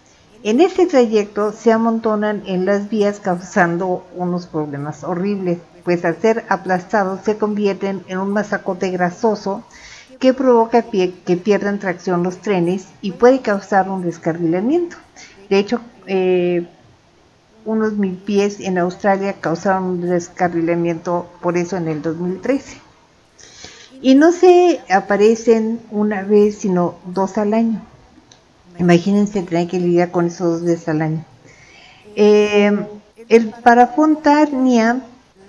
En 0.43 0.61
ese 0.61 0.85
trayecto 0.85 1.53
se 1.53 1.71
amontonan 1.71 2.43
en 2.45 2.67
las 2.67 2.87
vías 2.87 3.19
causando 3.19 4.05
unos 4.15 4.45
problemas 4.45 5.03
horribles 5.03 5.57
pues 5.83 6.05
al 6.05 6.19
ser 6.21 6.45
aplastados 6.49 7.21
se 7.23 7.37
convierten 7.37 8.03
en 8.07 8.17
un 8.19 8.31
masacote 8.31 8.89
grasoso 8.89 9.63
que 10.19 10.33
provoca 10.33 10.83
que 10.83 11.37
pierdan 11.43 11.79
tracción 11.79 12.21
los 12.21 12.37
trenes 12.37 12.85
y 13.01 13.11
puede 13.11 13.41
causar 13.41 13.89
un 13.89 14.03
descarrilamiento. 14.03 14.97
De 15.49 15.57
hecho, 15.57 15.81
eh, 16.05 16.67
unos 17.65 17.93
mil 17.93 18.15
pies 18.15 18.59
en 18.59 18.77
Australia 18.77 19.33
causaron 19.39 19.83
un 19.83 20.01
descarrilamiento 20.01 21.27
por 21.41 21.57
eso 21.57 21.77
en 21.77 21.87
el 21.87 22.01
2013. 22.01 22.77
Y 24.01 24.15
no 24.15 24.31
se 24.31 24.81
aparecen 24.89 25.79
una 25.91 26.23
vez, 26.23 26.59
sino 26.59 26.95
dos 27.05 27.37
al 27.37 27.53
año. 27.53 27.81
Imagínense 28.79 29.43
tener 29.43 29.67
que 29.67 29.79
lidiar 29.79 30.11
con 30.11 30.27
esos 30.27 30.59
dos 30.59 30.63
veces 30.63 30.87
al 30.87 31.01
año. 31.01 31.25
Eh, 32.15 32.71
el 33.29 33.49
Parafontarnia 33.63 35.01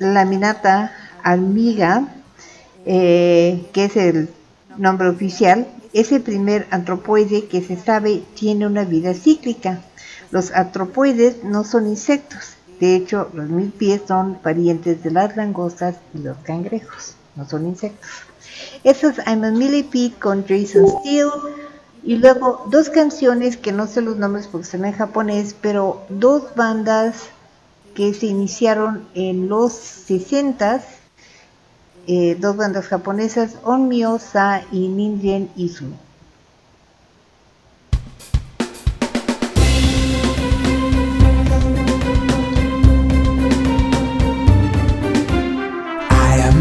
laminata 0.03 0.93
almiga, 1.23 2.09
eh, 2.85 3.67
que 3.73 3.85
es 3.87 3.97
el 3.97 4.29
nombre 4.77 5.09
oficial, 5.09 5.67
es 5.93 6.13
el 6.13 6.23
primer 6.23 6.67
antropoide 6.71 7.47
que 7.47 7.63
se 7.63 7.77
sabe 7.77 8.23
tiene 8.35 8.67
una 8.67 8.85
vida 8.85 9.15
cíclica. 9.15 9.81
Los 10.31 10.53
antropoides 10.53 11.45
no 11.45 11.65
son 11.65 11.87
insectos, 11.87 12.55
de 12.81 12.97
hecho 12.97 13.31
los 13.35 13.49
mil 13.49 13.71
pies 13.71 14.03
son 14.09 14.37
parientes 14.37 15.03
de 15.03 15.11
las 15.11 15.37
langostas 15.37 15.97
y 16.15 16.19
los 16.19 16.39
cangrejos, 16.39 17.15
no 17.37 17.49
son 17.49 17.67
insectos. 17.67 18.11
Eso 18.85 19.09
es 19.09 19.19
I'm 19.27 19.45
a 19.45 19.51
Millipede 19.51 20.15
con 20.19 20.45
Jason 20.47 20.87
Steele. 20.89 21.31
Y 22.05 22.17
luego 22.17 22.67
dos 22.69 22.91
canciones 22.91 23.57
que 23.57 23.71
no 23.71 23.87
sé 23.87 24.01
los 24.01 24.17
nombres 24.17 24.49
porque 24.49 24.67
son 24.67 24.85
en 24.85 24.93
japonés, 24.93 25.55
pero 25.61 26.03
dos 26.09 26.55
bandas 26.57 27.29
que 27.95 28.15
se 28.15 28.27
iniciaron 28.27 29.07
en 29.15 29.49
los 29.49 29.73
60 29.73 30.83
eh, 32.07 32.37
dos 32.41 32.57
bandas 32.57 32.89
japonesas, 32.89 33.57
Onmyo-sa 33.63 34.63
y 34.73 34.89
Ninjen 34.89 35.51
Isu. 35.57 35.87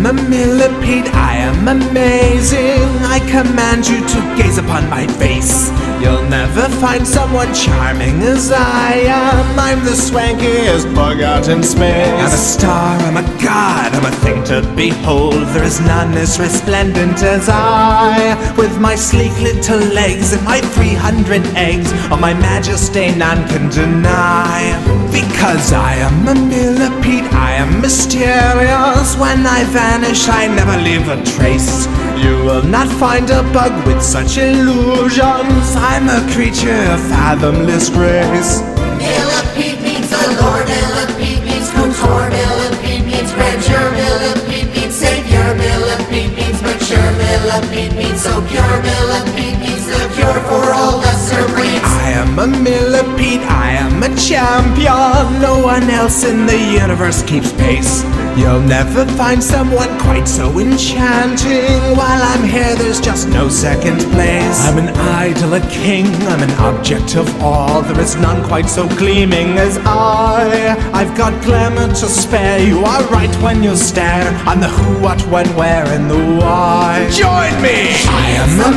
am 0.06 0.18
a 0.18 0.30
millipede, 0.30 1.10
I 1.14 1.36
am 1.38 1.68
amazing. 1.68 2.82
I 3.06 3.20
command 3.32 3.88
you 3.88 4.00
to 4.00 4.20
gaze 4.36 4.58
upon 4.58 4.90
my 4.90 5.06
face. 5.20 5.70
You'll 6.02 6.24
never 6.24 6.68
find 6.82 7.08
someone 7.08 7.54
charming 7.54 8.24
as 8.24 8.52
I 8.52 8.94
am. 9.06 9.60
I'm 9.60 9.86
the 9.86 9.92
swankiest 9.92 10.96
bug 10.96 11.22
out 11.22 11.48
in 11.48 11.62
space. 11.62 12.08
I'm 12.08 12.26
a 12.26 12.38
star, 12.38 12.98
I'm 13.02 13.18
a 13.18 13.44
god, 13.44 13.94
I'm 13.94 14.06
a 14.06 14.16
thing 14.24 14.44
to 14.46 14.68
behold. 14.76 15.36
There 15.54 15.64
is 15.64 15.80
none 15.80 16.14
as 16.16 16.40
resplendent 16.40 17.22
as 17.22 17.48
I. 17.50 18.34
With 18.58 18.80
my 18.80 18.96
sleek 18.96 19.32
little 19.42 19.78
legs 19.94 20.34
and 20.34 20.44
my 20.44 20.60
300 20.60 21.46
eggs, 21.56 21.94
on 22.12 22.20
my 22.20 22.34
majesty 22.34 23.14
none 23.16 23.48
can 23.50 23.70
deny. 23.70 24.74
Because 25.12 25.72
I 25.72 25.94
am 25.98 26.28
a 26.28 26.34
millipede, 26.34 27.30
I 27.32 27.52
am 27.52 27.80
mysterious. 27.80 29.16
When 29.18 29.46
I 29.46 29.66
vanish, 29.66 30.28
I 30.28 30.48
never 30.48 30.78
leave 30.82 31.08
a 31.10 31.24
trace. 31.38 31.86
You 32.22 32.38
will 32.46 32.62
not 32.62 32.88
find 32.88 33.28
a 33.32 33.42
bug 33.52 33.74
with 33.88 34.02
such 34.04 34.38
illusions. 34.38 35.66
I'm 35.92 36.06
a 36.08 36.22
creature 36.34 36.84
of 36.94 37.00
fathomless 37.10 37.90
grace. 37.90 38.62
Millipede 39.02 39.82
means 39.82 40.10
the 40.14 40.38
Lord, 40.38 40.70
millipede 40.70 41.42
means 41.44 41.70
contour, 41.74 42.30
millipede 42.30 43.06
means 43.10 43.32
grandeur, 43.34 43.90
millipede 43.98 44.70
means 44.70 44.94
savior, 44.94 45.48
millipede 45.58 46.30
means 46.38 46.62
mature, 46.62 47.12
millipede 47.18 47.98
means 47.98 48.22
so 48.22 48.34
pure, 48.50 48.78
millipede 48.86 49.58
means 49.58 49.86
the 49.90 50.02
cure 50.14 50.42
for 50.46 50.66
all 50.78 51.02
lesser 51.02 51.42
breeds. 51.58 51.90
I 52.06 52.22
am 52.22 52.38
a 52.38 52.46
millipede, 52.46 53.42
I 53.50 53.82
am 53.82 54.04
a 54.04 54.10
champion. 54.16 55.42
No 55.42 55.51
one 55.72 55.90
else 55.90 56.26
in 56.26 56.46
the 56.46 56.60
universe 56.84 57.24
keeps 57.24 57.54
pace. 57.54 58.04
You'll 58.38 58.60
never 58.60 59.06
find 59.20 59.42
someone 59.42 59.92
quite 60.00 60.28
so 60.28 60.60
enchanting. 60.60 61.80
While 62.00 62.22
I'm 62.32 62.44
here, 62.44 62.76
there's 62.76 63.00
just 63.00 63.30
no 63.30 63.48
second 63.48 64.00
place. 64.12 64.58
I'm 64.68 64.78
an 64.78 64.90
idol, 65.24 65.54
a 65.54 65.62
king, 65.70 66.08
I'm 66.32 66.44
an 66.44 66.52
object 66.70 67.16
of 67.16 67.26
awe. 67.42 67.82
There 67.88 68.02
is 68.02 68.18
none 68.18 68.44
quite 68.50 68.68
so 68.68 68.86
gleaming 69.02 69.58
as 69.58 69.78
I. 69.86 70.76
I've 70.92 71.16
got 71.18 71.32
glamour 71.44 71.88
to 71.88 72.08
spare. 72.22 72.60
You 72.60 72.80
are 72.84 73.04
right 73.08 73.34
when 73.42 73.64
you 73.64 73.76
stare. 73.78 74.28
I'm 74.50 74.60
the 74.60 74.68
who, 74.68 75.02
what, 75.02 75.22
when, 75.28 75.48
where, 75.56 75.86
and 75.86 76.10
the 76.12 76.22
why. 76.40 77.08
Join 77.12 77.54
me! 77.62 77.78
I 78.24 78.28
am 78.44 78.52
a 78.60 78.72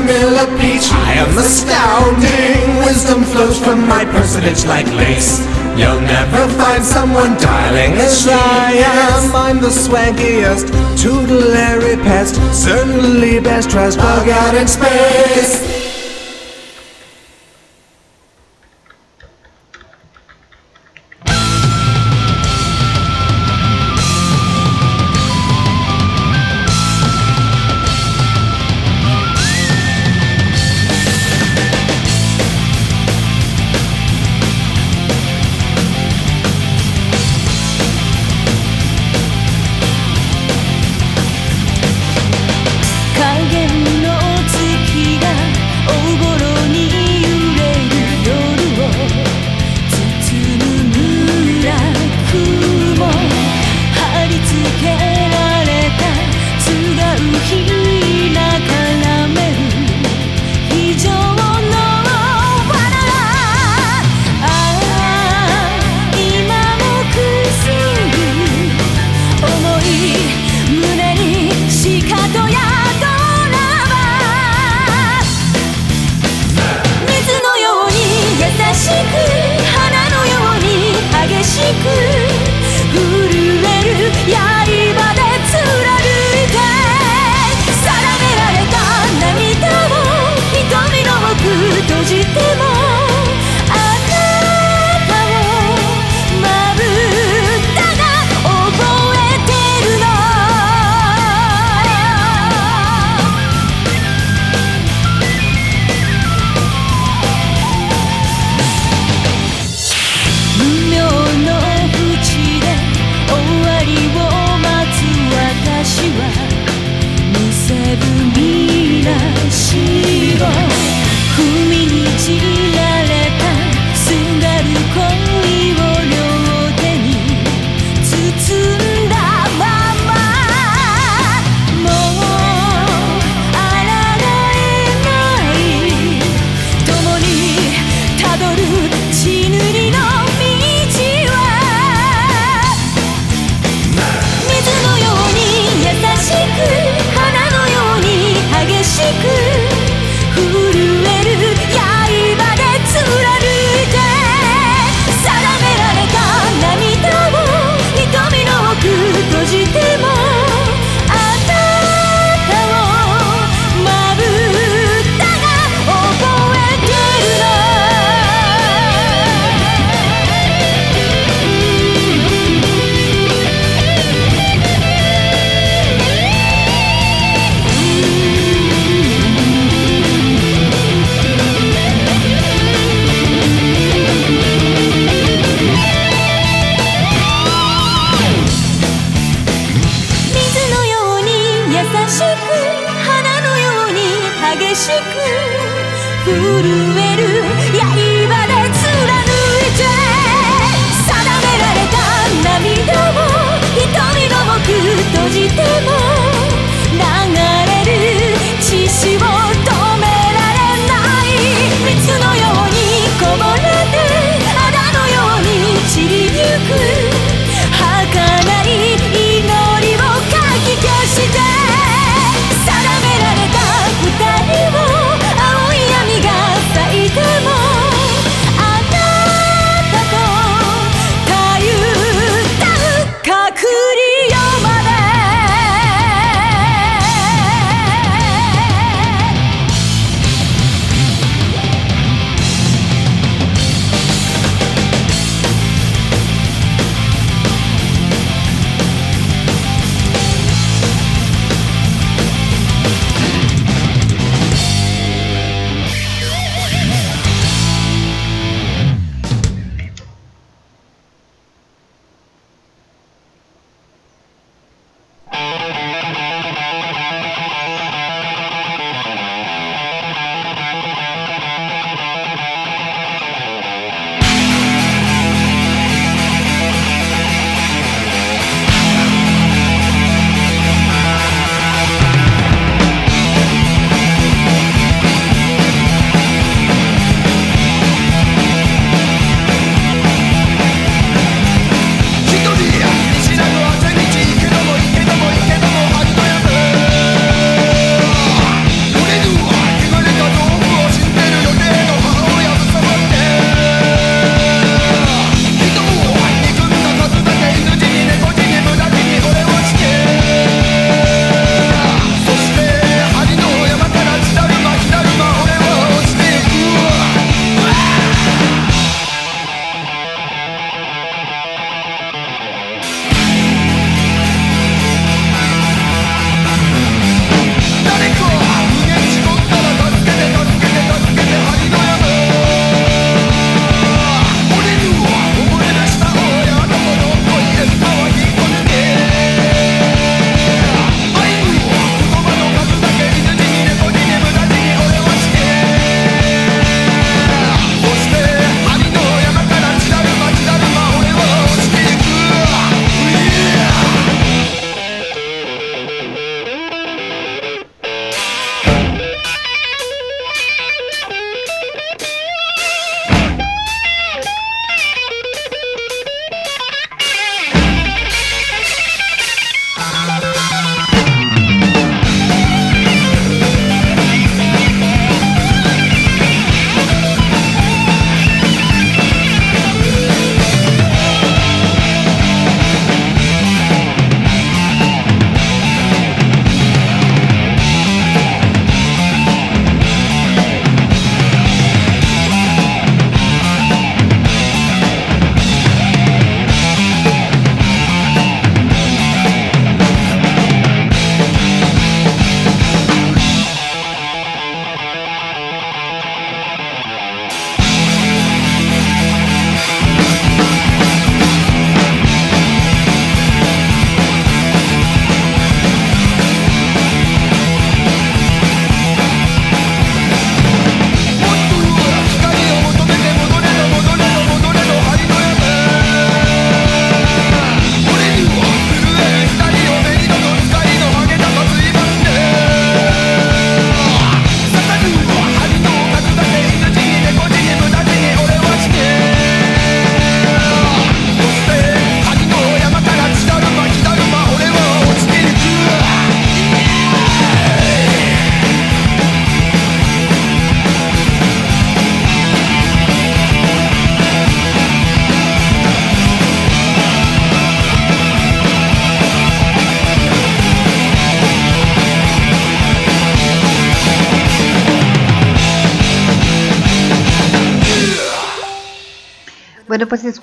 I 0.60 1.14
am 1.14 1.36
astounding. 1.39 2.85
Wisdom 2.85 3.24
flows 3.24 3.59
from 3.59 3.86
my 3.89 4.05
personage 4.05 4.64
like 4.66 4.86
lace. 4.94 5.40
You'll 5.76 6.01
never 6.01 6.48
find 6.55 6.85
someone 6.85 7.36
darling 7.39 7.93
as 7.94 8.26
I 8.28 8.72
am. 8.72 9.35
I'm 9.35 9.60
the 9.60 9.68
swankiest, 9.68 10.68
tutelary 11.01 11.97
pest, 11.97 12.36
certainly 12.55 13.40
best 13.40 13.70
dressed 13.70 13.98
bug 13.98 14.28
out 14.28 14.55
in 14.55 14.68
space. 14.68 15.84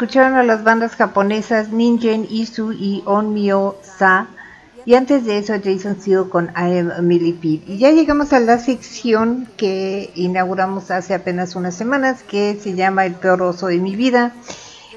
Escucharon 0.02 0.36
a 0.36 0.42
las 0.42 0.64
bandas 0.64 0.96
japonesas 0.96 1.70
Ningen, 1.70 2.26
Isu 2.28 2.72
y 2.72 3.04
Onmyo 3.06 3.78
Sa. 3.84 4.26
Y 4.84 4.96
antes 4.96 5.26
de 5.26 5.38
eso, 5.38 5.54
Jason 5.64 6.02
Seal 6.02 6.28
con 6.28 6.46
I 6.58 6.80
Am 6.80 6.90
a 6.90 7.02
Millipede. 7.04 7.62
Y 7.68 7.78
ya 7.78 7.92
llegamos 7.92 8.34
a 8.34 8.40
la 8.40 8.58
sección 8.58 9.48
que 9.58 10.10
inauguramos 10.16 10.90
hace 10.90 11.14
apenas 11.14 11.56
unas 11.56 11.76
semanas, 11.76 12.24
que 12.24 12.58
se 12.60 12.74
llama 12.74 13.06
El 13.06 13.14
peor 13.14 13.44
oso 13.44 13.68
de 13.68 13.78
mi 13.78 13.96
vida. 13.96 14.34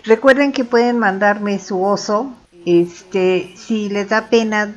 Recuerden 0.05 0.53
que 0.53 0.65
pueden 0.65 0.99
mandarme 0.99 1.59
su 1.59 1.85
oso. 1.85 2.33
Este, 2.65 3.53
si 3.59 3.91
les 3.91 4.09
da 4.09 4.31
pena 4.31 4.75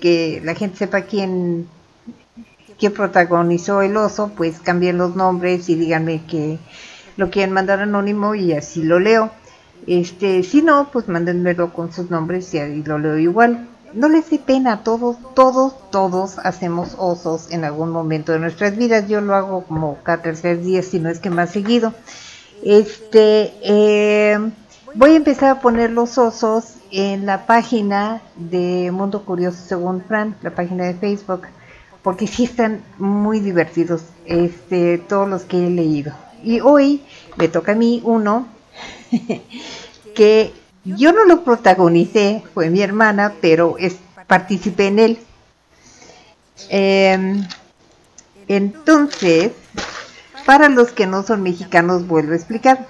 que 0.00 0.40
la 0.44 0.54
gente 0.54 0.76
sepa 0.76 1.00
quién, 1.00 1.66
quién 2.78 2.92
protagonizó 2.92 3.82
el 3.82 3.96
oso, 3.96 4.30
pues 4.36 4.60
cambien 4.60 4.98
los 4.98 5.16
nombres 5.16 5.68
y 5.68 5.74
díganme 5.74 6.22
que 6.26 6.60
lo 7.16 7.28
quieren 7.28 7.52
mandar 7.52 7.80
anónimo 7.80 8.36
y 8.36 8.52
así 8.52 8.84
lo 8.84 9.00
leo. 9.00 9.32
Este, 9.86 10.42
si 10.42 10.62
no, 10.62 10.90
pues 10.92 11.08
mándenmelo 11.08 11.72
con 11.72 11.92
sus 11.92 12.10
nombres 12.10 12.52
y 12.54 12.58
ahí 12.58 12.82
lo 12.82 12.98
leo 12.98 13.18
igual. 13.18 13.68
No 13.94 14.08
les 14.08 14.28
dé 14.28 14.38
pena, 14.38 14.82
todos, 14.82 15.16
todos, 15.34 15.74
todos 15.90 16.38
hacemos 16.38 16.94
osos 16.98 17.50
en 17.50 17.64
algún 17.64 17.90
momento 17.90 18.32
de 18.32 18.38
nuestras 18.38 18.76
vidas. 18.76 19.08
Yo 19.08 19.20
lo 19.20 19.34
hago 19.34 19.64
como 19.64 19.98
cada 20.02 20.20
tercer 20.20 20.60
día, 20.60 20.82
si 20.82 20.98
no 20.98 21.08
es 21.08 21.20
que 21.20 21.30
más 21.30 21.50
seguido. 21.50 21.94
Este, 22.62 23.54
eh, 23.62 24.38
voy 24.94 25.12
a 25.12 25.16
empezar 25.16 25.50
a 25.50 25.60
poner 25.60 25.90
los 25.90 26.18
osos 26.18 26.74
en 26.90 27.26
la 27.26 27.46
página 27.46 28.20
de 28.36 28.90
Mundo 28.92 29.24
Curioso 29.24 29.58
según 29.66 30.02
Fran, 30.02 30.36
la 30.42 30.50
página 30.50 30.84
de 30.84 30.94
Facebook, 30.94 31.42
porque 32.02 32.26
sí 32.26 32.44
están 32.44 32.82
muy 32.98 33.40
divertidos, 33.40 34.02
este, 34.26 34.98
todos 34.98 35.28
los 35.28 35.42
que 35.42 35.66
he 35.66 35.70
leído. 35.70 36.12
Y 36.42 36.60
hoy 36.60 37.02
me 37.36 37.48
toca 37.48 37.72
a 37.72 37.74
mí 37.74 38.00
uno 38.04 38.46
que 40.14 40.52
yo 40.84 41.12
no 41.12 41.24
lo 41.24 41.44
protagonicé, 41.44 42.42
fue 42.54 42.70
mi 42.70 42.80
hermana, 42.80 43.34
pero 43.40 43.76
es, 43.78 43.96
participé 44.26 44.86
en 44.88 44.98
él. 44.98 45.18
Eh, 46.70 47.44
entonces, 48.48 49.52
para 50.46 50.68
los 50.68 50.92
que 50.92 51.06
no 51.06 51.22
son 51.22 51.42
mexicanos, 51.42 52.06
vuelvo 52.06 52.32
a 52.32 52.36
explicar. 52.36 52.86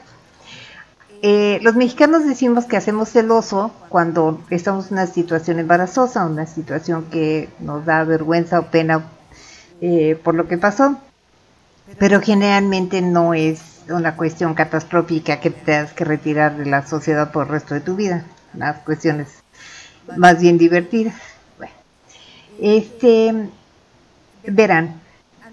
Eh, 1.20 1.58
los 1.62 1.74
mexicanos 1.74 2.24
decimos 2.24 2.66
que 2.66 2.76
hacemos 2.76 3.16
el 3.16 3.32
oso 3.32 3.72
cuando 3.88 4.40
estamos 4.50 4.86
en 4.86 4.92
una 4.94 5.06
situación 5.08 5.58
embarazosa, 5.58 6.24
una 6.24 6.46
situación 6.46 7.06
que 7.10 7.48
nos 7.58 7.84
da 7.84 8.04
vergüenza 8.04 8.60
o 8.60 8.66
pena 8.66 9.04
eh, 9.80 10.16
por 10.22 10.36
lo 10.36 10.46
que 10.46 10.58
pasó, 10.58 10.96
pero 11.98 12.20
generalmente 12.20 13.02
no 13.02 13.34
es 13.34 13.60
una 13.90 14.16
cuestión 14.16 14.54
catastrófica 14.54 15.40
que 15.40 15.50
te 15.50 15.60
tengas 15.60 15.92
que 15.92 16.04
retirar 16.04 16.56
de 16.56 16.66
la 16.66 16.86
sociedad 16.86 17.32
por 17.32 17.46
el 17.46 17.52
resto 17.52 17.74
de 17.74 17.80
tu 17.80 17.96
vida, 17.96 18.24
unas 18.54 18.78
cuestiones 18.78 19.28
más 20.16 20.40
bien 20.40 20.58
divertidas. 20.58 21.14
Bueno, 21.58 21.72
este, 22.60 23.50
verán, 24.46 25.00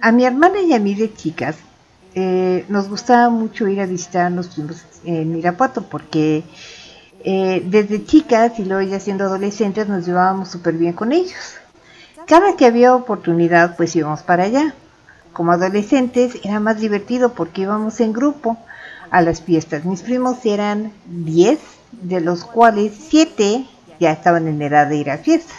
a 0.01 0.11
mi 0.11 0.25
hermana 0.25 0.61
y 0.61 0.73
a 0.73 0.79
mí 0.79 0.95
de 0.95 1.13
chicas 1.13 1.55
eh, 2.13 2.65
nos 2.69 2.87
gustaba 2.87 3.29
mucho 3.29 3.67
ir 3.67 3.81
a 3.81 3.85
visitar 3.85 4.27
a 4.27 4.29
los 4.29 4.47
primos 4.47 4.83
en 5.03 5.35
Irapuato 5.35 5.83
porque 5.83 6.43
eh, 7.23 7.61
desde 7.65 8.05
chicas 8.05 8.59
y 8.59 8.65
luego 8.65 8.89
ya 8.89 8.99
siendo 8.99 9.25
adolescentes 9.25 9.87
nos 9.87 10.05
llevábamos 10.05 10.49
súper 10.49 10.75
bien 10.75 10.93
con 10.93 11.11
ellos. 11.11 11.55
Cada 12.25 12.55
que 12.55 12.65
había 12.65 12.95
oportunidad 12.95 13.75
pues 13.75 13.95
íbamos 13.95 14.23
para 14.23 14.43
allá. 14.43 14.73
Como 15.35 15.51
adolescentes 15.51 16.37
era 16.45 16.61
más 16.61 16.79
divertido 16.79 17.33
porque 17.33 17.63
íbamos 17.63 17.99
en 17.99 18.13
grupo 18.13 18.57
a 19.11 19.21
las 19.21 19.41
fiestas. 19.41 19.83
Mis 19.83 20.01
primos 20.01 20.37
eran 20.45 20.93
10, 21.07 21.59
de 21.91 22.21
los 22.21 22.45
cuales 22.45 22.93
7 23.09 23.65
ya 23.99 24.13
estaban 24.13 24.47
en 24.47 24.61
edad 24.61 24.87
de 24.87 24.95
ir 24.95 25.11
a 25.11 25.17
fiestas. 25.17 25.57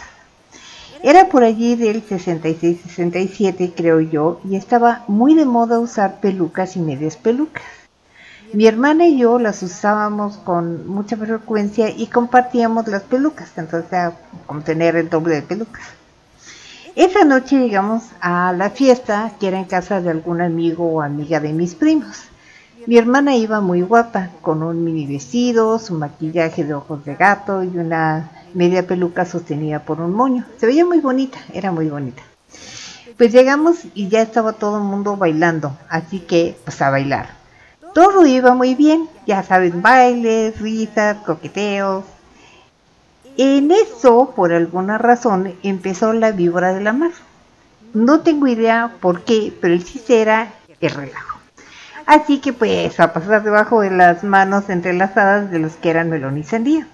Era 1.03 1.29
por 1.29 1.43
allí 1.43 1.75
del 1.75 2.03
66-67, 2.03 3.73
creo 3.77 3.99
yo, 3.99 4.41
y 4.49 4.55
estaba 4.55 5.03
muy 5.07 5.35
de 5.35 5.45
moda 5.45 5.77
usar 5.77 6.21
pelucas 6.21 6.75
y 6.75 6.79
medias 6.79 7.15
pelucas. 7.15 7.61
Mi 8.53 8.65
hermana 8.65 9.05
y 9.05 9.19
yo 9.19 9.37
las 9.37 9.61
usábamos 9.61 10.37
con 10.37 10.87
mucha 10.87 11.17
frecuencia 11.17 11.91
y 11.91 12.07
compartíamos 12.07 12.87
las 12.87 13.03
pelucas, 13.03 13.55
entonces 13.57 14.13
como 14.47 14.61
tener 14.61 14.95
el 14.95 15.07
doble 15.07 15.35
de 15.35 15.41
pelucas. 15.43 15.83
Esa 16.97 17.25
noche 17.25 17.59
llegamos 17.59 18.05
a 18.21 18.51
la 18.53 18.71
fiesta, 18.71 19.33
que 19.39 19.49
era 19.49 19.59
en 19.59 19.65
casa 19.65 20.01
de 20.01 20.09
algún 20.09 20.41
amigo 20.41 20.93
o 20.93 21.03
amiga 21.03 21.39
de 21.39 21.53
mis 21.53 21.75
primos. 21.75 22.23
Mi 22.87 22.97
hermana 22.97 23.35
iba 23.35 23.61
muy 23.61 23.83
guapa, 23.83 24.31
con 24.41 24.63
un 24.63 24.83
mini 24.83 25.05
vestido, 25.05 25.77
su 25.77 25.93
maquillaje 25.93 26.63
de 26.63 26.73
ojos 26.73 27.05
de 27.05 27.13
gato 27.13 27.61
y 27.61 27.67
una 27.77 28.31
media 28.55 28.87
peluca 28.87 29.25
sostenida 29.25 29.85
por 29.85 30.01
un 30.01 30.11
moño. 30.11 30.43
Se 30.57 30.65
veía 30.65 30.87
muy 30.87 30.99
bonita, 30.99 31.37
era 31.53 31.71
muy 31.71 31.87
bonita. 31.87 32.23
Pues 33.15 33.31
llegamos 33.31 33.77
y 33.93 34.07
ya 34.07 34.23
estaba 34.23 34.53
todo 34.53 34.77
el 34.77 34.83
mundo 34.83 35.17
bailando, 35.17 35.77
así 35.89 36.21
que 36.21 36.57
pues 36.63 36.81
a 36.81 36.89
bailar. 36.89 37.29
Todo 37.93 38.25
iba 38.25 38.55
muy 38.55 38.73
bien, 38.73 39.07
ya 39.27 39.43
saben, 39.43 39.83
bailes, 39.83 40.59
risas, 40.59 41.17
coqueteos. 41.17 42.16
En 43.37 43.69
eso, 43.69 44.33
por 44.35 44.51
alguna 44.51 44.97
razón, 44.97 45.53
empezó 45.61 46.11
la 46.11 46.31
víbora 46.31 46.73
de 46.73 46.81
la 46.81 46.91
mar. 46.91 47.11
No 47.93 48.21
tengo 48.21 48.47
idea 48.47 48.95
por 48.99 49.21
qué, 49.25 49.55
pero 49.61 49.75
el 49.75 49.85
chiste 49.85 50.21
era 50.21 50.53
el 50.81 50.89
relajo. 50.89 51.37
Así 52.07 52.39
que 52.39 52.51
pues 52.51 52.99
a 52.99 53.13
pasar 53.13 53.43
debajo 53.43 53.81
de 53.81 53.91
las 53.91 54.23
manos 54.23 54.69
entrelazadas 54.69 55.51
de 55.51 55.59
los 55.59 55.73
que 55.73 55.91
eran 55.91 56.09
melón 56.09 56.39
y 56.39 56.43
sandía. 56.43 56.87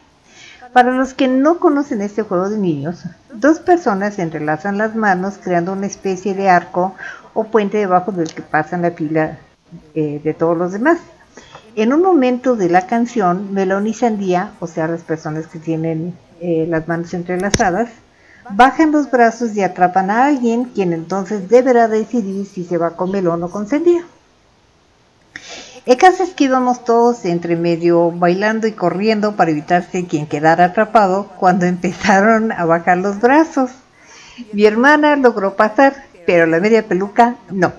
Para 0.74 0.92
los 0.92 1.14
que 1.14 1.30
no 1.30 1.60
conocen 1.60 2.02
este 2.02 2.24
juego 2.24 2.50
de 2.50 2.58
niños, 2.58 3.04
dos 3.32 3.60
personas 3.60 4.20
entrelazan 4.20 4.78
las 4.78 4.96
manos 4.96 5.36
creando 5.42 5.72
una 5.72 5.86
especie 5.86 6.34
de 6.34 6.50
arco 6.50 6.96
o 7.34 7.46
puente 7.46 7.78
debajo 7.78 8.12
del 8.12 8.34
que 8.34 8.42
pasan 8.42 8.82
la 8.82 8.92
pila 8.92 9.38
eh, 9.96 10.20
de 10.22 10.34
todos 10.34 10.58
los 10.58 10.74
demás. 10.74 10.98
En 11.76 11.94
un 11.94 12.02
momento 12.02 12.56
de 12.56 12.70
la 12.70 12.86
canción, 12.86 13.54
Melón 13.54 13.88
y 13.88 13.94
Sandía, 13.94 14.52
o 14.60 14.68
sea, 14.68 14.88
las 14.88 15.02
personas 15.04 15.48
que 15.48 15.60
tienen 15.60 16.14
eh, 16.44 16.66
las 16.68 16.90
manos 16.90 17.14
entrelazadas, 17.14 17.90
bajan 18.50 18.92
los 18.92 19.10
brazos 19.10 19.56
y 19.56 19.62
atrapan 19.62 20.12
a 20.12 20.26
alguien, 20.26 20.66
quien 20.66 20.92
entonces 20.92 21.48
deberá 21.48 21.88
decidir 21.88 22.46
si 22.46 22.66
se 22.66 22.78
va 22.78 22.98
con 22.98 23.12
Melón 23.12 23.42
o 23.44 23.50
con 23.50 23.66
Sandía. 23.66 24.04
El 25.86 25.96
caso 25.96 26.24
es 26.24 26.32
que 26.32 26.44
íbamos 26.44 26.84
todos 26.84 27.24
entre 27.24 27.56
medio 27.56 28.12
bailando 28.12 28.68
y 28.68 28.74
corriendo 28.74 29.38
para 29.38 29.52
evitarse 29.52 30.06
quien 30.06 30.28
quedara 30.28 30.66
atrapado 30.66 31.30
cuando 31.40 31.66
empezaron 31.76 32.52
a 32.52 32.66
bajar 32.66 32.98
los 32.98 33.22
brazos. 33.22 33.72
Mi 34.52 34.66
hermana 34.66 35.16
logró 35.16 35.56
pasar, 35.56 35.96
pero 36.26 36.46
la 36.46 36.60
media 36.60 36.86
peluca 36.86 37.38
no. 37.52 37.72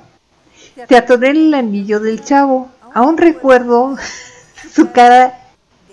Se 0.88 0.96
atoró 0.96 1.26
el 1.26 1.52
anillo 1.52 2.00
del 2.00 2.24
chavo. 2.24 2.70
Aún 2.94 3.18
recuerdo 3.18 3.94
su 4.72 4.90
cara 4.90 5.43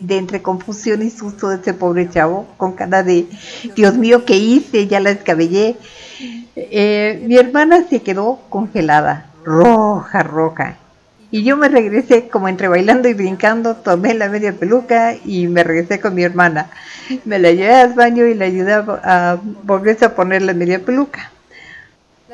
de 0.02 0.18
entre 0.18 0.42
confusión 0.42 1.02
y 1.02 1.10
susto 1.10 1.50
de 1.50 1.58
ese 1.58 1.74
pobre 1.74 2.10
chavo, 2.10 2.48
con 2.58 2.74
cara 2.74 3.04
de 3.04 3.28
Dios 3.76 3.96
mío, 3.96 4.26
¿qué 4.26 4.36
hice? 4.36 4.88
Ya 4.88 5.00
la 5.00 5.14
descabellé. 5.14 5.78
Eh, 6.56 7.24
mi 7.28 7.38
hermana 7.38 7.86
se 7.90 8.02
quedó 8.02 8.40
congelada, 8.50 9.28
roja, 9.44 10.24
roja. 10.24 10.78
Y 11.34 11.44
yo 11.44 11.56
me 11.56 11.70
regresé 11.70 12.28
como 12.28 12.50
entre 12.50 12.68
bailando 12.68 13.08
y 13.08 13.14
brincando, 13.14 13.78
tomé 13.78 14.14
la 14.14 14.28
media 14.28 14.52
peluca 14.52 15.16
y 15.24 15.48
me 15.48 15.64
regresé 15.64 16.02
con 16.02 16.14
mi 16.14 16.24
hermana. 16.24 16.70
Me 17.24 17.40
la 17.40 17.52
llevé 17.52 17.74
al 17.74 17.94
baño 17.94 18.26
y 18.26 18.34
la 18.34 18.46
ayudé 18.46 18.74
a, 18.74 18.84
a 19.04 19.40
volverse 19.64 20.04
a 20.04 20.16
poner 20.16 20.42
la 20.42 20.54
media 20.54 20.80
peluca. 20.80 21.32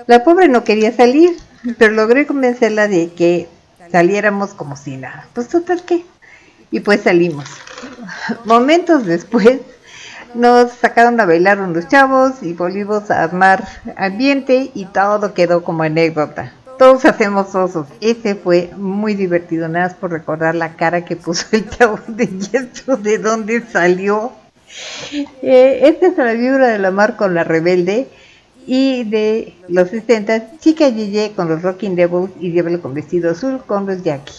La 0.08 0.24
pobre 0.24 0.48
no 0.48 0.64
quería 0.64 0.92
salir, 0.92 1.38
pero 1.78 1.94
logré 1.94 2.26
convencerla 2.26 2.88
de 2.88 3.12
que 3.14 3.48
saliéramos 3.92 4.54
como 4.54 4.76
si 4.76 4.98
nada. 4.98 5.28
Pues 5.34 5.48
total 5.48 5.84
que. 5.84 6.06
Y 6.72 6.80
pues 6.82 7.02
salimos. 7.02 7.46
Momentos 8.46 9.06
después 9.06 9.60
nos 10.34 10.72
sacaron 10.72 11.20
a 11.20 11.26
bailar 11.26 11.60
unos 11.60 11.88
chavos 11.88 12.44
y 12.44 12.54
volvimos 12.54 13.10
a 13.10 13.24
armar 13.24 13.68
ambiente 13.96 14.72
y 14.74 14.86
todo 14.86 15.34
quedó 15.34 15.64
como 15.64 15.84
anécdota. 15.84 16.54
Todos 16.78 17.06
hacemos 17.06 17.56
osos. 17.56 17.88
Ese 18.02 18.36
fue 18.36 18.70
muy 18.78 19.16
divertido, 19.16 19.68
nada 19.68 19.88
más 19.88 19.96
por 19.96 20.12
recordar 20.12 20.54
la 20.54 20.76
cara 20.76 21.06
que 21.06 21.16
puso 21.16 21.48
el 21.54 21.68
chavo 21.70 22.00
de 22.08 22.28
yeso, 22.28 22.98
de 22.98 23.18
dónde 23.18 23.64
salió. 23.66 24.32
Eh, 25.42 25.80
esta 25.84 26.08
es 26.08 26.18
la 26.18 26.34
vibra 26.34 26.68
de 26.68 26.78
la 26.78 26.92
mar 26.92 27.16
con 27.16 27.34
la 27.34 27.44
rebelde 27.44 28.08
y 28.68 29.06
de 29.06 29.56
los 29.70 29.90
60, 29.90 30.60
Chica 30.60 30.90
Yeye 30.90 31.32
con 31.36 31.48
los 31.50 31.62
Rocking 31.62 31.96
Devils 31.96 32.32
y 32.40 32.52
Diablo 32.52 32.82
con 32.82 32.94
vestido 32.94 33.32
azul 33.32 33.62
con 33.66 33.86
los 33.86 34.04
Jackie. 34.04 34.34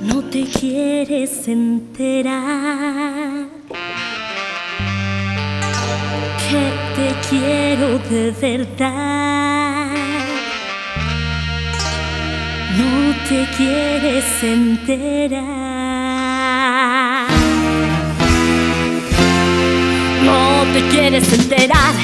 No 0.00 0.22
te 0.30 0.44
quieres 0.44 1.48
enterar 1.48 3.46
que 6.48 6.72
te 6.96 7.08
quiero 7.28 7.98
de 8.10 8.30
verdad. 8.40 9.86
No 12.78 13.14
te 13.28 13.46
quieres 13.56 14.42
enterar. 14.42 15.58
No 20.24 20.64
te 20.72 20.88
quieres 20.88 21.32
enterar 21.32 21.94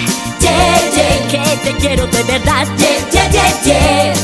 Yeah, 0.45 0.91
yeah, 0.95 1.16
que 1.31 1.57
te 1.65 1.73
quiero 1.79 2.07
de 2.07 2.23
verdad. 2.25 2.66
Yeah, 2.77 3.11
yeah, 3.11 3.31
yeah, 3.31 3.62
yeah. 3.65 4.15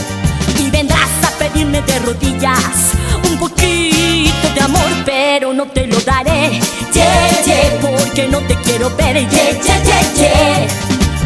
Y 0.58 0.70
vendrás 0.70 1.08
a 1.26 1.30
pedirme 1.38 1.80
de 1.80 1.98
rodillas 2.00 2.92
un 3.24 3.38
poquito 3.38 4.48
de 4.54 4.60
amor, 4.60 4.90
pero 5.06 5.54
no 5.54 5.64
te 5.66 5.86
lo 5.86 5.98
daré. 6.00 6.60
Yeah, 6.92 7.42
yeah, 7.46 7.80
porque 7.80 8.28
no 8.28 8.38
te 8.40 8.54
quiero 8.56 8.90
ver. 8.96 9.16
Yeah, 9.30 9.52
yeah, 9.64 9.82
yeah, 9.82 10.14
yeah. 10.14 10.68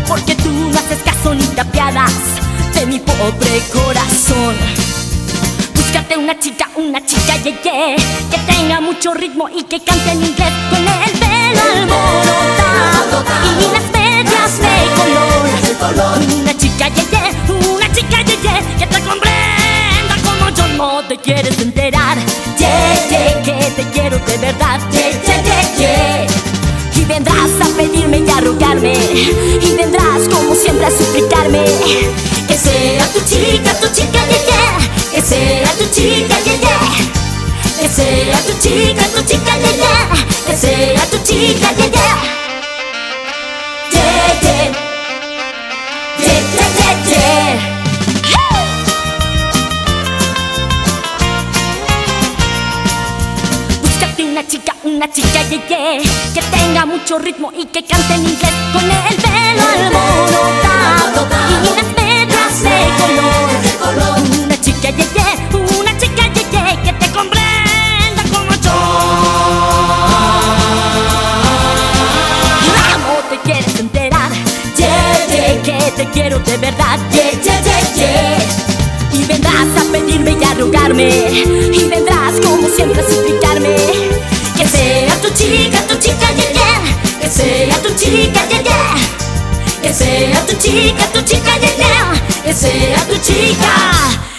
Porque 0.07 0.37
tú 0.37 0.51
no 0.51 0.79
haces 0.79 1.01
caso 1.05 1.35
ni 1.35 1.45
te 1.45 1.61
apiadas 1.63 2.13
de 2.75 2.87
mi 2.87 3.01
pobre 3.01 3.61
corazón. 3.73 4.55
Búscate 5.75 6.17
una 6.17 6.39
chica, 6.39 6.69
una 6.77 7.05
chica, 7.05 7.37
yeah, 7.43 7.63
yeah, 7.63 7.97
que 8.31 8.39
tenga 8.47 8.81
mucho 8.81 9.13
ritmo 9.13 9.49
y 9.49 9.65
que 9.65 9.81
cante 9.83 10.11
en 10.13 10.23
inglés 10.23 10.53
con 10.71 10.87
el 10.87 11.11
pelo 11.19 11.63
alborotado 11.81 13.25
y 13.61 13.73
las 13.73 13.94
Una 15.81 16.57
chica, 16.57 16.89
yeah, 16.89 17.05
yeah, 17.11 17.71
una 17.71 17.93
chica, 17.93 18.23
yeah, 18.23 18.41
yeah, 18.43 18.77
que 18.79 18.87
te 18.87 19.01
comprenda 19.03 20.17
como 20.25 20.49
yo 20.51 20.67
no 20.77 21.03
te 21.09 21.19
quieres 21.19 21.59
enterar. 21.61 22.17
Yeah, 22.59 23.09
yeah, 23.11 23.43
que 23.43 23.71
te 23.71 23.91
quiero 23.91 24.19
de 24.19 24.37
verdad. 24.39 24.81
Yeah, 24.93 25.11
yeah, 25.27 25.43
yeah, 25.43 25.77
yeah. 25.79 26.27
Y 26.97 27.05
vendrás 27.05 27.51
a 27.61 27.77
pedirme 27.77 28.19
y 28.19 28.31
a 28.31 28.41
rogarme 28.41 28.95
Y 28.95 29.77
vendrás 29.77 30.29
como 30.33 30.55
siempre 30.55 30.87
a 30.87 30.91
suplicarme. 30.91 31.65
Que 32.47 32.57
sea 32.57 33.07
tu 33.13 33.21
chica, 33.21 33.75
tu 33.81 33.89
chica, 33.89 34.21
yeah, 34.27 34.47
yeah 34.47 34.79
Que 35.13 35.21
sea 35.21 35.71
tu 35.77 35.85
chica, 35.93 36.37
yeah, 36.45 36.61
yeah 36.61 37.81
Que 37.81 37.89
sea 37.89 38.41
tu 38.47 38.53
chica, 38.61 39.03
tu 39.15 39.23
chica, 39.25 39.59
yeah, 39.59 39.77
yeah 39.77 40.27
Que 40.47 40.57
sea 40.57 41.05
tu 41.11 41.19
chica, 41.25 41.73
yeah, 41.77 41.91
yeah 41.91 42.44
una 54.97 55.11
chica, 55.11 55.43
yeah, 55.49 55.61
yeah, 55.69 56.01
que 56.33 56.41
tenga 56.57 56.87
mucho 56.87 57.19
ritmo 57.19 57.51
y 57.57 57.67
que 57.67 57.83
cante 57.85 58.15
en 58.15 58.21
inglés 58.21 58.53
con 58.73 58.85
el 58.85 59.17
pelo 59.17 59.63
alborotado 59.75 61.27
y 61.51 61.55
las 61.75 61.89
medias 61.97 62.63
de 62.63 62.77
color. 63.01 63.51
Una 64.45 64.61
chica, 64.61 64.91
yeah, 64.91 65.07
yeah, 65.15 65.81
una 65.81 65.99
chica, 65.99 66.23
yeah, 66.33 66.51
yeah, 66.53 66.83
que 66.83 66.93
te 66.93 67.11
comprenda 67.11 68.23
como 68.33 68.53
yo. 68.63 68.73
¿Cómo 72.93 73.15
te 73.31 73.39
quieres 73.41 73.81
enterar? 73.81 74.31
Yeah, 74.77 75.63
que 75.63 75.93
te 75.97 76.07
quiero 76.11 76.39
de 76.39 76.57
verdad. 76.59 77.01
Yeah, 77.11 77.33
yeah. 77.97 78.39
Y 79.13 79.25
vendrás 79.25 79.69
a 79.77 79.93
pedirme 79.93 80.33
y 80.33 80.45
a 80.45 80.55
rogarme 80.55 81.09
Y 81.73 81.89
vendrás 81.89 82.35
como 82.45 82.69
siempre 82.69 83.01
a 83.01 83.09
suplicarme 83.09 83.84
chica, 85.35 85.79
tu 85.89 85.99
chica, 85.99 86.31
yeah, 86.33 86.53
yeah. 86.53 87.21
Que 87.21 87.29
sea 87.29 87.77
tu 87.83 87.95
chica, 87.95 88.41
yeah, 88.51 88.63
yeah. 88.63 88.95
Que 89.83 89.93
sea 89.93 90.41
tu 90.47 90.57
chica, 90.57 91.05
tu 91.13 91.23
chica, 91.23 91.57
yeah, 91.61 91.77
yeah. 91.77 92.23
Que 92.45 92.53
sea 92.55 93.05
tu 93.09 93.17
chica 93.19 94.34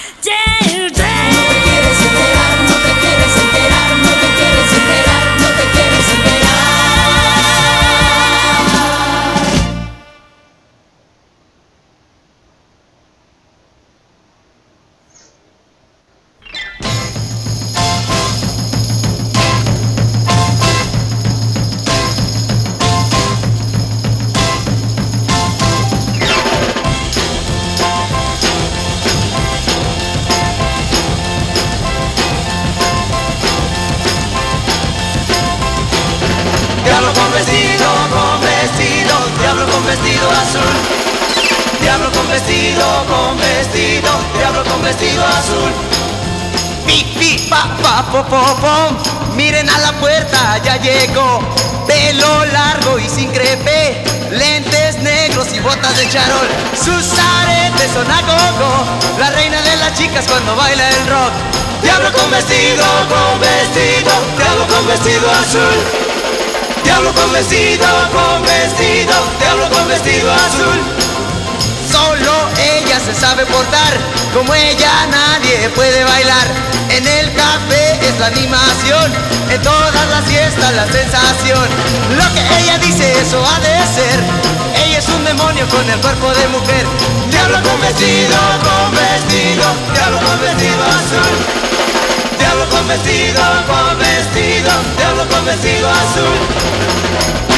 cuando 60.36 60.56
baila 60.58 60.90
el 60.90 61.08
rock. 61.08 61.34
Diablo 61.82 62.12
con 62.12 62.30
vestido, 62.30 62.84
con 63.08 63.40
vestido, 63.40 64.12
diablo 64.38 64.68
con 64.68 64.86
vestido 64.86 65.32
azul. 65.32 65.78
Diablo 66.84 67.14
con 67.14 67.32
vestido, 67.32 67.88
con 68.12 68.42
vestido, 68.44 69.16
diablo 69.40 69.70
con 69.70 69.88
vestido 69.88 70.30
azul. 70.34 70.78
Solo 71.90 72.34
ella 72.60 73.00
se 73.00 73.16
sabe 73.16 73.46
portar, 73.46 73.94
como 74.34 74.54
ella 74.54 75.08
nadie 75.08 75.70
puede 75.70 76.04
bailar. 76.04 76.48
En 76.90 77.08
el 77.08 77.34
café 77.34 77.98
es 78.02 78.20
la 78.20 78.28
animación, 78.28 79.14
en 79.50 79.62
todas 79.62 80.06
las 80.10 80.26
fiestas 80.26 80.74
la 80.74 80.86
sensación. 80.92 81.68
Lo 82.20 82.26
que 82.34 82.44
ella 82.60 82.78
dice 82.80 83.22
eso 83.22 83.42
ha 83.42 83.60
de 83.62 83.76
ser. 83.96 84.75
Es 84.98 85.10
un 85.10 85.26
demonio 85.26 85.68
con 85.68 85.90
el 85.90 86.00
cuerpo 86.00 86.30
de 86.30 86.48
mujer. 86.48 86.86
Diablo 87.30 87.62
con 87.64 87.82
vestido, 87.82 88.38
con 88.64 88.92
vestido, 88.92 89.66
diablo 89.94 90.20
con 90.20 90.40
vestido 90.40 90.84
azul. 90.86 91.36
Diablo 92.40 92.70
con 92.70 92.88
vestido, 92.88 93.42
con 93.68 94.00
vestido, 94.00 94.72
diablo 94.98 95.28
con 95.28 95.46
vestido 95.46 95.90
azul. 95.90 97.55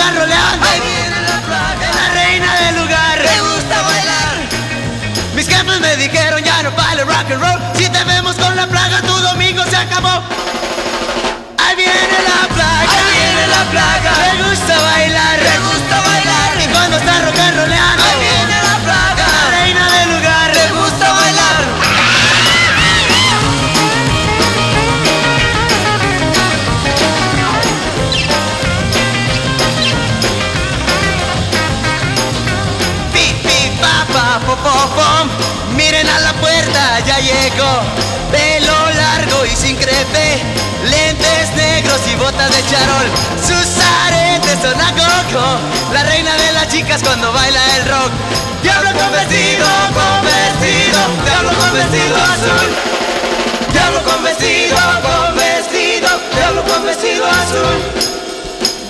Ahí 0.00 0.80
viene 0.80 1.20
la 1.22 1.40
plaga, 1.46 1.88
es 1.88 1.94
la 1.94 2.14
reina 2.14 2.54
del 2.60 2.76
lugar, 2.82 3.18
le 3.18 3.40
gusta 3.40 3.82
bailar. 3.82 4.34
Mis 5.34 5.46
jefes 5.48 5.80
me 5.80 5.96
dijeron 5.96 6.42
ya 6.42 6.62
no 6.62 6.70
baile 6.72 7.04
rock 7.04 7.30
and 7.30 7.42
roll. 7.42 7.60
Si 7.76 7.88
te 7.88 8.04
vemos 8.04 8.36
con 8.36 8.54
la 8.56 8.66
plaga 8.66 9.00
tu 9.02 9.14
domingo 9.20 9.62
se 9.64 9.76
acabó. 9.76 10.22
Ahí 11.58 11.76
viene 11.76 12.18
la 12.28 12.48
plaga. 12.54 12.80
Ahí 12.80 13.04
viene 13.12 13.46
la 13.48 13.64
plaga. 13.70 14.12
Le 14.18 14.42
gusta 14.42 14.80
bailar. 14.80 15.38
Gusta 15.64 15.73
gallego, 37.24 37.80
pelo 38.30 38.90
largo 38.96 39.46
y 39.46 39.56
sin 39.56 39.76
crepe, 39.76 40.42
lentes 40.84 41.56
negros 41.56 42.00
y 42.12 42.16
botas 42.16 42.50
de 42.50 42.62
charol, 42.66 43.06
sus 43.40 43.84
aretes 44.06 44.58
son 44.60 44.80
a 44.80 44.90
coco, 44.92 45.44
la 45.92 46.02
reina 46.04 46.34
de 46.36 46.52
las 46.52 46.68
chicas 46.68 47.02
cuando 47.02 47.32
baila 47.32 47.60
el 47.76 47.88
rock. 47.88 48.10
Diablo 48.62 48.90
con 48.92 49.12
vestido, 49.12 49.66
con 49.94 50.24
vestido, 50.24 51.00
diablo 51.24 51.50
con 51.58 51.72
vestido 51.72 52.16
azul. 52.16 52.68
Diablo 53.72 54.02
con 54.04 54.22
vestido, 54.22 54.76
con 55.02 55.36
vestido, 55.36 56.08
diablo 56.34 56.62
con 56.64 56.84
vestido 56.84 57.26
azul. 57.26 57.82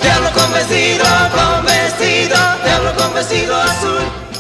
Diablo 0.03 0.31
con 0.33 0.53
vestido, 0.53 1.05
con 1.35 1.65
vestido, 1.65 2.37
diablo 2.65 2.95
con 2.97 3.15
vestido 3.15 3.61
azul. 3.61 4.34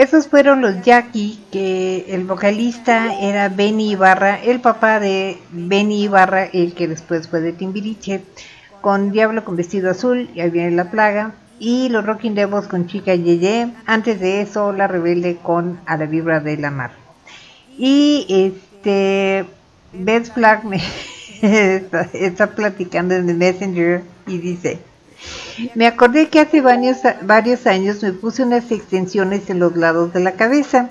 Esos 0.00 0.28
fueron 0.28 0.62
los 0.62 0.80
Jackie, 0.80 1.38
que 1.52 2.06
el 2.08 2.24
vocalista 2.24 3.20
era 3.20 3.50
Benny 3.50 3.90
Ibarra, 3.90 4.42
el 4.42 4.62
papá 4.62 4.98
de 4.98 5.36
Benny 5.50 6.04
Ibarra, 6.04 6.46
el 6.46 6.72
que 6.72 6.88
después 6.88 7.28
fue 7.28 7.42
de 7.42 7.52
Timbiriche, 7.52 8.22
con 8.80 9.12
Diablo 9.12 9.44
con 9.44 9.56
vestido 9.56 9.90
azul, 9.90 10.30
y 10.34 10.40
ahí 10.40 10.48
viene 10.48 10.70
la 10.70 10.90
plaga, 10.90 11.34
y 11.58 11.90
los 11.90 12.06
Rocking 12.06 12.34
Devils 12.34 12.66
con 12.66 12.86
Chica 12.86 13.14
Yeye, 13.14 13.74
antes 13.84 14.20
de 14.20 14.40
eso 14.40 14.72
La 14.72 14.86
Rebelde 14.86 15.36
con 15.36 15.78
A 15.84 15.98
la 15.98 16.06
Vibra 16.06 16.40
de 16.40 16.56
la 16.56 16.70
Mar. 16.70 16.92
Y 17.76 18.24
este, 18.30 19.44
Beth 19.92 20.32
Flag 20.32 20.64
me 20.64 20.80
está, 21.42 22.08
está 22.14 22.46
platicando 22.46 23.16
en 23.16 23.28
el 23.28 23.36
Messenger 23.36 24.02
y 24.26 24.38
dice, 24.38 24.78
me 25.74 25.86
acordé 25.86 26.28
que 26.28 26.40
hace 26.40 26.60
varios, 26.60 27.66
años 27.66 28.02
me 28.02 28.12
puse 28.12 28.42
unas 28.42 28.70
extensiones 28.70 29.50
en 29.50 29.58
los 29.58 29.76
lados 29.76 30.12
de 30.12 30.20
la 30.20 30.32
cabeza 30.32 30.90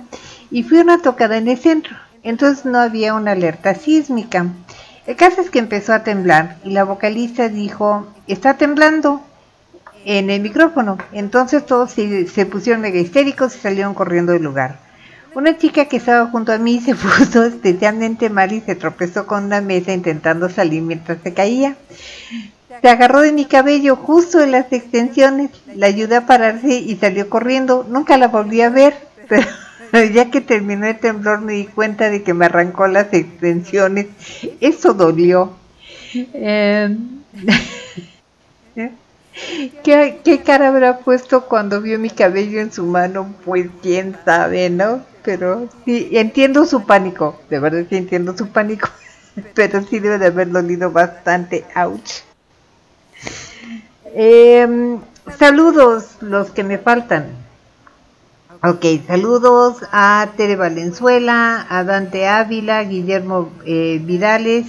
y 0.52 0.64
fui 0.64 0.80
una 0.80 1.02
tocada 1.02 1.38
en 1.38 1.48
el 1.48 1.58
centro. 1.58 1.96
Entonces 2.24 2.66
no 2.66 2.80
había 2.80 3.14
una 3.14 3.32
alerta 3.32 3.76
sísmica. 3.76 4.48
El 5.08 5.16
caso 5.16 5.42
es 5.42 5.50
que 5.50 5.60
empezó 5.60 5.94
a 5.94 6.04
temblar 6.04 6.58
y 6.64 6.72
la 6.72 6.84
vocalista 6.84 7.50
dijo, 7.50 8.08
está 8.28 8.58
temblando 8.58 9.22
en 10.06 10.30
el 10.30 10.42
micrófono. 10.42 10.98
Entonces 11.12 11.66
todos 11.66 11.92
se, 11.92 12.28
se 12.28 12.46
pusieron 12.46 12.82
mega 12.82 13.00
histéricos 13.00 13.56
y 13.56 13.60
salieron 13.60 13.94
corriendo 13.94 14.34
del 14.34 14.44
lugar. 14.44 14.80
Una 15.36 15.58
chica 15.58 15.86
que 15.86 15.98
estaba 15.98 16.30
junto 16.30 16.52
a 16.52 16.58
mí 16.58 16.80
se 16.80 16.96
puso 16.96 17.44
especialmente 17.44 18.30
mal 18.30 18.52
y 18.52 18.62
se 18.62 18.76
tropezó 18.76 19.26
con 19.26 19.46
una 19.46 19.62
mesa 19.62 19.94
intentando 19.94 20.50
salir 20.50 20.82
mientras 20.82 21.20
se 21.24 21.34
caía. 21.34 21.76
Se 22.82 22.90
agarró 22.90 23.22
de 23.22 23.32
mi 23.32 23.46
cabello 23.46 23.96
justo 23.96 24.42
en 24.42 24.52
las 24.52 24.72
extensiones, 24.72 25.52
la 25.76 25.88
ayudé 25.88 26.16
a 26.16 26.26
pararse 26.26 26.76
y 26.76 26.96
salió 26.96 27.30
corriendo. 27.30 27.86
Nunca 27.90 28.18
la 28.18 28.28
volví 28.28 28.62
a 28.62 28.70
ver, 28.70 28.96
pero 29.92 30.06
ya 30.06 30.32
que 30.32 30.42
terminó 30.42 30.88
el 30.88 31.00
temblor 31.00 31.42
me 31.42 31.54
di 31.54 31.66
cuenta 31.66 32.10
de 32.10 32.24
que 32.24 32.34
me 32.34 32.46
arrancó 32.46 32.88
las 32.88 33.14
extensiones. 33.14 34.08
Eso 34.62 34.94
dolió. 34.94 35.54
Eh, 36.34 36.98
¿Qué, 39.84 40.20
¿Qué 40.24 40.42
cara 40.42 40.70
habrá 40.70 41.00
puesto 41.00 41.46
cuando 41.46 41.82
vio 41.82 42.00
mi 42.00 42.10
cabello 42.10 42.60
en 42.60 42.72
su 42.72 42.86
mano? 42.86 43.36
Pues 43.46 43.70
quién 43.82 44.18
sabe, 44.26 44.70
¿no? 44.70 45.06
Pero 45.24 45.70
sí, 45.86 46.10
entiendo 46.14 46.66
su 46.66 46.86
pánico, 46.86 47.40
de 47.50 47.60
verdad 47.60 47.86
que 47.88 47.98
entiendo 47.98 48.36
su 48.38 48.48
pánico, 48.50 48.90
pero 49.54 49.84
sí 49.84 50.00
debe 50.00 50.18
de 50.18 50.28
haber 50.28 50.50
dolido 50.50 50.92
bastante, 50.92 51.66
ouch. 51.76 52.29
Eh, 54.16 54.98
saludos, 55.38 56.18
los 56.22 56.52
que 56.52 56.64
me 56.64 56.78
faltan. 56.78 57.28
Ok, 58.62 58.86
saludos 59.08 59.78
a 59.94 60.28
Tere 60.36 60.58
Valenzuela, 60.58 61.66
a 61.70 61.86
Dante 61.86 62.28
Ávila, 62.28 62.84
Guillermo 62.84 63.50
eh, 63.66 64.02
Vidales, 64.04 64.66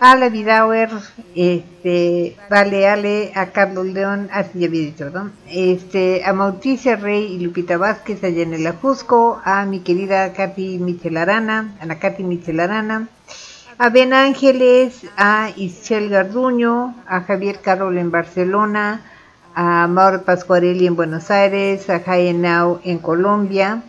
a 0.00 0.16
la 0.16 0.28
Vidauer, 0.28 0.90
este, 1.34 2.36
Vale 2.50 2.88
Ale, 2.88 3.32
a 3.34 3.46
Carlos 3.46 3.86
León, 3.86 4.28
así 4.32 4.58
ya 4.58 4.66
había 4.66 4.82
dicho, 4.82 5.08
¿no? 5.08 5.30
Este, 5.48 6.24
a 6.26 6.34
Mauricia 6.34 6.96
Rey 6.96 7.24
y 7.32 7.38
Lupita 7.38 7.78
Vázquez, 7.78 8.22
allá 8.22 8.42
en 8.42 8.52
el 8.52 8.66
a 8.66 9.64
mi 9.64 9.80
querida 9.80 10.34
Katy 10.34 10.78
Michelarana, 10.78 11.74
a 11.80 11.86
la 11.86 11.98
Katy 11.98 12.22
Michelarana, 12.22 13.08
a 13.78 13.90
Ben 13.90 14.14
Ángeles, 14.14 15.02
a 15.16 15.50
Ischel 15.54 16.08
Garduño, 16.08 16.94
a 17.06 17.20
Javier 17.20 17.60
Carol 17.60 17.98
en 17.98 18.10
Barcelona, 18.10 19.02
a 19.54 19.86
Mauro 19.86 20.22
Pascuarelli 20.22 20.86
en 20.86 20.96
Buenos 20.96 21.30
Aires, 21.30 21.90
a 21.90 22.00
Jaenau 22.00 22.80
en 22.84 22.98
Colombia, 22.98 23.82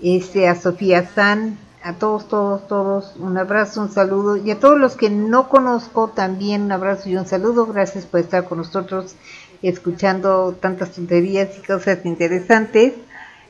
este, 0.00 0.48
a 0.48 0.54
Sofía 0.54 1.08
San, 1.12 1.58
a 1.82 1.94
todos, 1.94 2.28
todos, 2.28 2.68
todos, 2.68 3.14
un 3.18 3.36
abrazo, 3.36 3.80
un 3.80 3.90
saludo, 3.90 4.36
y 4.36 4.50
a 4.52 4.60
todos 4.60 4.78
los 4.78 4.96
que 4.96 5.10
no 5.10 5.48
conozco 5.48 6.08
también 6.08 6.62
un 6.62 6.72
abrazo 6.72 7.08
y 7.08 7.16
un 7.16 7.26
saludo, 7.26 7.66
gracias 7.66 8.06
por 8.06 8.20
estar 8.20 8.44
con 8.44 8.58
nosotros 8.58 9.16
escuchando 9.62 10.56
tantas 10.60 10.92
tonterías 10.92 11.48
y 11.58 11.66
cosas 11.66 12.04
interesantes. 12.04 12.92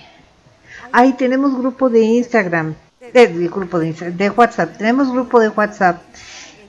ahí 0.93 1.15
tenemos 1.15 1.57
grupo 1.57 1.89
de 1.89 2.03
Instagram, 2.03 2.74
de, 3.15 3.28
de 3.28 3.49
grupo 3.49 3.78
de 3.78 4.31
WhatsApp, 4.37 4.77
tenemos 4.77 5.11
grupo 5.11 5.41
de 5.41 5.49
WhatsApp. 5.49 6.03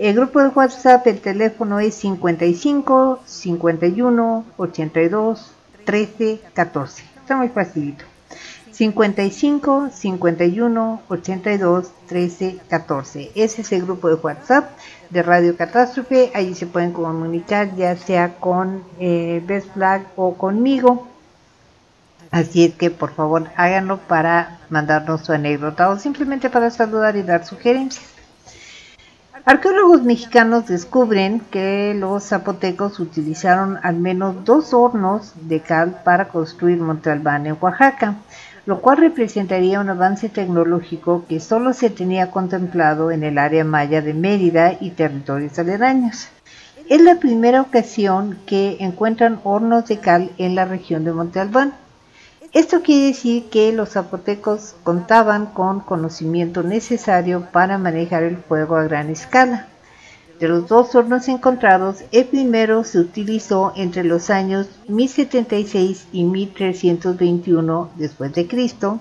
El 0.02 0.16
grupo 0.16 0.42
de 0.42 0.48
WhatsApp, 0.48 1.06
el 1.06 1.20
teléfono 1.20 1.80
es 1.80 1.94
55 1.94 3.20
51 3.24 4.46
82 4.58 5.52
13 5.86 6.42
14. 6.56 7.04
Está 7.18 7.38
muy 7.38 7.50
facilito. 7.50 8.04
55 8.72 9.90
51 9.94 11.02
82 11.08 11.92
13 12.08 12.58
14. 12.68 13.32
Ese 13.36 13.62
es 13.62 13.72
el 13.74 13.84
grupo 13.84 14.10
de 14.10 14.16
WhatsApp 14.16 14.72
de 15.12 15.22
Radio 15.22 15.56
Catástrofe. 15.56 16.32
Ahí 16.34 16.56
se 16.56 16.66
pueden 16.66 16.94
comunicar 16.94 17.76
ya 17.76 17.96
sea 17.96 18.40
con 18.40 18.84
eh, 19.00 19.44
Best 19.46 19.70
o 20.16 20.34
conmigo. 20.34 21.10
Así 22.32 22.66
es 22.66 22.74
que 22.74 22.90
por 22.90 23.14
favor 23.14 23.52
háganlo 23.56 24.00
para 24.00 24.62
mandarnos 24.72 25.22
su 25.22 25.32
anécdota 25.32 25.92
o 25.92 26.00
simplemente 26.00 26.50
para 26.50 26.72
saludar 26.72 27.16
y 27.18 27.22
dar 27.22 27.46
sugerencias. 27.46 28.21
Arqueólogos 29.44 30.04
mexicanos 30.04 30.68
descubren 30.68 31.40
que 31.40 31.96
los 31.98 32.26
zapotecos 32.26 33.00
utilizaron 33.00 33.80
al 33.82 33.96
menos 33.96 34.46
dos 34.46 34.72
hornos 34.72 35.34
de 35.48 35.62
cal 35.62 36.02
para 36.04 36.28
construir 36.28 36.78
Monte 36.78 37.10
Albán 37.10 37.48
en 37.48 37.58
Oaxaca, 37.60 38.18
lo 38.68 38.82
cual 38.82 38.98
representaría 38.98 39.80
un 39.80 39.90
avance 39.90 40.30
tecnológico 40.30 41.26
que 41.28 41.40
solo 41.40 41.74
se 41.74 41.90
tenía 41.90 42.30
contemplado 42.30 43.10
en 43.10 43.24
el 43.24 43.40
área 43.40 43.64
maya 43.64 44.04
de 44.04 44.14
Mérida 44.14 44.78
y 44.80 44.92
territorios 44.92 45.58
aledaños. 45.58 46.28
Es 46.88 47.02
la 47.02 47.16
primera 47.16 47.62
ocasión 47.62 48.38
que 48.46 48.78
encuentran 48.80 49.40
hornos 49.44 49.88
de 49.88 49.98
cal 49.98 50.30
en 50.38 50.54
la 50.54 50.66
región 50.66 51.04
de 51.04 51.14
Monte 51.14 51.40
Albán. 51.40 51.74
Esto 52.54 52.82
quiere 52.82 53.08
decir 53.08 53.46
que 53.46 53.72
los 53.72 53.92
zapotecos 53.92 54.76
contaban 54.84 55.46
con 55.46 55.80
conocimiento 55.80 56.64
necesario 56.64 57.48
para 57.54 57.78
manejar 57.78 58.24
el 58.24 58.36
fuego 58.36 58.76
a 58.76 58.84
gran 58.84 59.10
escala. 59.10 59.68
De 60.38 60.50
los 60.50 60.68
dos 60.68 60.94
hornos 60.94 61.30
encontrados, 61.30 62.04
el 62.12 62.26
primero 62.26 62.84
se 62.84 63.00
utilizó 63.00 63.72
entre 63.78 64.04
los 64.04 64.30
años 64.30 64.68
1076 64.90 66.08
y 66.12 66.26
1321 66.26 67.90
después 67.96 68.34
de 68.34 68.48
Cristo 68.48 69.00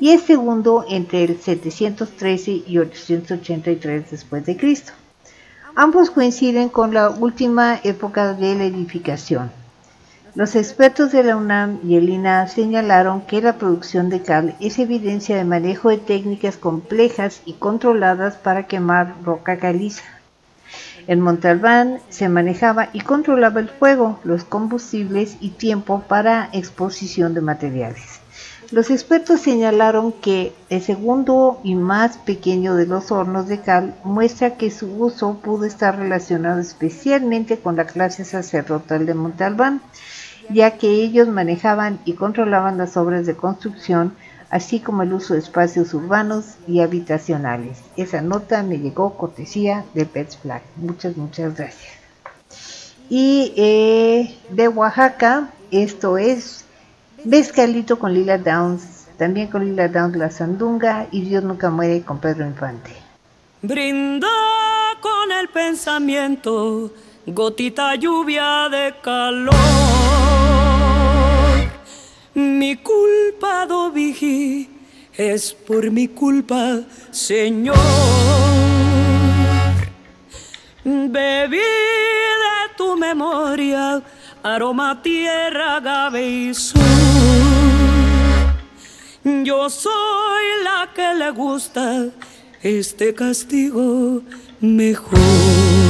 y 0.00 0.12
el 0.12 0.20
segundo 0.20 0.86
entre 0.88 1.24
el 1.24 1.38
713 1.38 2.62
y 2.66 2.78
883 2.78 4.10
después 4.10 4.46
de 4.46 4.56
Cristo. 4.56 4.92
Ambos 5.74 6.10
coinciden 6.10 6.70
con 6.70 6.94
la 6.94 7.10
última 7.10 7.78
época 7.84 8.32
de 8.32 8.54
la 8.54 8.64
edificación. 8.64 9.50
Los 10.36 10.54
expertos 10.54 11.12
de 11.12 11.24
la 11.24 11.34
UNAM 11.34 11.78
y 11.82 11.96
el 11.96 12.10
INAH 12.10 12.48
señalaron 12.48 13.22
que 13.22 13.40
la 13.40 13.54
producción 13.54 14.10
de 14.10 14.20
cal 14.20 14.54
es 14.60 14.78
evidencia 14.78 15.34
de 15.34 15.46
manejo 15.46 15.88
de 15.88 15.96
técnicas 15.96 16.58
complejas 16.58 17.40
y 17.46 17.54
controladas 17.54 18.36
para 18.36 18.66
quemar 18.66 19.14
roca 19.24 19.56
caliza. 19.56 20.04
En 21.06 21.22
Monte 21.22 21.48
Albán 21.48 22.00
se 22.10 22.28
manejaba 22.28 22.90
y 22.92 23.00
controlaba 23.00 23.60
el 23.60 23.70
fuego, 23.70 24.20
los 24.24 24.44
combustibles 24.44 25.38
y 25.40 25.52
tiempo 25.52 26.04
para 26.06 26.50
exposición 26.52 27.32
de 27.32 27.40
materiales. 27.40 28.20
Los 28.72 28.90
expertos 28.90 29.40
señalaron 29.40 30.12
que 30.12 30.52
el 30.68 30.82
segundo 30.82 31.60
y 31.62 31.76
más 31.76 32.18
pequeño 32.18 32.74
de 32.74 32.86
los 32.86 33.10
hornos 33.10 33.48
de 33.48 33.60
cal 33.60 33.94
muestra 34.04 34.56
que 34.56 34.70
su 34.70 35.02
uso 35.02 35.38
pudo 35.38 35.64
estar 35.64 35.96
relacionado 35.96 36.60
especialmente 36.60 37.58
con 37.58 37.76
la 37.76 37.86
clase 37.86 38.26
sacerdotal 38.26 39.06
de 39.06 39.14
Monte 39.14 39.44
Albán, 39.44 39.80
ya 40.50 40.78
que 40.78 40.88
ellos 40.88 41.28
manejaban 41.28 41.98
y 42.04 42.14
controlaban 42.14 42.78
las 42.78 42.96
obras 42.96 43.26
de 43.26 43.36
construcción, 43.36 44.14
así 44.50 44.80
como 44.80 45.02
el 45.02 45.12
uso 45.12 45.34
de 45.34 45.40
espacios 45.40 45.94
urbanos 45.94 46.54
y 46.66 46.80
habitacionales. 46.80 47.78
Esa 47.96 48.20
nota 48.20 48.62
me 48.62 48.78
llegó 48.78 49.16
cortesía 49.16 49.84
de 49.94 50.06
Pets 50.06 50.38
Flag. 50.38 50.62
Muchas, 50.76 51.16
muchas 51.16 51.56
gracias. 51.56 51.92
Y 53.08 53.52
eh, 53.56 54.36
de 54.50 54.68
Oaxaca, 54.68 55.50
esto 55.70 56.18
es 56.18 56.64
Mezcalito 57.24 57.98
con 57.98 58.14
Lila 58.14 58.38
Downs 58.38 58.96
también 59.16 59.48
con 59.48 59.64
Lila 59.64 59.88
Downs 59.88 60.16
La 60.16 60.30
Sandunga 60.30 61.06
y 61.10 61.22
Dios 61.22 61.42
nunca 61.42 61.70
muere 61.70 62.02
con 62.02 62.18
Pedro 62.18 62.46
Infante. 62.46 62.92
Brinda 63.62 64.28
con 65.00 65.32
el 65.32 65.48
pensamiento, 65.48 66.90
gotita 67.26 67.94
lluvia 67.94 68.68
de 68.68 68.94
calor. 69.02 69.54
Mi 72.36 72.76
culpa, 72.76 73.64
do 73.64 73.90
es 75.16 75.54
por 75.54 75.90
mi 75.90 76.06
culpa, 76.06 76.82
Señor. 77.10 77.78
Bebí 80.84 81.56
de 81.56 82.74
tu 82.76 82.94
memoria, 82.94 84.02
aroma, 84.42 85.00
tierra, 85.02 85.76
agave 85.76 86.28
y 86.28 86.52
sur. 86.52 86.82
Yo 89.24 89.70
soy 89.70 90.44
la 90.62 90.90
que 90.94 91.14
le 91.14 91.30
gusta 91.30 92.10
este 92.62 93.14
castigo 93.14 94.20
mejor. 94.60 95.85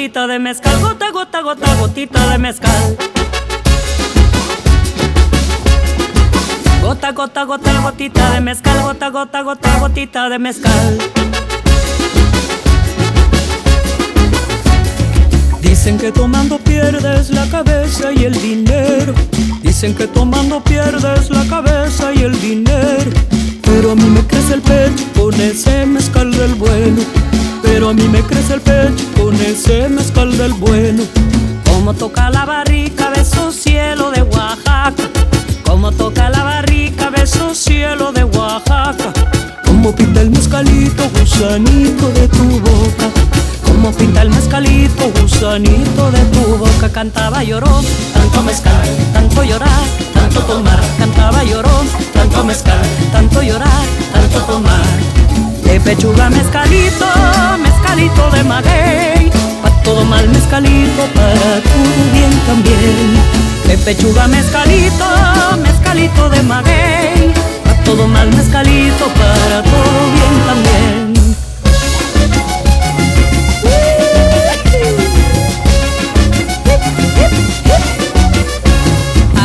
Gotita 0.00 0.26
de 0.26 0.38
mezcal, 0.38 0.80
gota, 0.80 1.10
gota, 1.10 1.42
gota, 1.42 1.74
gotita 1.74 2.30
de 2.30 2.38
mezcal. 2.38 2.96
Gota, 6.80 7.12
gota, 7.12 7.44
gota, 7.44 7.80
gotita 7.82 8.30
de 8.32 8.40
mezcal, 8.40 8.82
gota, 8.82 9.10
gota, 9.10 9.42
gota, 9.42 9.78
gotita 9.78 10.30
de 10.30 10.38
mezcal. 10.38 10.98
Dicen 15.60 15.98
que 15.98 16.10
tomando 16.10 16.56
pierdes 16.56 17.28
la 17.28 17.46
cabeza 17.50 18.10
y 18.10 18.24
el 18.24 18.40
dinero. 18.40 19.12
Dicen 19.60 19.94
que 19.94 20.06
tomando 20.06 20.64
pierdes 20.64 21.28
la 21.28 21.44
cabeza 21.44 22.10
y 22.14 22.22
el 22.22 22.40
dinero. 22.40 23.10
Pero 23.60 23.90
a 23.90 23.94
mí 23.96 24.04
me 24.04 24.26
crece 24.26 24.54
el 24.54 24.62
pecho 24.62 25.04
con 25.14 25.38
ese 25.38 25.84
mezcal 25.84 26.30
del 26.30 26.54
bueno. 26.54 27.02
Pero 27.62 27.90
a 27.90 27.92
mí 27.94 28.06
me 28.08 28.22
crece 28.22 28.54
el 28.54 28.60
pecho 28.60 29.04
con 29.16 29.34
ese 29.36 29.88
mezcal 29.88 30.36
del 30.36 30.52
bueno. 30.54 31.02
Como 31.64 31.94
toca 31.94 32.30
la 32.30 32.44
barrica 32.44 33.10
de 33.10 33.24
su 33.24 33.52
cielo 33.52 34.10
de 34.10 34.22
Oaxaca. 34.22 34.94
Como 35.70 35.92
toca 35.92 36.28
la 36.30 36.42
barrica, 36.42 37.10
beso 37.10 37.54
cielo 37.54 38.12
de 38.12 38.24
Oaxaca. 38.24 39.12
Como 39.64 39.94
pinta 39.94 40.20
el 40.20 40.30
mezcalito, 40.30 41.08
gusanito 41.10 42.08
de 42.08 42.28
tu 42.28 42.60
boca. 42.60 43.08
Como 43.64 43.92
pinta 43.92 44.22
el 44.22 44.30
mezcalito, 44.30 45.10
gusanito 45.20 46.10
de 46.10 46.24
tu 46.24 46.56
boca. 46.58 46.90
Cantaba 46.90 47.44
lloró, 47.44 47.80
tanto 48.12 48.42
mezcal, 48.42 48.88
tanto 49.12 49.44
llorar, 49.44 49.84
tanto 50.12 50.40
tomar. 50.40 50.80
Cantaba 50.98 51.44
lloró, 51.44 51.84
tanto 52.12 52.44
mezcal, 52.44 52.82
tanto 53.12 53.40
llorar, 53.40 53.86
tanto 54.12 54.40
tomar. 54.40 54.99
De 55.70 55.78
pechuga 55.78 56.28
mezcalito, 56.30 57.06
mezcalito 57.62 58.28
de 58.32 58.42
maguey. 58.42 59.30
Pa' 59.62 59.70
todo 59.84 60.04
mal 60.04 60.28
mezcalito, 60.28 61.06
para 61.14 61.60
tu 61.62 61.80
bien 62.12 62.32
también. 62.44 63.14
De 63.68 63.78
pechuga 63.78 64.26
mezcalito, 64.26 65.06
mezcalito 65.62 66.28
de 66.28 66.42
maguey. 66.42 67.32
A 67.70 67.84
todo 67.84 68.08
mal 68.08 68.28
mezcalito, 68.34 69.06
para 69.20 69.62
todo 69.62 70.10
bien 70.16 70.36
también. 70.50 71.14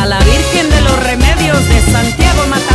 A 0.02 0.06
la 0.07 0.18
Virgen 0.22 0.72
de 0.72 0.81
los 0.81 1.03
Remedios 1.03 1.69
de 1.69 1.81
Santiago 1.91 2.47
Matatlán 2.49 2.74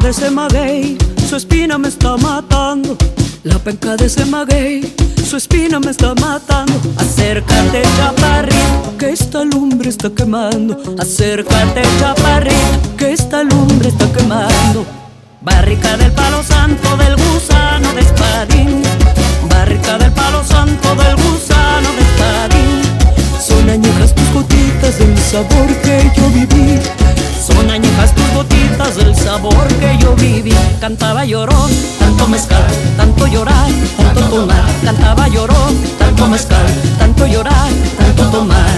de 0.00 0.10
ese 0.10 0.30
maguey, 0.30 0.98
su 1.28 1.36
espina 1.36 1.78
me 1.78 1.88
está 1.88 2.16
matando. 2.16 2.96
La 3.44 3.58
penca 3.58 3.96
de 3.96 4.06
ese 4.06 4.24
maguey, 4.26 4.94
su 5.28 5.36
espina 5.36 5.80
me 5.80 5.90
está 5.90 6.14
matando. 6.14 6.74
Acércate, 6.96 7.82
chaparrito, 7.96 8.96
que 8.98 9.10
esta 9.10 9.44
lumbre 9.44 9.88
está 9.88 10.10
quemando. 10.10 10.76
Acércate, 10.98 11.82
chaparrito, 11.98 12.96
que 12.98 13.12
esta 13.12 13.42
lumbre 13.42 13.88
está 13.88 14.12
quemando. 14.12 14.84
Barrica 15.40 15.96
del 15.96 16.12
palo 16.12 16.42
santo 16.42 16.96
del 16.96 17.16
gusano 17.16 17.92
de 17.94 18.00
espadín. 18.00 18.82
Barrica 19.48 19.96
del 19.98 20.12
palo 20.12 20.44
santo 20.44 20.94
del 20.94 21.16
gusano 21.16 21.88
de 21.96 22.02
espadín. 22.02 22.82
Son 23.40 23.70
añejas 23.70 24.14
tus 24.14 24.30
gotitas 24.34 24.98
del 24.98 25.16
sabor 25.18 25.68
que 25.82 26.10
yo 26.16 26.28
viví. 26.30 26.80
Son 27.46 27.70
añejas 27.70 28.12
gotitas 28.36 28.96
del 28.96 29.14
sabor 29.14 29.66
que 29.80 29.96
yo 29.98 30.14
viví. 30.16 30.54
Cantaba 30.80 31.24
llorón, 31.24 31.70
tanto 31.98 32.28
mezcal, 32.28 32.64
tanto 32.96 33.26
llorar, 33.26 33.70
tanto 33.96 34.20
tomar. 34.34 34.66
Cantaba 34.84 35.28
llorón, 35.28 35.74
tanto 35.98 36.26
mezcal, 36.28 36.66
tanto 36.98 37.26
llorar, 37.26 37.70
tanto 37.98 38.24
tomar. 38.30 38.76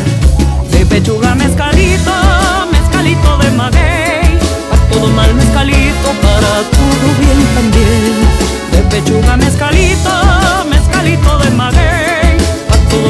De 0.71 0.87
pechuga 0.87 1.35
mezcalito, 1.35 2.15
mezcalito 2.71 3.39
de 3.39 3.51
maguey. 3.51 4.39
A 4.75 4.77
todo 4.91 5.09
mal 5.09 5.35
mezcalito, 5.35 6.09
para 6.23 6.53
todo 6.79 7.07
bien 7.21 7.41
también. 7.57 8.15
De 8.73 8.81
pechuga 8.91 9.37
mezcalito, 9.37 10.13
mezcalito 10.71 11.39
de 11.39 11.51
maguey. 11.51 12.08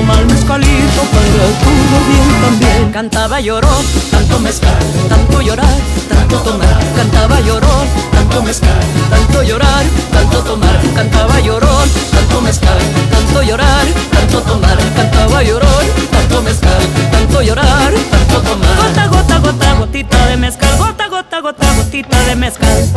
Mal 0.08 0.24
mezcalito, 0.26 1.02
para 1.12 1.46
todo 1.62 1.98
bien 2.08 2.40
también. 2.42 2.92
Cantaba 2.92 3.40
lloró, 3.40 3.68
tanto 4.10 4.40
mezcal, 4.40 4.72
tanto 5.08 5.42
llorar, 5.42 5.78
tanto 6.08 6.36
tomar. 6.38 6.82
Cantaba 6.96 7.40
lloró, 7.40 7.84
tanto 8.10 8.42
mezcal, 8.42 8.84
tanto 9.10 9.42
llorar, 9.42 9.84
tanto 10.10 10.38
tomar. 10.42 10.80
Cantaba 10.94 11.40
lloró, 11.40 11.84
tanto 12.10 12.40
mezcal, 12.40 12.78
tanto 13.10 13.42
llorar, 13.42 13.86
tanto 14.10 14.40
tomar. 14.40 14.78
Cantaba 14.96 15.42
lloró, 15.42 15.68
tanto 16.10 16.42
mezcal, 16.42 16.82
tanto 17.12 17.42
llorar, 17.42 17.92
tanto 18.10 18.40
tomar. 18.40 18.76
Gota, 18.76 19.06
gota, 19.08 19.38
gota, 19.38 19.74
gotita 19.74 20.26
de 20.26 20.36
mezcal. 20.38 20.78
Gota, 20.78 21.08
gota, 21.08 21.40
gota, 21.40 21.74
gotita 21.74 22.18
de 22.24 22.34
mezcal. 22.34 22.88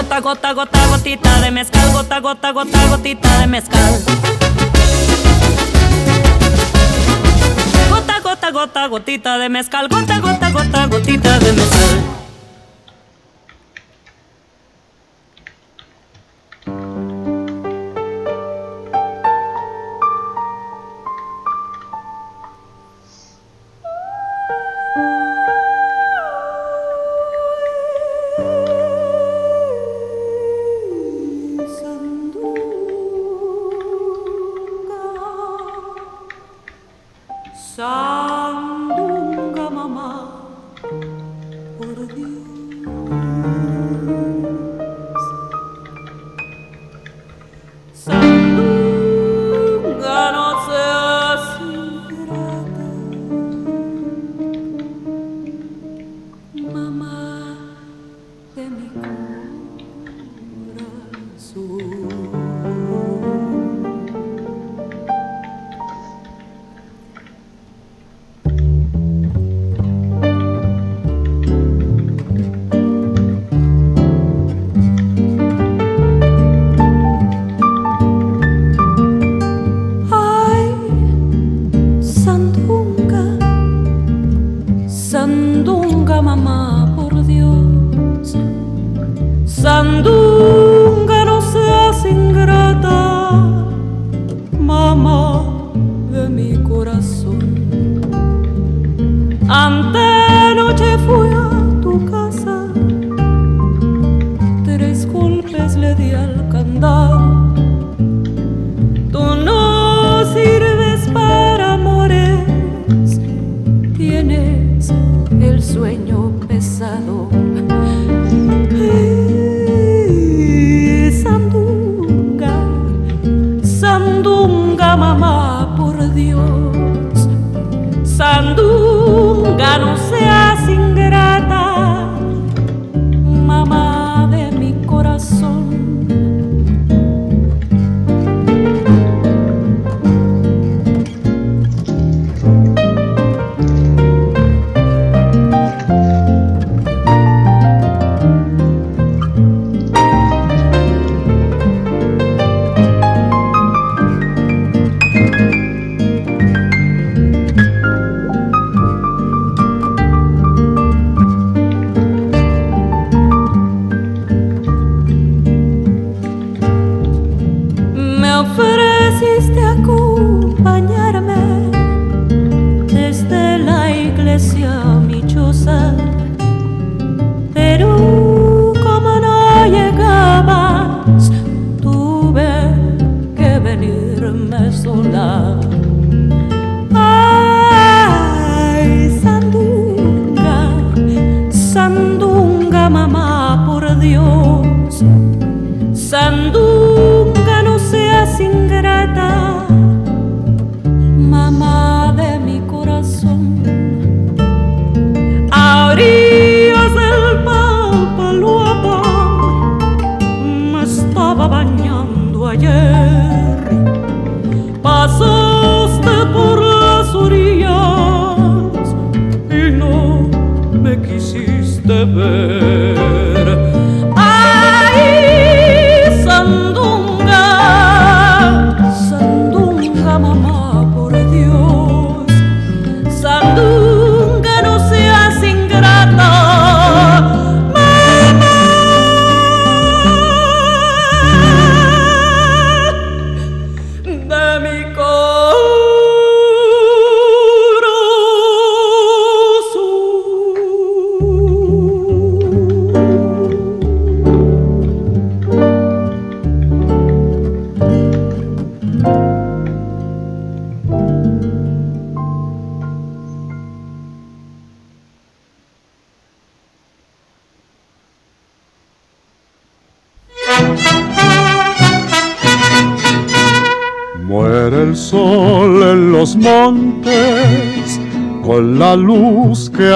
Gota, 0.00 0.18
gota, 0.20 0.52
gota, 0.54 0.86
gotita 0.86 1.40
de 1.42 1.50
mezcal. 1.50 1.92
Gota, 1.92 2.20
gota, 2.20 2.52
gota, 2.52 2.86
gotita 2.86 3.38
de 3.38 3.46
mezcal. 3.46 3.98
Gota, 7.90 8.20
gota, 8.22 8.50
gota, 8.50 8.86
gotita 8.88 9.38
de 9.38 9.48
mezcal. 9.50 9.88
Gota, 9.88 10.18
gota, 10.20 10.50
gota, 10.50 10.86
gotita 10.86 11.38
de 11.38 11.52
mezcal. 11.52 12.19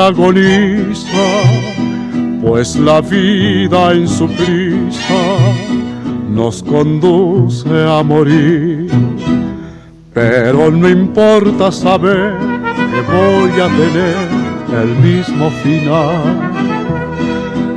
Agoniza, 0.06 1.28
pues 2.42 2.76
la 2.76 3.00
vida 3.00 3.92
en 3.92 4.06
su 4.08 4.26
prisa 4.28 5.22
nos 6.30 6.62
conduce 6.62 7.68
a 7.68 8.02
morir. 8.02 8.90
Pero 10.12 10.70
no 10.70 10.88
importa 10.88 11.72
saber 11.72 12.34
que 12.92 13.00
voy 13.12 13.60
a 13.60 13.68
tener 13.68 14.16
el 14.82 14.96
mismo 14.96 15.50
final 15.62 16.54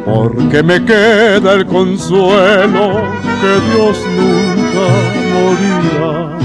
porque 0.06 0.64
me 0.64 0.84
queda 0.84 1.54
el 1.54 1.66
consuelo 1.66 3.04
que 3.42 3.54
Dios 3.70 3.98
nunca 4.18 4.88
morirá. 5.34 6.38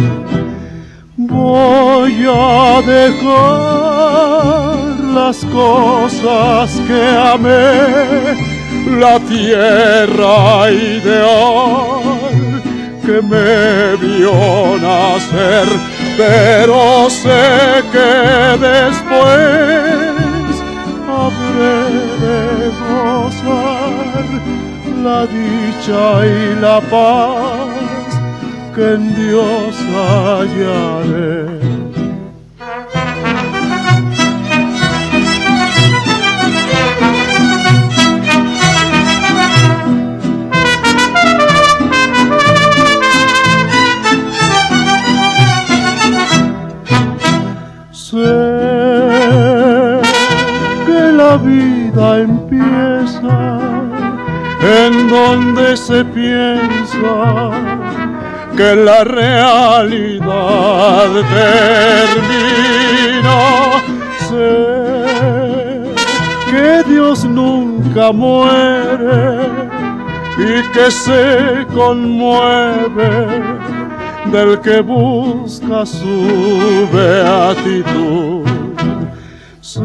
Voy 1.16 2.26
a 2.28 2.82
dejar 2.82 4.71
las 5.14 5.44
cosas 5.46 6.70
que 6.86 7.02
amé, 7.34 8.36
la 8.98 9.18
tierra 9.20 10.70
ideal 10.70 12.22
que 13.04 13.20
me 13.20 13.96
vio 13.96 14.78
nacer, 14.80 15.68
pero 16.16 17.10
sé 17.10 17.82
que 17.92 18.12
después 18.70 19.32
habré 21.20 21.78
de 22.24 22.40
gozar 22.80 24.24
la 25.02 25.26
dicha 25.26 26.26
y 26.26 26.60
la 26.60 26.80
paz 26.80 27.82
que 28.74 28.84
en 28.94 29.14
Dios 29.14 29.74
hallaré. 29.94 31.51
Donde 55.42 55.76
se 55.76 56.04
piensa 56.04 57.50
que 58.56 58.76
la 58.76 59.04
realidad 59.04 60.30
termina. 62.14 63.38
Sé 64.28 65.94
que 66.50 66.82
Dios 66.90 67.24
nunca 67.24 68.12
muere 68.12 69.40
y 70.38 70.62
que 70.72 70.90
se 70.90 71.66
conmueve 71.74 73.28
del 74.26 74.60
que 74.60 74.80
busca 74.80 75.86
su 75.86 76.88
beatitud. 76.92 78.44
Sé 79.60 79.80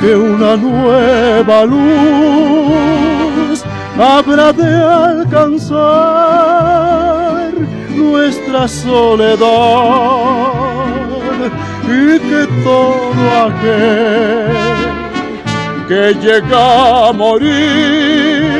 que 0.00 0.16
una 0.16 0.56
nueva 0.56 1.64
luz 1.64 3.13
habrá 3.98 4.52
de 4.52 4.74
alcanzar 4.76 5.74
nuestra 7.94 8.68
soledad 8.68 9.44
y 11.84 12.18
que 12.18 12.46
todo 12.64 13.30
aquel 13.46 14.54
que 15.88 16.14
llega 16.20 17.08
a 17.08 17.12
morir 17.12 18.54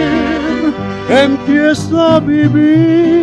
empieza 1.08 2.16
a 2.16 2.20
vivir 2.20 3.14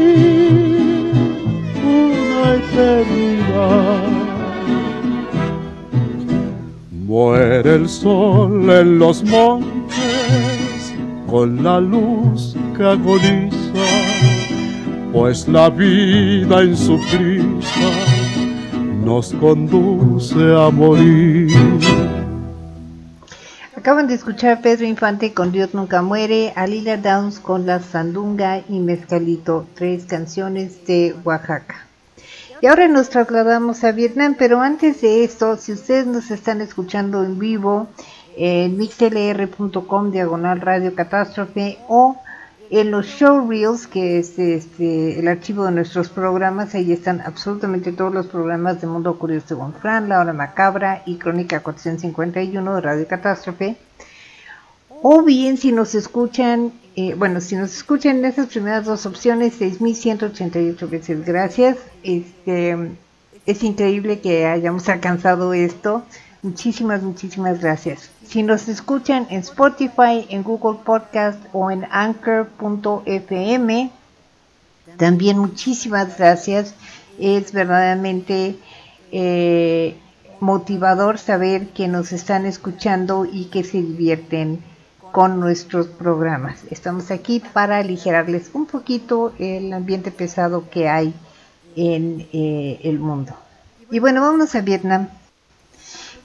una 1.83 2.55
eternidad. 2.55 4.01
Muere 6.91 7.75
el 7.75 7.87
sol 7.89 8.69
en 8.69 8.99
los 8.99 9.23
montes 9.23 9.80
con 11.31 11.63
la 11.63 11.79
luz 11.79 12.57
que 12.75 12.83
agoniza, 12.83 13.55
pues 15.13 15.47
la 15.47 15.69
vida 15.69 16.61
en 16.61 16.75
su 16.75 16.99
prisa 17.09 17.89
nos 19.05 19.33
conduce 19.35 20.35
a 20.53 20.69
morir. 20.69 21.49
Acaban 23.77 24.07
de 24.07 24.15
escuchar 24.15 24.57
a 24.57 24.61
Pedro 24.61 24.85
Infante 24.85 25.33
con 25.33 25.53
Dios 25.53 25.73
Nunca 25.73 26.01
Muere, 26.01 26.51
a 26.57 26.67
Lila 26.67 26.97
Downs 26.97 27.39
con 27.39 27.65
La 27.65 27.79
Sandunga 27.79 28.61
y 28.67 28.79
Mezcalito, 28.79 29.65
tres 29.73 30.03
canciones 30.03 30.85
de 30.85 31.15
Oaxaca. 31.23 31.87
Y 32.61 32.67
ahora 32.67 32.89
nos 32.89 33.09
trasladamos 33.09 33.85
a 33.85 33.93
Vietnam, 33.93 34.35
pero 34.37 34.59
antes 34.59 34.99
de 34.99 35.23
esto, 35.23 35.55
si 35.55 35.71
ustedes 35.71 36.05
nos 36.05 36.29
están 36.29 36.59
escuchando 36.59 37.23
en 37.23 37.39
vivo 37.39 37.87
en 38.37 38.77
mixlr.com 38.77 40.11
diagonal 40.11 40.61
radio 40.61 40.93
catástrofe 40.95 41.77
o 41.87 42.17
en 42.71 42.89
los 42.89 43.05
show 43.05 43.49
reels, 43.49 43.85
que 43.85 44.17
es 44.17 44.39
este, 44.39 45.19
el 45.19 45.27
archivo 45.27 45.65
de 45.65 45.71
nuestros 45.71 46.07
programas, 46.07 46.73
ahí 46.73 46.93
están 46.93 47.19
absolutamente 47.19 47.91
todos 47.91 48.13
los 48.13 48.27
programas 48.27 48.79
de 48.79 48.87
Mundo 48.87 49.19
Curioso 49.19 49.49
según 49.49 49.73
Fran, 49.73 50.07
La 50.07 50.21
Hora 50.21 50.31
Macabra 50.31 51.03
y 51.05 51.17
Crónica 51.17 51.59
451 51.59 52.75
de 52.75 52.81
Radio 52.81 53.07
Catástrofe. 53.07 53.75
O 55.01 55.23
bien 55.23 55.57
si 55.57 55.73
nos 55.73 55.95
escuchan, 55.95 56.71
eh, 56.95 57.13
bueno, 57.15 57.41
si 57.41 57.57
nos 57.57 57.75
escuchan 57.75 58.19
en 58.19 58.25
esas 58.25 58.47
primeras 58.47 58.85
dos 58.85 59.05
opciones, 59.05 59.59
6.188 59.59 60.89
veces 60.89 61.25
gracias. 61.25 61.77
Este, 62.03 62.91
es 63.45 63.63
increíble 63.63 64.21
que 64.21 64.45
hayamos 64.45 64.87
alcanzado 64.87 65.53
esto. 65.53 66.05
Muchísimas, 66.41 67.03
muchísimas 67.03 67.59
gracias. 67.59 68.09
Si 68.31 68.43
nos 68.43 68.69
escuchan 68.69 69.27
en 69.29 69.41
Spotify, 69.41 70.25
en 70.29 70.43
Google 70.43 70.79
Podcast 70.85 71.37
o 71.51 71.69
en 71.69 71.85
anchor.fm, 71.91 73.91
también 74.95 75.37
muchísimas 75.37 76.17
gracias. 76.17 76.73
Es 77.19 77.51
verdaderamente 77.51 78.55
eh, 79.11 79.97
motivador 80.39 81.17
saber 81.17 81.71
que 81.71 81.89
nos 81.89 82.13
están 82.13 82.45
escuchando 82.45 83.27
y 83.29 83.47
que 83.47 83.65
se 83.65 83.79
divierten 83.79 84.63
con 85.11 85.41
nuestros 85.41 85.87
programas. 85.87 86.63
Estamos 86.69 87.11
aquí 87.11 87.43
para 87.51 87.79
aligerarles 87.79 88.51
un 88.53 88.65
poquito 88.65 89.33
el 89.39 89.73
ambiente 89.73 90.09
pesado 90.09 90.69
que 90.69 90.87
hay 90.87 91.13
en 91.75 92.29
eh, 92.31 92.79
el 92.83 92.97
mundo. 92.97 93.33
Y 93.91 93.99
bueno, 93.99 94.21
vámonos 94.21 94.55
a 94.55 94.61
Vietnam. 94.61 95.09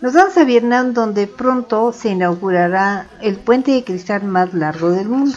Nos 0.06 0.14
vamos 0.14 0.36
a 0.36 0.44
Vietnam 0.44 0.94
donde 0.94 1.26
pronto 1.26 1.92
se 1.92 2.10
inaugurará 2.10 3.08
el 3.22 3.38
puente 3.38 3.72
de 3.72 3.82
cristal 3.82 4.22
más 4.22 4.54
largo 4.54 4.92
del 4.92 5.08
mundo. 5.08 5.36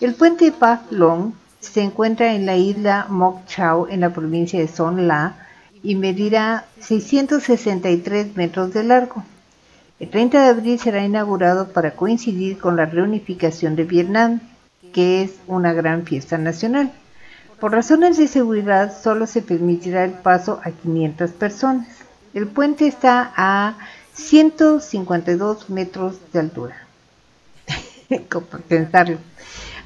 El 0.00 0.14
puente 0.14 0.46
de 0.46 0.52
Pa 0.52 0.80
Long 0.88 1.34
se 1.60 1.82
encuentra 1.82 2.32
en 2.32 2.46
la 2.46 2.56
isla 2.56 3.04
Moc 3.10 3.44
Chau 3.44 3.86
en 3.90 4.00
la 4.00 4.08
provincia 4.08 4.58
de 4.58 4.66
Son 4.66 5.06
La 5.06 5.46
y 5.82 5.96
medirá 5.96 6.64
663 6.80 8.34
metros 8.34 8.72
de 8.72 8.82
largo. 8.82 9.24
El 10.00 10.08
30 10.08 10.42
de 10.42 10.48
abril 10.48 10.78
será 10.78 11.04
inaugurado 11.04 11.68
para 11.68 11.90
coincidir 11.90 12.56
con 12.56 12.76
la 12.76 12.86
reunificación 12.86 13.76
de 13.76 13.84
Vietnam, 13.84 14.40
que 14.94 15.22
es 15.22 15.34
una 15.46 15.74
gran 15.74 16.06
fiesta 16.06 16.38
nacional. 16.38 16.90
Por 17.60 17.72
razones 17.72 18.16
de 18.16 18.26
seguridad 18.26 18.90
solo 19.02 19.26
se 19.26 19.42
permitirá 19.42 20.02
el 20.06 20.12
paso 20.12 20.62
a 20.64 20.70
500 20.70 21.32
personas. 21.32 22.01
El 22.34 22.46
puente 22.46 22.86
está 22.86 23.30
a 23.36 23.76
152 24.14 25.68
metros 25.68 26.16
de 26.32 26.40
altura. 26.40 26.76
Como 28.30 28.46
pensarlo. 28.46 29.18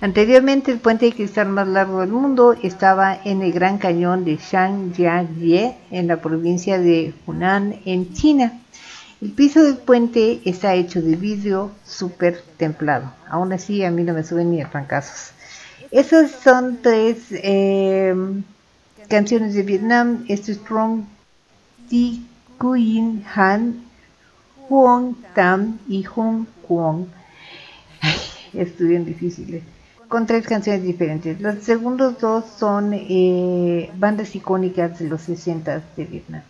Anteriormente 0.00 0.70
el 0.70 0.78
puente 0.78 1.06
de 1.06 1.12
cristal 1.12 1.48
más 1.48 1.66
largo 1.66 2.00
del 2.00 2.10
mundo 2.10 2.54
estaba 2.62 3.18
en 3.24 3.42
el 3.42 3.52
Gran 3.52 3.78
Cañón 3.78 4.24
de 4.24 4.36
Shangjiajie 4.36 5.76
en 5.90 6.06
la 6.06 6.18
provincia 6.18 6.78
de 6.78 7.14
Hunan 7.26 7.80
en 7.84 8.12
China. 8.14 8.60
El 9.20 9.32
piso 9.32 9.64
del 9.64 9.78
puente 9.78 10.40
está 10.44 10.74
hecho 10.74 11.02
de 11.02 11.16
vidrio 11.16 11.72
súper 11.84 12.44
templado. 12.58 13.12
Aún 13.28 13.52
así 13.54 13.82
a 13.82 13.90
mí 13.90 14.04
no 14.04 14.12
me 14.12 14.22
suben 14.22 14.52
ni 14.52 14.60
a 14.60 14.68
fracasos. 14.68 15.32
Esas 15.90 16.30
son 16.30 16.78
tres 16.80 17.24
eh, 17.30 18.14
canciones 19.08 19.54
de 19.54 19.62
Vietnam. 19.62 20.24
Esto 20.28 20.52
es 20.52 20.58
Strong 20.58 21.06
Ti 21.88 22.24
Nguyen 22.58 23.24
Han, 23.34 23.84
Huong 24.68 25.14
Tam 25.34 25.78
y 25.88 26.04
Hung 26.06 26.46
Kwong. 26.66 27.06
Estuvieron 28.52 29.04
difíciles. 29.04 29.62
Con 30.08 30.26
tres 30.26 30.46
canciones 30.46 30.82
diferentes. 30.82 31.40
Los 31.40 31.64
segundos 31.64 32.18
dos 32.20 32.44
son 32.58 32.92
eh, 32.94 33.90
bandas 33.96 34.34
icónicas 34.34 34.98
de 34.98 35.08
los 35.08 35.22
60 35.22 35.82
de 35.96 36.04
Vietnam. 36.04 36.42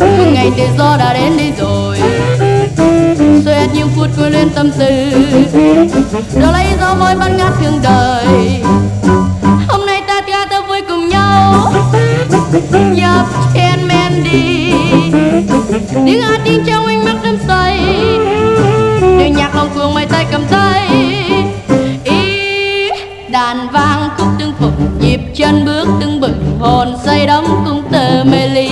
nhưng 0.00 0.34
ngày 0.34 0.50
tự 0.56 0.64
do 0.78 0.96
đã 0.96 1.14
đến 1.14 1.36
đi 1.36 1.52
rồi. 1.58 1.98
Xoẹt 3.44 3.70
những 3.74 3.88
phút 3.96 4.08
cứ 4.16 4.28
lên 4.28 4.48
tâm 4.54 4.70
sự, 4.78 5.10
đó 6.40 6.52
lấy 6.52 6.66
do 6.80 6.94
môi 6.94 7.14
bắt 7.14 7.28
ngát 7.38 7.52
thương 7.60 7.80
đời 7.82 8.26
hôm 9.68 9.86
nay 9.86 10.02
ta 10.08 10.20
ta 10.20 10.46
ta 10.50 10.60
vui 10.68 10.80
cùng 10.88 11.08
nhau, 11.08 11.72
dập 12.94 13.26
chen 13.54 13.88
men 13.88 14.24
đi. 14.24 14.72
Tiếng 16.06 16.22
hát 16.22 16.40
tiếng 16.44 16.64
trong 16.66 16.86
ánh 16.86 17.04
mắt 17.04 17.16
đắm 17.24 17.38
say 17.48 17.78
điệu 19.18 19.28
nhạc 19.28 19.56
lòng 19.56 19.68
cuồng 19.74 19.94
mây 19.94 20.06
tay 20.06 20.26
cầm 20.32 20.42
tay. 20.50 20.88
Ý 22.04 22.90
đàn 23.28 23.68
vang 23.72 24.08
khúc 24.16 24.28
tương 24.38 24.52
phục, 24.60 24.72
nhịp 25.00 25.20
chân 25.34 25.64
bước 25.64 25.88
tương 26.00 26.20
bừng 26.20 26.58
hồn 26.60 26.96
say 27.04 27.26
đắm 27.26 27.44
cũng 27.64 27.82
tờ 27.92 28.24
mê 28.24 28.48
ly. 28.48 28.71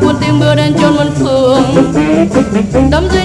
cuốn 0.00 0.16
tiếng 0.20 0.38
mưa 0.38 0.54
đến 0.54 0.74
chôn 0.80 0.94
muôn 0.94 1.10
phương. 1.14 1.62
Đắm 2.90 3.08
dây 3.14 3.21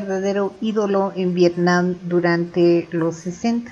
verdadero 0.00 0.54
ídolo 0.60 1.12
en 1.16 1.34
Vietnam 1.34 1.96
durante 2.02 2.88
los 2.90 3.16
60. 3.16 3.70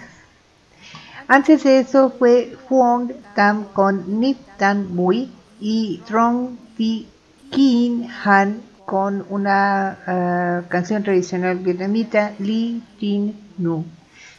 Antes 1.27 1.65
de 1.65 1.79
eso 1.79 2.11
fue 2.11 2.57
Huong 2.69 3.13
Tam 3.35 3.65
con 3.73 4.21
Nip 4.21 4.39
Tan 4.59 4.95
Bui 4.95 5.31
y 5.61 6.03
Trong 6.07 6.59
Thi 6.77 7.07
Kinh 7.51 8.09
Han 8.25 8.61
con 8.85 9.25
una 9.31 9.99
ah, 10.07 10.63
canción 10.69 11.03
tradicional 11.03 11.59
vietnamita 11.59 12.33
Li 12.39 12.83
Tin 13.01 13.35
Nu. 13.57 13.85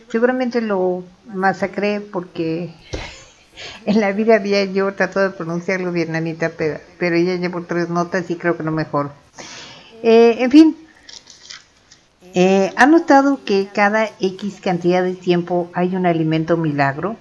Seguramente 0.09 0.61
lo 0.61 1.03
masacré 1.33 2.01
porque 2.01 2.73
en 3.85 3.99
la 3.99 4.11
vida 4.11 4.35
había 4.35 4.63
yo 4.65 4.93
tratado 4.93 5.29
de 5.29 5.35
pronunciarlo 5.35 5.91
vietnamita, 5.91 6.51
pero, 6.55 6.79
pero 6.99 7.17
ya 7.17 7.35
llevo 7.35 7.63
tres 7.63 7.89
notas 7.89 8.29
y 8.29 8.35
creo 8.35 8.55
que 8.55 8.63
no 8.63 8.71
mejor. 8.71 9.11
Eh, 10.03 10.35
en 10.39 10.51
fin, 10.51 10.75
eh, 12.35 12.73
¿han 12.75 12.91
notado 12.91 13.43
que 13.43 13.69
cada 13.73 14.09
X 14.19 14.59
cantidad 14.61 15.01
de 15.01 15.15
tiempo 15.15 15.69
hay 15.73 15.95
un 15.95 16.05
alimento 16.05 16.57
milagro? 16.57 17.15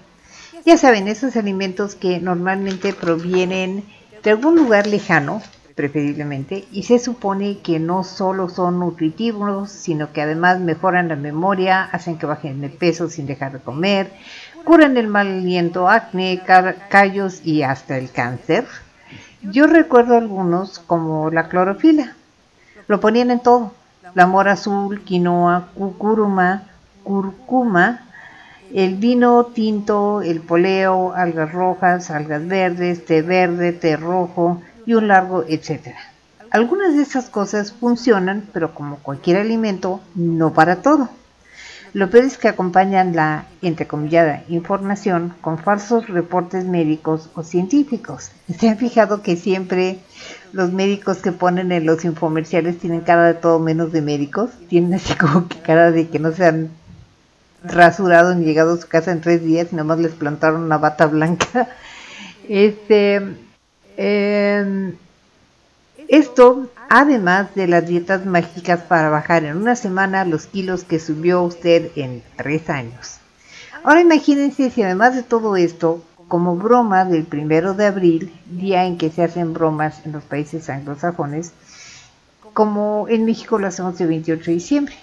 Ya 0.67 0.77
saben, 0.77 1.09
esos 1.09 1.37
alimentos 1.37 1.95
que 1.95 2.21
normalmente 2.21 2.93
provienen 2.93 3.85
de 4.23 4.31
algún 4.31 4.57
lugar 4.57 4.87
lejano, 4.89 5.41
preferiblemente, 5.77 6.65
y 6.73 6.83
se 6.83 6.99
supone 6.99 7.59
que 7.61 7.79
no 7.79 8.03
solo 8.03 8.49
son 8.49 8.81
nutritivos, 8.81 9.71
sino 9.71 10.13
que 10.13 10.23
además 10.23 10.59
mejoran 10.59 11.09
la 11.09 11.17
memoria, 11.17 11.85
hacen 11.85 12.19
que 12.19 12.27
bajen 12.27 12.61
de 12.61 12.69
peso 12.69 13.09
sin 13.09 13.27
dejar 13.27 13.53
de 13.53 13.61
comer, 13.61 14.11
curan 14.65 14.97
el 14.97 15.07
mal 15.07 15.29
aliento, 15.29 15.89
acné, 15.89 16.43
callos 16.89 17.41
y 17.45 17.63
hasta 17.63 17.99
el 17.99 18.11
cáncer. 18.11 18.67
Yo 19.43 19.67
recuerdo 19.69 20.17
algunos 20.17 20.81
como 20.81 21.31
la 21.31 21.49
clorofila. 21.49 22.17
Lo 22.89 22.99
ponían 22.99 23.31
en 23.31 23.41
todo. 23.41 23.73
La 24.15 24.27
mora 24.27 24.53
azul, 24.53 25.01
quinoa, 25.01 25.69
cucuruma, 25.75 26.63
curcuma, 27.03 28.03
el 28.73 28.97
vino 28.97 29.47
tinto, 29.47 30.23
el 30.23 30.41
poleo, 30.41 31.13
algas 31.15 31.53
rojas, 31.53 32.11
algas 32.11 32.47
verdes, 32.47 33.05
té 33.05 33.23
verde, 33.23 33.73
té 33.73 33.97
rojo 33.97 34.63
y 34.87 34.95
un 34.95 35.09
largo 35.09 35.45
etcétera. 35.49 35.99
Algunas 36.51 36.95
de 36.95 37.03
esas 37.03 37.29
cosas 37.29 37.73
funcionan, 37.73 38.49
pero 38.53 38.75
como 38.75 38.99
cualquier 38.99 39.39
alimento, 39.39 40.01
no 40.15 40.53
para 40.53 40.83
todo. 40.83 41.09
Lo 41.95 42.11
peor 42.11 42.25
es 42.25 42.39
que 42.39 42.49
acompañan 42.49 43.15
la 43.15 43.47
entrecomillada 43.63 44.43
información 44.49 45.33
con 45.41 45.59
falsos 45.59 46.09
reportes 46.09 46.65
médicos 46.65 47.31
o 47.37 47.45
científicos. 47.45 48.33
¿Se 48.59 48.69
han 48.69 48.79
fijado 48.79 49.23
que 49.23 49.37
siempre 49.37 50.01
los 50.53 50.73
médicos 50.73 51.19
que 51.19 51.31
ponen 51.31 51.71
en 51.71 51.87
los 51.87 52.05
infomerciales 52.05 52.81
tienen 52.81 53.03
cara 53.03 53.29
de 53.29 53.35
todo 53.35 53.61
menos 53.61 53.93
de 53.93 54.03
médicos? 54.03 54.51
Tienen 54.69 54.93
así 54.95 55.15
como 55.19 55.47
que 55.47 55.61
cara 55.61 55.93
de 55.93 56.09
que 56.09 56.19
no 56.19 56.33
se 56.33 56.47
han 56.47 56.71
rasurado 57.63 58.35
ni 58.35 58.45
llegado 58.45 58.75
a 58.75 58.77
su 58.77 58.89
casa 58.89 59.13
en 59.13 59.21
tres 59.21 59.45
días 59.45 59.69
y 59.71 59.77
nomás 59.77 60.01
les 60.01 60.13
plantaron 60.13 60.65
una 60.65 60.79
bata 60.79 61.07
blanca. 61.07 61.69
Este, 62.47 63.23
em, 63.97 64.93
esto, 66.09 66.69
además 66.89 67.55
de 67.55 67.67
las 67.67 67.87
dietas 67.87 68.27
mágicas 68.27 68.81
para 68.83 69.11
bajar 69.11 69.45
en 69.45 69.57
una 69.57 69.77
semana 69.77 70.25
los 70.25 70.47
kilos 70.47 70.85
que 70.85 70.99
subió 70.99 71.43
usted 71.43 71.91
en 71.97 72.23
tres 72.37 72.69
años. 72.71 73.19
Ahora 73.83 74.01
imagínense 74.01 74.71
si 74.71 74.83
además 74.83 75.15
de 75.15 75.23
todo 75.23 75.57
esto, 75.57 76.03
como 76.29 76.57
broma 76.57 77.05
del 77.05 77.25
primero 77.25 77.75
de 77.75 77.87
abril, 77.87 78.33
día 78.47 78.85
en 78.87 78.97
que 78.97 79.11
se 79.11 79.23
hacen 79.23 79.53
bromas 79.53 80.05
en 80.07 80.13
los 80.13 80.25
países 80.25 80.71
anglosajones, 80.71 81.53
como 82.53 83.07
en 83.09 83.25
México 83.25 83.59
lo 83.59 83.67
hacemos 83.67 84.01
el 84.01 84.09
28 84.09 84.45
de 84.45 84.53
diciembre. 84.53 84.95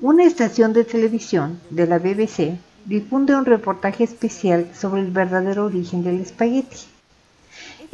Una 0.00 0.24
estación 0.24 0.72
de 0.72 0.84
televisión 0.84 1.60
de 1.70 1.86
la 1.86 1.98
BBC 1.98 2.58
difunde 2.84 3.34
un 3.34 3.44
reportaje 3.44 4.04
especial 4.04 4.68
sobre 4.74 5.00
el 5.00 5.10
verdadero 5.10 5.66
origen 5.66 6.04
del 6.04 6.20
espagueti. 6.20 6.93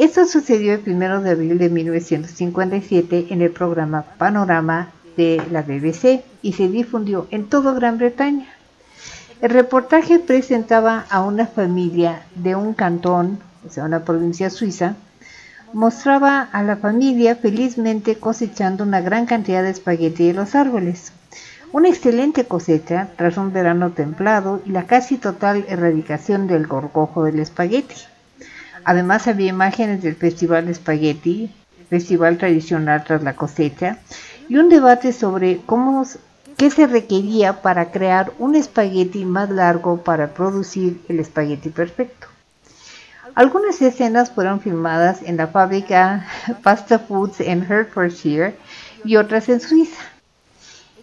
Esto 0.01 0.25
sucedió 0.25 0.73
el 0.73 0.83
1 0.87 1.21
de 1.21 1.31
abril 1.33 1.59
de 1.59 1.69
1957 1.69 3.27
en 3.29 3.43
el 3.43 3.51
programa 3.51 4.03
Panorama 4.17 4.89
de 5.19 5.43
la 5.53 5.61
BBC 5.61 6.25
y 6.41 6.55
se 6.55 6.69
difundió 6.69 7.27
en 7.31 7.51
toda 7.51 7.75
Gran 7.75 7.99
Bretaña. 7.99 8.47
El 9.43 9.51
reportaje 9.51 10.19
presentaba 10.19 11.05
a 11.11 11.23
una 11.23 11.47
familia 11.47 12.23
de 12.35 12.55
un 12.55 12.73
cantón, 12.73 13.41
o 13.67 13.71
sea, 13.71 13.85
una 13.85 14.03
provincia 14.03 14.49
suiza, 14.49 14.95
mostraba 15.75 16.49
a 16.51 16.63
la 16.63 16.77
familia 16.77 17.37
felizmente 17.37 18.15
cosechando 18.17 18.85
una 18.85 19.03
gran 19.03 19.27
cantidad 19.27 19.63
de 19.63 19.69
espagueti 19.69 20.29
de 20.29 20.33
los 20.33 20.55
árboles. 20.55 21.13
Una 21.73 21.91
excelente 21.91 22.47
cosecha 22.47 23.09
tras 23.19 23.37
un 23.37 23.53
verano 23.53 23.91
templado 23.91 24.63
y 24.65 24.71
la 24.71 24.87
casi 24.87 25.19
total 25.19 25.67
erradicación 25.69 26.47
del 26.47 26.67
gorgojo 26.67 27.25
del 27.25 27.39
espagueti. 27.39 27.97
Además 28.85 29.27
había 29.29 29.49
imágenes 29.49 30.03
del 30.03 30.17
Festival 30.17 30.67
de 30.67 30.73
Espagueti, 30.73 31.51
festival 31.89 32.39
tradicional 32.39 33.05
tras 33.05 33.23
la 33.23 33.35
cosecha, 33.35 33.99
y 34.49 34.57
un 34.57 34.69
debate 34.69 35.13
sobre 35.13 35.61
cómo 35.67 36.07
qué 36.57 36.71
se 36.71 36.87
requería 36.87 37.63
para 37.63 37.91
crear 37.91 38.33
un 38.39 38.55
espagueti 38.55 39.25
más 39.25 39.51
largo 39.51 40.03
para 40.03 40.35
producir 40.35 41.01
el 41.09 41.21
espagueti 41.21 41.71
perfecto. 41.71 42.27
Algunas 43.35 43.81
escenas 43.81 44.31
fueron 44.31 44.61
filmadas 44.61 45.23
en 45.23 45.37
la 45.37 45.47
fábrica 45.47 46.27
Pasta 46.63 46.99
Foods 46.99 47.41
en 47.41 47.63
Hertfordshire 47.63 48.57
y 49.05 49.17
otras 49.17 49.49
en 49.49 49.61
Suiza. 49.61 50.03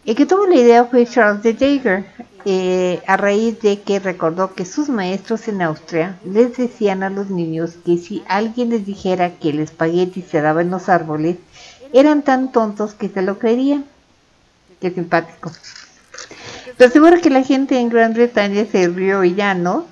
El 0.08 0.16
que 0.16 0.26
tuvo 0.26 0.48
la 0.48 0.56
idea 0.56 0.86
fue 0.86 1.06
Charles 1.06 1.44
de 1.44 1.54
Jaeger, 1.54 2.06
eh, 2.46 3.02
a 3.08 3.18
raíz 3.18 3.60
de 3.60 3.82
que 3.82 4.00
recordó 4.00 4.54
que 4.54 4.64
sus 4.64 4.88
maestros 4.88 5.50
en 5.50 5.62
Austria 5.62 6.18
les 6.24 6.56
decían 6.56 7.04
a 7.04 7.10
los 7.10 7.30
niños 7.30 7.74
que 7.86 7.98
si 7.98 8.24
alguien 8.30 8.70
les 8.70 8.86
dijera 8.86 9.32
que 9.32 9.50
el 9.50 9.60
espagueti 9.60 10.22
se 10.22 10.40
daba 10.40 10.62
en 10.62 10.72
los 10.72 10.88
árboles, 10.88 11.36
eran 11.92 12.22
tan 12.22 12.54
tontos 12.54 12.94
que 12.94 13.10
se 13.10 13.22
lo 13.22 13.38
creerían. 13.38 13.84
Qué 14.80 14.92
simpático. 14.92 15.52
Pero 16.78 16.90
seguro 16.90 17.20
que 17.20 17.30
la 17.30 17.44
gente 17.44 17.78
en 17.78 17.90
Gran 17.90 18.14
Bretaña 18.14 18.66
se 18.66 18.88
rió 18.88 19.26
y 19.26 19.36
ya 19.36 19.56
no. 19.56 19.88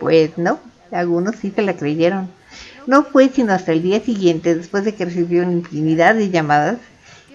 Pues 0.00 0.36
no, 0.36 0.58
algunos 0.90 1.36
sí 1.36 1.52
se 1.54 1.62
la 1.62 1.76
creyeron. 1.76 2.28
No 2.88 3.04
fue 3.04 3.28
sino 3.28 3.52
hasta 3.52 3.70
el 3.70 3.82
día 3.82 4.00
siguiente, 4.00 4.56
después 4.56 4.84
de 4.84 4.96
que 4.96 5.04
recibieron 5.04 5.52
infinidad 5.52 6.16
de 6.16 6.28
llamadas, 6.28 6.78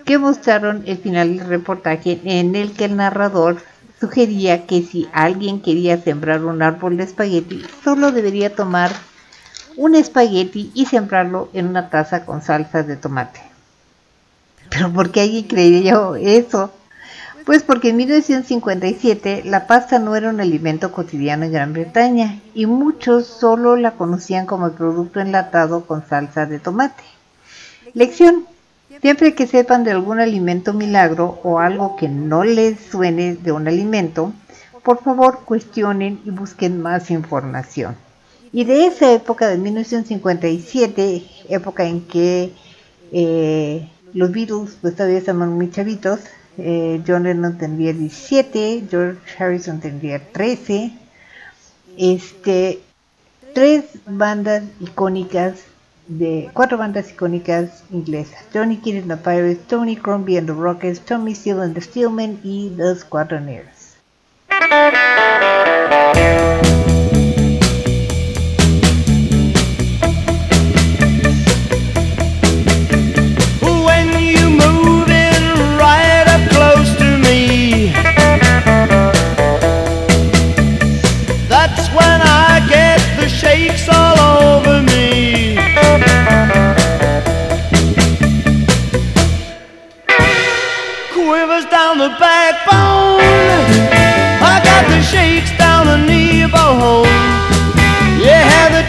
que 0.05 0.17
mostraron 0.19 0.83
el 0.85 0.97
final 0.97 1.37
del 1.37 1.47
reportaje 1.47 2.21
en 2.23 2.55
el 2.55 2.71
que 2.73 2.85
el 2.85 2.95
narrador 2.95 3.57
sugería 3.99 4.65
que 4.67 4.83
si 4.83 5.09
alguien 5.13 5.61
quería 5.61 5.97
sembrar 6.01 6.43
un 6.45 6.61
árbol 6.61 6.97
de 6.97 7.03
espagueti, 7.03 7.63
solo 7.83 8.11
debería 8.11 8.55
tomar 8.55 8.91
un 9.77 9.95
espagueti 9.95 10.71
y 10.73 10.85
sembrarlo 10.85 11.49
en 11.53 11.67
una 11.67 11.89
taza 11.89 12.25
con 12.25 12.41
salsa 12.41 12.83
de 12.83 12.95
tomate. 12.95 13.41
Pero 14.69 14.91
¿por 14.91 15.11
qué 15.11 15.21
alguien 15.21 15.45
creería 15.45 15.97
eso? 16.19 16.71
Pues 17.45 17.63
porque 17.63 17.89
en 17.89 17.97
1957 17.97 19.43
la 19.45 19.67
pasta 19.67 19.99
no 19.99 20.15
era 20.15 20.29
un 20.29 20.41
alimento 20.41 20.91
cotidiano 20.91 21.45
en 21.45 21.51
Gran 21.51 21.73
Bretaña 21.73 22.39
y 22.53 22.65
muchos 22.65 23.27
solo 23.27 23.75
la 23.75 23.91
conocían 23.91 24.45
como 24.45 24.67
el 24.67 24.73
producto 24.73 25.19
enlatado 25.19 25.85
con 25.85 26.07
salsa 26.07 26.45
de 26.45 26.59
tomate. 26.59 27.03
Lección. 27.93 28.54
Siempre 29.01 29.35
que 29.35 29.47
sepan 29.47 29.83
de 29.83 29.91
algún 29.91 30.19
alimento 30.19 30.73
milagro 30.73 31.39
o 31.43 31.59
algo 31.59 31.95
que 31.95 32.07
no 32.07 32.43
les 32.43 32.79
suene 32.79 33.35
de 33.35 33.51
un 33.51 33.67
alimento, 33.67 34.33
por 34.83 35.01
favor 35.03 35.41
cuestionen 35.45 36.21
y 36.25 36.29
busquen 36.29 36.81
más 36.81 37.11
información. 37.11 37.95
Y 38.51 38.63
de 38.63 38.85
esa 38.85 39.11
época 39.11 39.47
de 39.49 39.57
1957, 39.57 41.25
época 41.49 41.85
en 41.85 42.01
que 42.01 42.53
eh, 43.11 43.89
los 44.13 44.31
Beatles 44.31 44.77
pues 44.81 44.95
todavía 44.95 45.17
estaban 45.17 45.49
muy 45.49 45.69
chavitos, 45.71 46.21
eh, 46.57 47.01
John 47.05 47.23
Lennon 47.23 47.57
tendría 47.57 47.91
17, 47.91 48.85
George 48.89 49.19
Harrison 49.37 49.81
tendría 49.81 50.19
13, 50.31 50.93
este, 51.97 52.79
tres 53.53 53.83
bandas 54.05 54.63
icónicas 54.79 55.55
de 56.07 56.49
cuatro 56.53 56.77
bandas 56.77 57.11
icónicas 57.11 57.83
inglesas: 57.91 58.45
Johnny 58.53 58.77
Kidd 58.77 58.97
and 58.97 59.09
the 59.09 59.17
Pirates, 59.17 59.67
Tony 59.67 59.95
Crombie 59.95 60.37
and 60.37 60.47
the 60.47 60.53
Rockets, 60.53 60.99
Tommy 60.99 61.33
Steele 61.33 61.61
and 61.61 61.75
the 61.75 61.81
Steelmen 61.81 62.39
y 62.43 62.71
The 62.75 62.95
Squadroneers. 62.95 63.95
When 64.49 66.74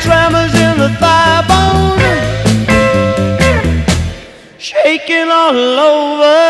tremors 0.00 0.54
in 0.54 0.78
the 0.78 0.90
thigh 1.00 1.42
bone 1.48 1.98
shaking 4.58 5.30
all 5.30 5.56
over. 5.56 6.45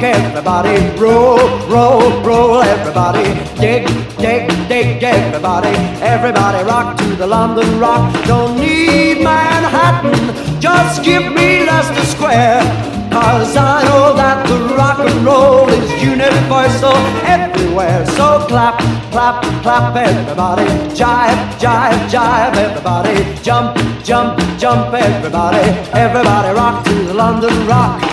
Rock, 0.00 0.16
everybody. 0.16 0.98
Roll, 0.98 1.38
roll, 1.68 2.22
roll, 2.22 2.62
everybody. 2.62 3.24
Dig, 3.60 3.86
dig, 4.18 4.48
dig, 4.68 5.02
everybody. 5.02 5.74
Everybody 6.00 6.64
rock 6.64 6.96
to 6.98 7.16
the 7.16 7.26
London 7.26 7.78
rock. 7.78 8.12
Don't 8.26 8.58
need 8.58 9.22
Manhattan, 9.22 10.60
just 10.60 11.04
give 11.04 11.32
me 11.32 11.64
Leicester 11.64 12.06
Square. 12.06 12.62
Cause 13.10 13.56
I 13.56 13.82
know 13.84 14.14
that 14.14 14.46
the 14.46 14.74
rock 14.76 15.00
and 15.00 15.24
roll 15.24 15.68
is 15.68 15.90
universal 16.02 16.94
everywhere. 17.26 18.06
So 18.06 18.46
clap, 18.46 18.78
clap, 19.10 19.42
clap, 19.62 19.96
everybody. 19.96 20.62
Jive, 20.94 21.58
jive, 21.58 22.08
jive, 22.08 22.54
everybody. 22.54 23.42
Jump, 23.42 23.76
jump, 24.04 24.38
jump, 24.58 24.94
everybody. 24.94 25.66
Everybody 25.92 26.54
rock 26.54 26.84
to 26.84 26.94
the 26.94 27.14
London 27.14 27.66
rock. 27.66 28.09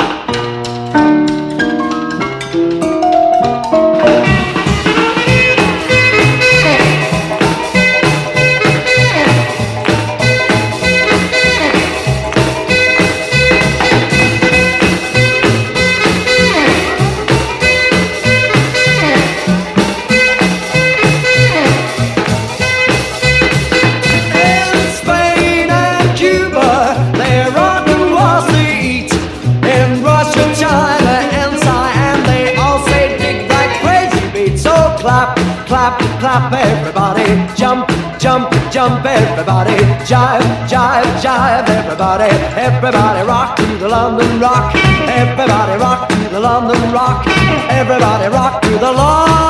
Jump, 38.88 39.05
everybody. 39.05 39.77
Jive, 40.09 40.47
jive, 40.72 41.11
jive, 41.23 41.69
everybody. 41.69 42.31
Everybody 42.55 43.27
rock 43.27 43.57
to 43.57 43.77
the 43.77 43.89
London 43.89 44.39
rock. 44.39 44.73
Everybody 44.76 45.77
rock 45.77 46.09
to 46.09 46.30
the 46.30 46.39
London 46.39 46.93
rock. 46.93 47.26
Everybody 47.69 48.27
rock 48.30 48.61
to 48.61 48.69
the 48.69 48.91
London 48.91 49.46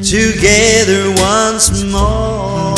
together 0.00 1.12
once 1.20 1.84
more. 1.92 2.72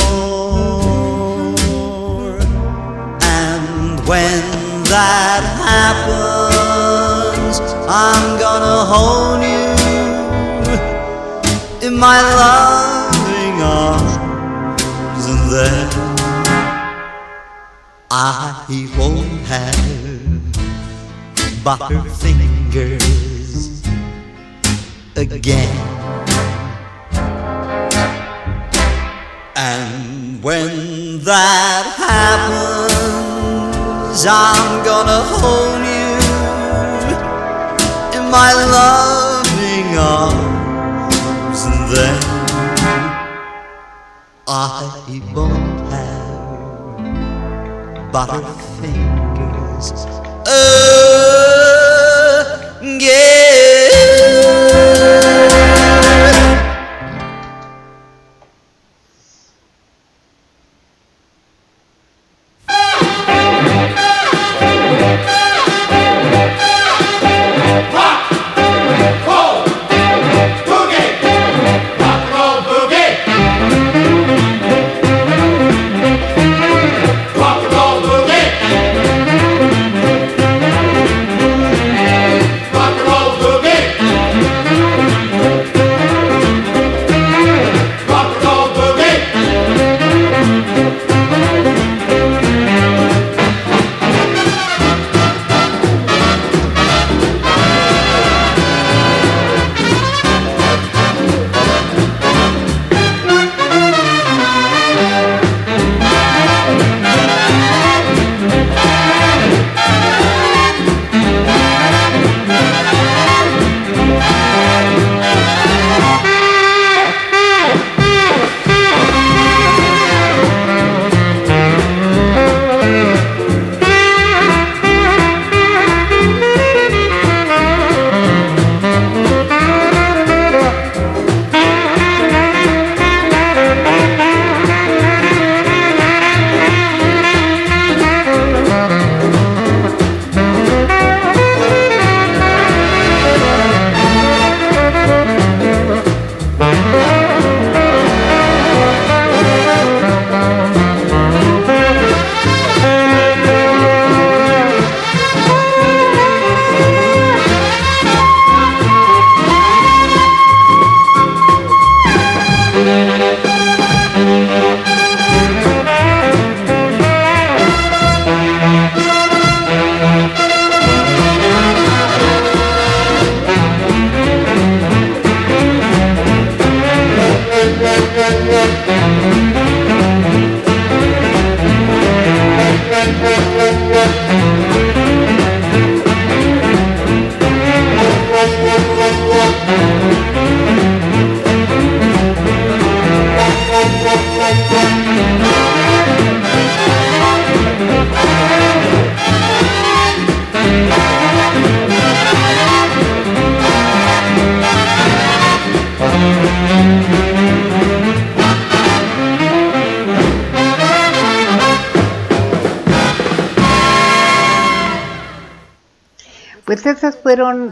And 3.23 4.01
when 4.09 4.43
that 4.91 5.43
happens, 5.71 7.61
I'm 7.87 8.27
gonna 8.41 8.79
hold 8.93 9.41
you 9.55 9.71
in 11.87 11.95
my 11.97 12.19
loving 12.43 13.63
arms, 13.63 15.25
and 15.33 15.43
then 15.55 15.89
I 18.11 18.67
won't 18.99 19.47
have 19.47 19.98
butterfingers 21.69 23.85
again. 25.17 25.77
And 29.55 30.43
when 30.43 31.23
that 31.25 31.95
happens, 31.99 32.89
I'm 34.27 34.83
gonna 34.83 35.23
hold 35.41 35.83
you 35.93 36.17
in 38.17 38.31
my 38.31 38.53
loving 38.79 39.99
arms, 39.99 41.61
and 41.67 41.81
then 41.95 42.23
I 44.47 44.59
won't 45.35 45.81
have 45.93 46.99
butterfingers 48.11 50.18
இங்கே 52.99 53.17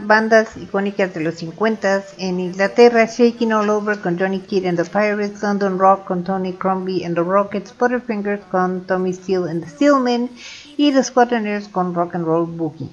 bandas 0.07 0.55
icónicas 0.55 1.13
de 1.13 1.19
los 1.19 1.35
50 1.35 2.03
en 2.17 2.39
Inglaterra, 2.39 3.05
Shaking 3.05 3.53
All 3.53 3.69
Over 3.69 3.99
con 3.99 4.17
Johnny 4.17 4.39
Kidd 4.39 4.65
and 4.65 4.81
the 4.81 4.89
Pirates, 4.89 5.43
London 5.43 5.77
Rock 5.77 6.05
con 6.05 6.23
Tony 6.23 6.53
Crombie 6.53 7.05
and 7.05 7.15
the 7.15 7.21
Rockets, 7.21 7.73
Butterfingers 7.77 8.41
con 8.49 8.85
Tommy 8.85 9.13
Steele 9.13 9.51
and 9.51 9.63
the 9.63 9.69
Steelmen 9.69 10.29
y 10.77 10.91
The 10.93 11.03
Squadroners 11.03 11.67
con 11.67 11.93
Rock 11.93 12.15
and 12.15 12.25
Roll 12.25 12.47
Boogie. 12.47 12.89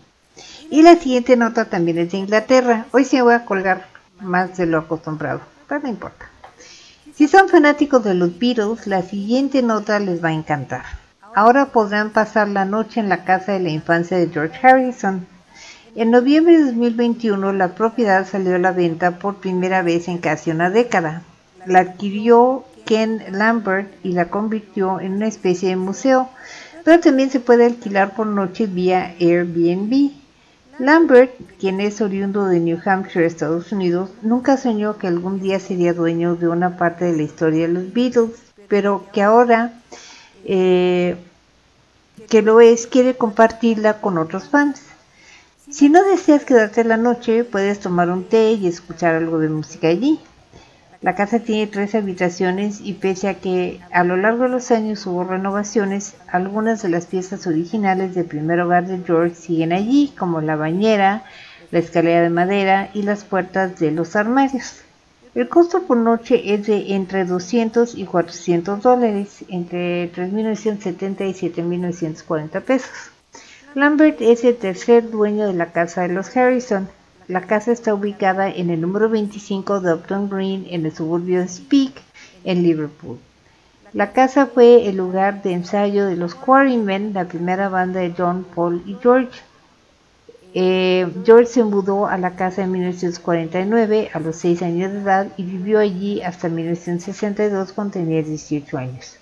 Y 0.71 0.83
la 0.83 0.97
siguiente 0.97 1.37
nota 1.37 1.67
también 1.67 1.99
es 1.99 2.11
de 2.11 2.19
Inglaterra. 2.19 2.87
Hoy 2.91 3.05
sí 3.05 3.21
voy 3.21 3.35
a 3.35 3.45
colgar 3.45 3.87
más 4.21 4.57
de 4.57 4.67
lo 4.67 4.79
acostumbrado, 4.79 5.41
pero 5.69 5.83
no 5.83 5.89
importa. 5.89 6.27
Si 7.15 7.29
son 7.29 7.49
fanáticos 7.49 8.03
de 8.03 8.15
los 8.15 8.37
Beatles, 8.39 8.89
la 8.89 9.03
siguiente 9.03 9.63
nota 9.63 10.01
les 10.01 10.23
va 10.23 10.31
a 10.31 10.33
encantar. 10.33 10.83
Ahora 11.37 11.67
podrán 11.67 12.11
pasar 12.11 12.49
la 12.49 12.65
noche 12.65 12.99
en 12.99 13.09
la 13.09 13.25
casa 13.25 13.53
de 13.53 13.61
la 13.61 13.69
infancia 13.69 14.17
de 14.17 14.29
George 14.29 14.59
Harrison. 14.67 15.27
En 15.97 16.11
noviembre 16.11 16.59
de 16.59 16.65
2021 16.65 17.53
la 17.53 17.77
propiedad 17.77 18.27
salió 18.27 18.57
a 18.57 18.59
la 18.59 18.73
venta 18.73 19.19
por 19.21 19.37
primera 19.37 19.83
vez 19.83 20.09
en 20.09 20.19
casi 20.19 20.51
una 20.51 20.69
década. 20.69 21.23
La 21.67 21.81
adquirió 21.81 22.65
Ken 22.85 23.23
Lambert 23.31 23.93
y 24.03 24.11
la 24.11 24.29
convirtió 24.29 24.99
en 24.99 25.13
una 25.13 25.29
especie 25.29 25.69
de 25.69 25.77
museo, 25.77 26.29
pero 26.85 26.99
también 26.99 27.31
se 27.31 27.39
puede 27.39 27.67
alquilar 27.67 28.17
por 28.17 28.27
noche 28.27 28.67
vía 28.67 29.15
Airbnb. 29.21 30.11
Lambert, 30.81 31.31
quien 31.61 31.81
es 31.81 32.01
oriundo 32.01 32.47
de 32.47 32.59
New 32.59 32.81
Hampshire, 32.85 33.25
Estados 33.25 33.71
Unidos, 33.71 34.11
nunca 34.21 34.57
soñó 34.57 34.99
que 34.99 35.07
algún 35.07 35.39
día 35.39 35.61
sería 35.61 35.95
dueño 35.95 36.35
de 36.35 36.49
una 36.49 36.77
parte 36.77 37.05
de 37.05 37.17
la 37.17 37.23
historia 37.23 37.69
de 37.69 37.73
los 37.73 37.93
Beatles, 37.93 38.33
pero 38.67 39.07
que 39.13 39.23
ahora 39.23 39.75
eh, 40.45 41.15
que 42.29 42.43
lo 42.43 42.61
es, 42.61 42.89
quiere 42.89 43.15
compartirla 43.15 44.01
con 44.01 44.19
otros 44.19 44.49
fans. 44.49 44.83
Si 45.71 45.89
no 45.89 46.05
deseas 46.05 46.45
quedarte 46.45 46.85
la 46.85 46.99
noche, 46.99 47.43
puedes 47.43 47.81
tomar 47.81 48.11
un 48.11 48.25
té 48.25 48.53
y 48.53 48.67
escuchar 48.67 49.15
algo 49.15 49.39
de 49.39 49.49
música 49.49 49.89
allí. 49.89 50.21
La 51.01 51.15
casa 51.15 51.39
tiene 51.39 51.67
tres 51.67 51.95
habitaciones 51.95 52.83
y 52.83 52.93
pese 52.93 53.29
a 53.29 53.41
que 53.41 53.81
a 53.91 54.05
lo 54.05 54.19
largo 54.19 54.43
de 54.43 54.51
los 54.51 54.71
años 54.71 55.07
hubo 55.07 55.25
renovaciones, 55.25 56.17
algunas 56.29 56.83
de 56.83 56.91
las 56.91 57.07
piezas 57.07 57.47
originales 57.47 58.15
del 58.15 58.27
primer 58.27 58.61
hogar 58.61 58.87
de 58.87 58.99
George 59.07 59.35
siguen 59.37 59.73
allí, 59.73 60.13
como 60.19 60.43
la 60.43 60.57
bañera, 60.57 61.25
la 61.71 61.79
escalera 61.79 62.21
de 62.21 62.31
madera 62.31 62.91
y 62.93 63.01
las 63.01 63.25
puertas 63.25 63.79
de 63.79 63.91
los 63.91 64.17
armarios. 64.17 64.83
El 65.35 65.49
costo 65.49 65.85
por 65.85 65.97
noche 65.97 66.55
es 66.55 66.67
de 66.67 66.95
entre 66.95 67.25
200 67.25 67.95
y 67.95 68.05
400 68.05 68.83
dólares, 68.83 69.45
entre 69.49 70.13
3.970 70.13 71.29
y 71.29 71.51
7.940 71.51 72.61
pesos. 72.61 73.14
Lambert 73.75 74.21
es 74.21 74.45
el 74.45 74.57
tercer 74.57 75.11
dueño 75.11 75.49
de 75.49 75.53
la 75.53 75.73
casa 75.73 76.03
de 76.03 76.15
los 76.15 76.37
Harrison. 76.37 76.89
La 77.27 77.41
casa 77.41 77.73
está 77.73 77.93
ubicada 77.93 78.49
en 78.49 78.71
el 78.71 78.81
número 78.81 79.09
25 79.09 79.81
de 79.81 79.95
Upton 79.95 80.31
Green, 80.31 80.65
en 80.71 80.87
el 80.87 80.95
suburbio 80.95 81.41
de 81.41 81.49
Speak, 81.49 82.01
en 82.45 82.63
Liverpool. 82.63 83.19
La 83.93 84.13
casa 84.13 84.47
fue 84.47 84.87
el 84.87 84.97
lugar 84.97 85.43
de 85.43 85.55
ensayo 85.55 86.07
de 86.07 86.15
los 86.15 86.37
Quarrymen, 86.37 87.15
la 87.15 87.25
primera 87.25 87.69
banda 87.69 87.99
de 87.99 88.15
John, 88.17 88.47
Paul 88.55 88.81
y 88.87 88.97
George. 89.03 89.41
Eh, 90.55 91.09
George 91.25 91.47
se 91.47 91.65
mudó 91.65 92.07
a 92.07 92.17
la 92.17 92.37
casa 92.37 92.63
en 92.63 92.71
1949 92.71 94.11
a 94.13 94.21
los 94.21 94.37
6 94.37 94.63
años 94.63 94.93
de 94.93 95.01
edad 95.01 95.27
y 95.37 95.43
vivió 95.43 95.81
allí 95.81 96.23
hasta 96.23 96.49
1962 96.49 97.73
cuando 97.73 97.95
tenía 97.95 98.23
18 98.23 98.79
años. 98.79 99.19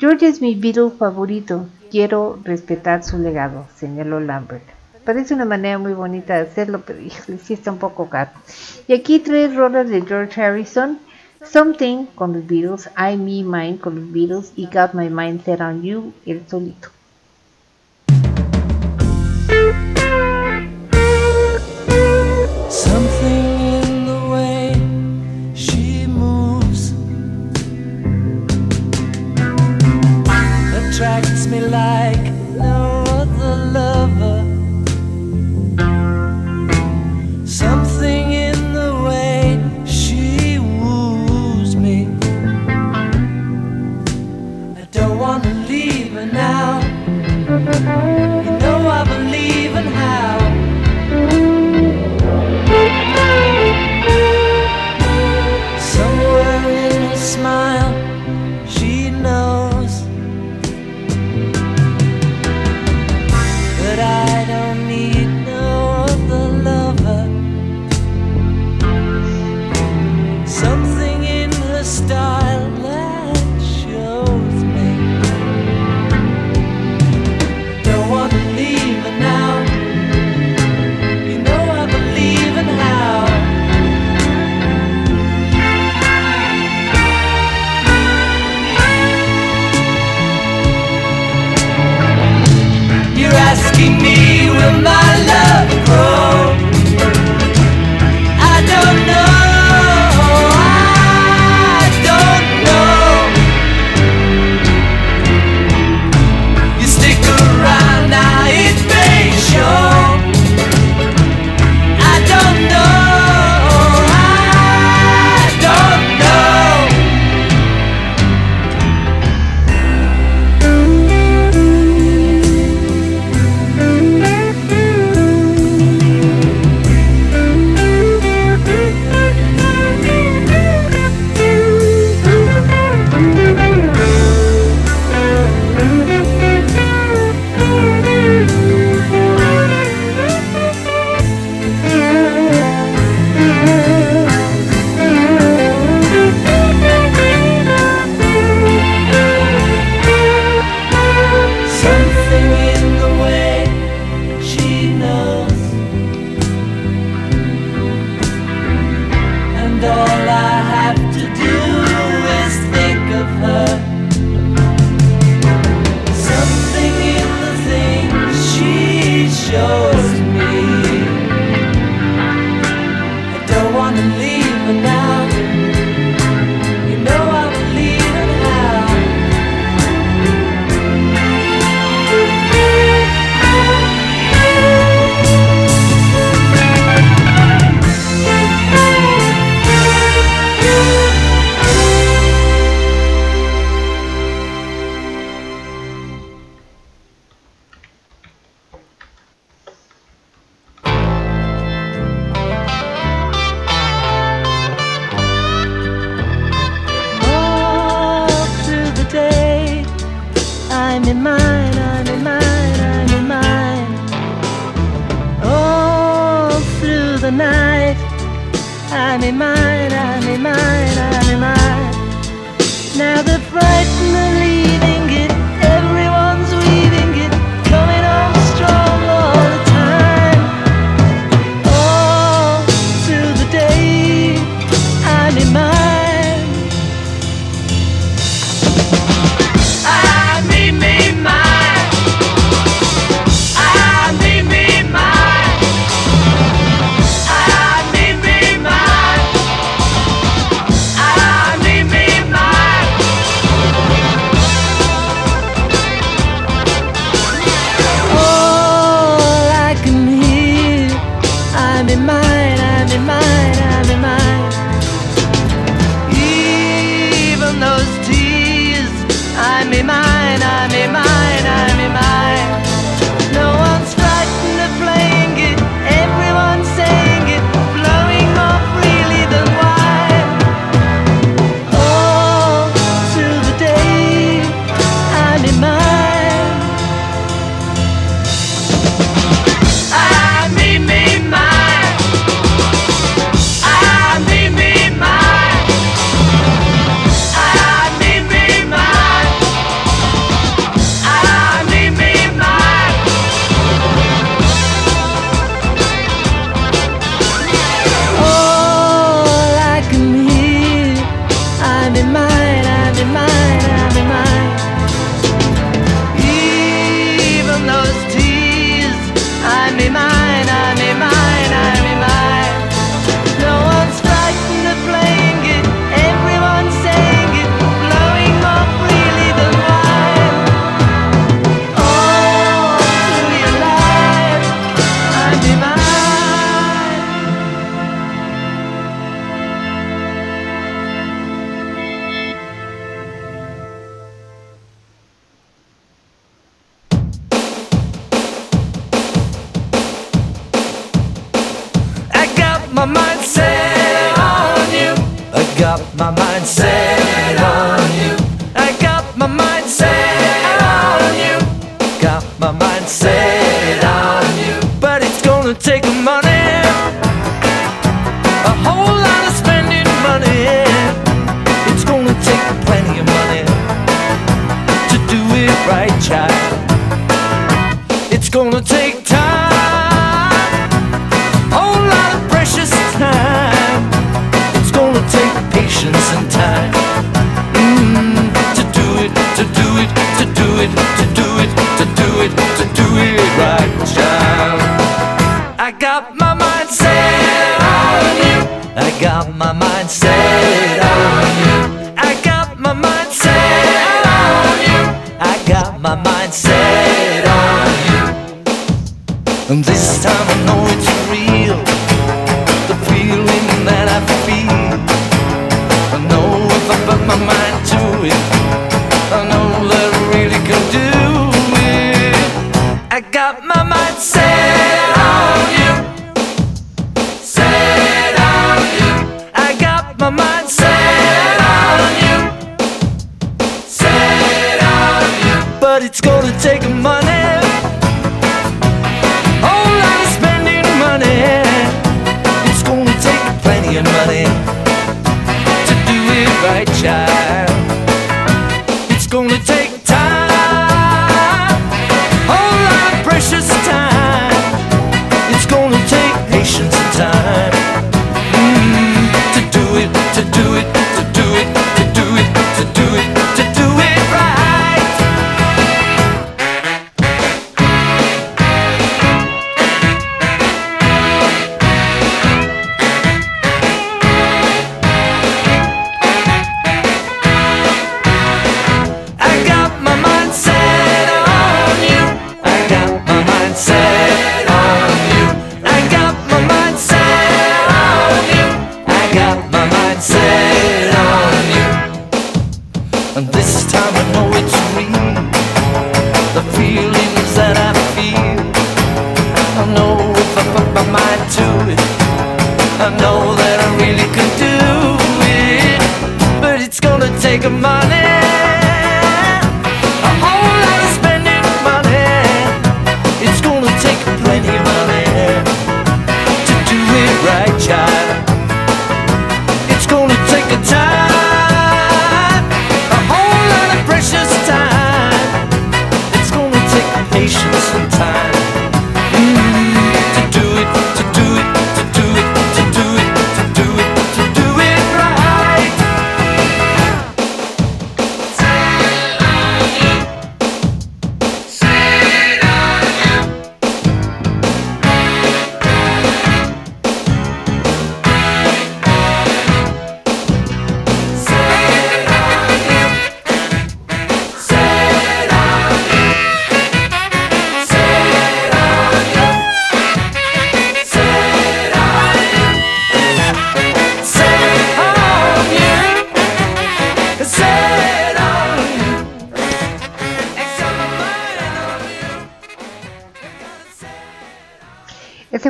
George 0.00 0.28
es 0.28 0.40
mi 0.40 0.54
Beatle 0.54 0.90
favorito, 0.96 1.66
quiero 1.90 2.38
respetar 2.44 3.02
su 3.02 3.18
legado, 3.18 3.66
señaló 3.74 4.20
Lambert. 4.20 4.62
Parece 5.04 5.34
una 5.34 5.44
manera 5.44 5.76
muy 5.78 5.92
bonita 5.92 6.34
de 6.36 6.42
hacerlo, 6.42 6.82
pero 6.86 7.00
híjole, 7.02 7.38
sí 7.38 7.54
está 7.54 7.72
un 7.72 7.78
poco 7.78 8.08
caro. 8.08 8.30
Y 8.86 8.92
aquí 8.92 9.18
tres 9.18 9.56
rolas 9.56 9.88
de 9.88 10.02
George 10.02 10.40
Harrison. 10.40 11.00
Something 11.44 12.06
con 12.14 12.32
los 12.32 12.46
Beatles, 12.46 12.88
I, 12.96 13.16
Me, 13.16 13.42
Mine 13.42 13.78
con 13.78 13.96
los 13.96 14.12
Beatles 14.12 14.52
y 14.54 14.66
Got 14.66 14.94
My 14.94 15.08
Mind 15.08 15.44
Set 15.44 15.60
on 15.60 15.82
You, 15.82 16.12
el 16.26 16.46
solito. 16.48 16.90
Something 22.68 23.17
attracts 30.98 31.46
me 31.46 31.60
like 31.60 32.27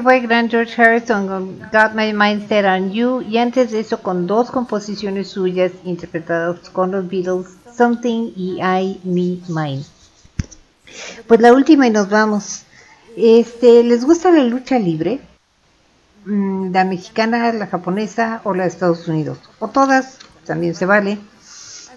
fue 0.09 0.17
el 0.17 0.23
gran 0.23 0.49
George 0.49 0.81
Harrison 0.81 1.29
con 1.29 1.59
Got 1.71 1.93
My 1.95 2.15
Mind 2.15 2.49
Set 2.49 2.65
on 2.65 2.91
You 2.93 3.21
y 3.21 3.37
antes 3.37 3.73
de 3.73 3.81
eso 3.81 4.01
con 4.01 4.27
dos 4.27 4.51
composiciones 4.51 5.29
suyas 5.29 5.71
interpretadas 5.85 6.71
con 6.71 6.93
los 6.93 7.07
Beatles, 7.07 7.49
Something 7.77 8.33
y 8.35 8.59
I 8.59 8.99
Me 9.05 9.39
Mine. 9.49 9.85
Pues 11.27 11.41
la 11.41 11.53
última 11.53 11.87
y 11.87 11.91
nos 11.91 12.09
vamos. 12.09 12.63
Este, 13.19 13.85
¿les 13.85 14.07
gusta 14.07 14.31
la 14.31 14.45
lucha 14.45 14.79
libre? 14.79 15.21
Mm, 16.25 16.73
La 16.73 16.85
mexicana, 16.87 17.53
la 17.53 17.67
japonesa 17.67 18.41
o 18.45 18.55
la 18.55 18.63
de 18.63 18.71
Estados 18.71 19.09
Unidos. 19.09 19.39
O 19.59 19.69
todas, 19.69 20.21
también 20.47 20.75
se 20.75 20.87
vale. 20.87 21.19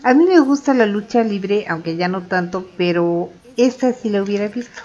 A 0.03 0.14
mí 0.14 0.25
me 0.25 0.41
gusta 0.41 0.73
la 0.73 0.85
lucha 0.85 1.23
libre, 1.23 1.64
aunque 1.69 1.95
ya 1.95 2.09
no 2.09 2.23
tanto, 2.23 2.67
pero 2.75 3.30
esta 3.56 3.93
sí 3.93 4.09
la 4.09 4.22
hubiera 4.22 4.49
visto. 4.49 4.81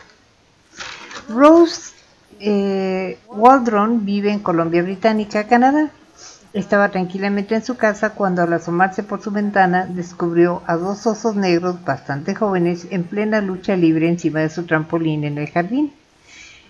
Rose 1.29 1.96
eh, 2.41 3.19
Waldron 3.29 4.05
vive 4.05 4.33
en 4.33 4.41
Colombia 4.41 4.83
Británica, 4.83 5.45
Canadá. 5.45 5.91
Estaba 6.53 6.89
tranquilamente 6.89 7.55
en 7.55 7.65
su 7.65 7.77
casa 7.77 8.11
cuando 8.11 8.43
al 8.43 8.53
asomarse 8.53 9.03
por 9.03 9.21
su 9.21 9.31
ventana 9.31 9.87
descubrió 9.87 10.63
a 10.67 10.77
dos 10.77 11.07
osos 11.07 11.37
negros 11.37 11.85
bastante 11.85 12.35
jóvenes 12.35 12.87
en 12.91 13.05
plena 13.05 13.41
lucha 13.41 13.77
libre 13.77 14.09
encima 14.09 14.41
de 14.41 14.49
su 14.49 14.65
trampolín 14.65 15.25
en 15.25 15.39
el 15.39 15.51
jardín. 15.51 15.93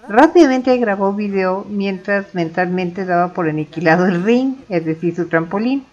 Rápidamente 0.09 0.77
grabó 0.79 1.13
video 1.13 1.67
mientras 1.69 2.35
mentalmente 2.35 3.05
daba 3.05 3.33
por 3.33 3.49
aniquilado 3.49 4.07
el 4.07 4.23
ring, 4.23 4.57
es 4.69 4.85
decir, 4.85 5.15
su 5.15 5.27
trampolín. 5.27 5.85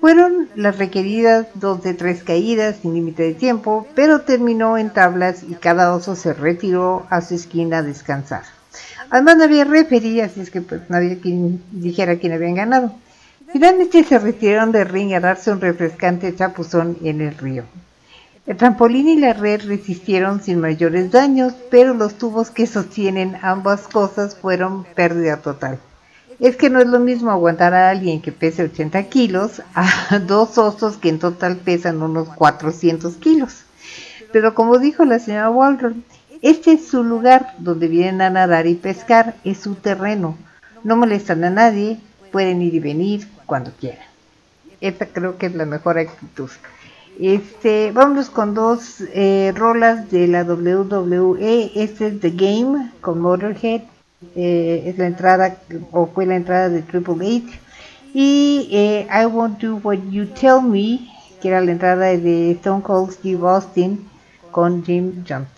Fueron 0.00 0.48
las 0.54 0.78
requeridas 0.78 1.46
dos 1.54 1.82
de 1.82 1.94
tres 1.94 2.22
caídas 2.22 2.76
sin 2.82 2.94
límite 2.94 3.22
de 3.22 3.34
tiempo, 3.34 3.86
pero 3.94 4.20
terminó 4.20 4.78
en 4.78 4.90
tablas 4.90 5.42
y 5.42 5.54
cada 5.54 5.94
oso 5.94 6.16
se 6.16 6.34
retiró 6.34 7.06
a 7.08 7.20
su 7.22 7.34
esquina 7.34 7.78
a 7.78 7.82
descansar. 7.82 8.55
Además 9.10 9.36
no 9.36 9.44
había 9.44 9.64
referee, 9.64 10.22
así 10.22 10.40
es 10.40 10.50
que 10.50 10.60
pues 10.60 10.82
no 10.88 10.96
había 10.96 11.18
quien 11.20 11.62
dijera 11.70 12.16
quién 12.16 12.32
habían 12.32 12.54
ganado. 12.54 12.92
Finalmente 13.52 14.02
se 14.04 14.18
retiraron 14.18 14.72
del 14.72 14.88
ring 14.88 15.14
a 15.14 15.20
darse 15.20 15.52
un 15.52 15.60
refrescante 15.60 16.34
chapuzón 16.34 16.98
en 17.02 17.20
el 17.20 17.36
río. 17.36 17.64
El 18.46 18.56
trampolín 18.56 19.08
y 19.08 19.18
la 19.18 19.32
red 19.32 19.62
resistieron 19.66 20.40
sin 20.40 20.60
mayores 20.60 21.10
daños, 21.10 21.54
pero 21.70 21.94
los 21.94 22.14
tubos 22.14 22.50
que 22.50 22.66
sostienen 22.66 23.36
ambas 23.42 23.88
cosas 23.88 24.36
fueron 24.36 24.84
pérdida 24.84 25.38
total. 25.38 25.80
Es 26.38 26.56
que 26.56 26.70
no 26.70 26.80
es 26.80 26.86
lo 26.86 27.00
mismo 27.00 27.30
aguantar 27.30 27.74
a 27.74 27.90
alguien 27.90 28.20
que 28.20 28.30
pese 28.30 28.62
80 28.62 29.02
kilos 29.04 29.62
a 29.74 30.18
dos 30.26 30.58
osos 30.58 30.96
que 30.96 31.08
en 31.08 31.18
total 31.18 31.56
pesan 31.56 32.02
unos 32.02 32.28
400 32.28 33.16
kilos. 33.16 33.64
Pero 34.32 34.54
como 34.54 34.78
dijo 34.78 35.04
la 35.04 35.18
señora 35.18 35.50
Waldron, 35.50 36.04
este 36.42 36.72
es 36.72 36.88
su 36.88 37.02
lugar 37.04 37.54
donde 37.58 37.88
vienen 37.88 38.20
a 38.22 38.30
nadar 38.30 38.66
y 38.66 38.74
pescar, 38.74 39.36
es 39.44 39.58
su 39.60 39.74
terreno. 39.76 40.36
No 40.84 40.96
molestan 40.96 41.44
a 41.44 41.50
nadie, 41.50 42.00
pueden 42.32 42.62
ir 42.62 42.74
y 42.74 42.80
venir 42.80 43.28
cuando 43.46 43.72
quieran. 43.72 44.06
Esta 44.80 45.06
creo 45.06 45.38
que 45.38 45.46
es 45.46 45.54
la 45.54 45.66
mejor 45.66 45.98
actitud. 45.98 46.50
Este, 47.18 47.92
vámonos 47.92 48.30
con 48.30 48.54
dos 48.54 49.00
eh, 49.14 49.52
rolas 49.56 50.10
de 50.10 50.26
la 50.28 50.44
WWE. 50.44 51.72
Este 51.74 52.08
es 52.08 52.20
The 52.20 52.30
Game 52.30 52.92
con 53.00 53.20
Motorhead. 53.20 53.82
eh, 54.34 54.84
es 54.86 54.98
la 54.98 55.06
entrada 55.06 55.58
o 55.92 56.06
fue 56.06 56.26
la 56.26 56.36
entrada 56.36 56.68
de 56.68 56.82
Triple 56.82 57.14
H. 57.38 57.60
Y 58.12 58.68
eh, 58.72 59.06
I 59.10 59.26
Won't 59.26 59.60
Do 59.60 59.76
What 59.82 59.98
You 60.10 60.26
Tell 60.26 60.62
Me, 60.62 61.00
que 61.40 61.48
era 61.48 61.60
la 61.60 61.72
entrada 61.72 62.06
de 62.06 62.52
Stone 62.52 62.82
Cold 62.82 63.12
Steve 63.12 63.46
Austin 63.48 64.08
con 64.50 64.84
Jim 64.84 65.24
Johnson. 65.28 65.55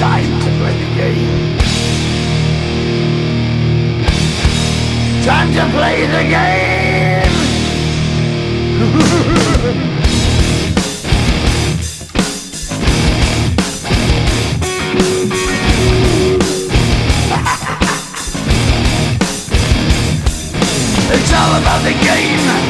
Time 0.00 0.24
to 0.40 0.50
play 0.58 0.76
the 0.82 0.88
game. 0.96 1.58
Time 5.22 5.52
to 5.52 5.64
play 5.76 6.06
the 6.06 6.24
game. 6.24 7.30
It's 21.12 21.32
all 21.32 21.60
about 21.60 21.82
the 21.82 21.92
game 21.92 22.69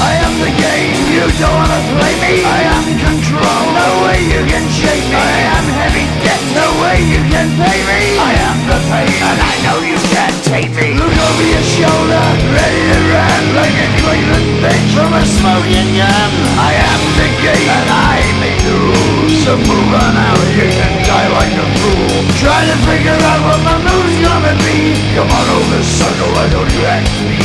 I 0.00 0.12
am 0.26 0.34
the 0.42 0.50
game. 0.50 0.96
You 1.14 1.24
don't 1.38 1.54
wanna 1.54 1.80
play 1.94 2.14
me. 2.18 2.34
I 2.42 2.60
am 2.74 2.84
control. 2.98 3.62
No 3.74 3.88
way 4.06 4.18
you 4.26 4.42
can 4.46 4.64
shake 4.70 5.06
me. 5.06 5.18
I 5.18 5.38
am 5.58 5.66
heavy 5.78 6.06
debt. 6.24 6.42
No 6.54 6.66
way 6.82 6.98
you 7.02 7.20
can 7.30 7.48
pay 7.58 7.78
me. 7.86 8.00
I 8.18 8.32
am 8.48 8.58
the 8.66 8.78
pain, 8.90 9.14
and 9.14 9.38
I 9.38 9.54
know 9.66 9.78
you 9.82 9.98
can't 10.10 10.38
take 10.46 10.70
me. 10.74 10.98
Look 10.98 11.14
over 11.14 11.46
your 11.46 11.66
shoulder, 11.66 12.24
ready 12.50 12.82
to 12.90 12.98
run 13.10 13.42
like 13.58 13.76
a 13.78 13.88
Cleveland 14.02 14.50
bitch 14.62 14.88
from 14.94 15.10
a 15.14 15.22
smoking 15.22 15.90
gun. 15.98 16.30
I 16.58 16.72
am 16.74 17.00
the 17.18 17.28
game, 17.42 17.68
and 17.70 17.88
I 17.90 18.16
make 18.42 18.58
the 18.62 18.74
rules. 18.74 19.34
So 19.46 19.58
move 19.58 19.92
on 19.94 20.14
out, 20.16 20.44
you 20.56 20.66
can 20.66 20.94
die 21.04 21.28
like 21.38 21.54
a 21.54 21.66
fool. 21.78 22.18
Try 22.40 22.60
to 22.66 22.76
figure 22.88 23.18
out 23.30 23.40
what 23.46 23.60
my 23.62 23.78
move's 23.82 24.18
gonna 24.22 24.54
be. 24.66 24.98
Come 25.14 25.30
on 25.30 25.46
over, 25.58 25.82
sucker, 25.82 26.28
why 26.34 26.46
don't 26.50 26.70
you 26.72 26.82
ask 26.86 27.12
me? 27.28 27.38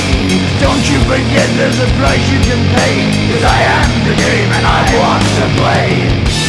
Don't 0.64 0.84
you 0.92 1.00
forget 1.08 1.48
there's 1.56 1.80
a 1.80 1.90
price 2.00 2.24
you 2.32 2.39
can 2.44 2.62
pay. 2.76 3.10
Cause 3.32 3.44
I 3.44 3.60
am 3.76 3.90
the 4.08 4.16
game 4.16 4.50
and 4.52 4.66
I 4.66 4.82
want 4.98 5.24
to 5.40 5.46
play. 5.60 6.49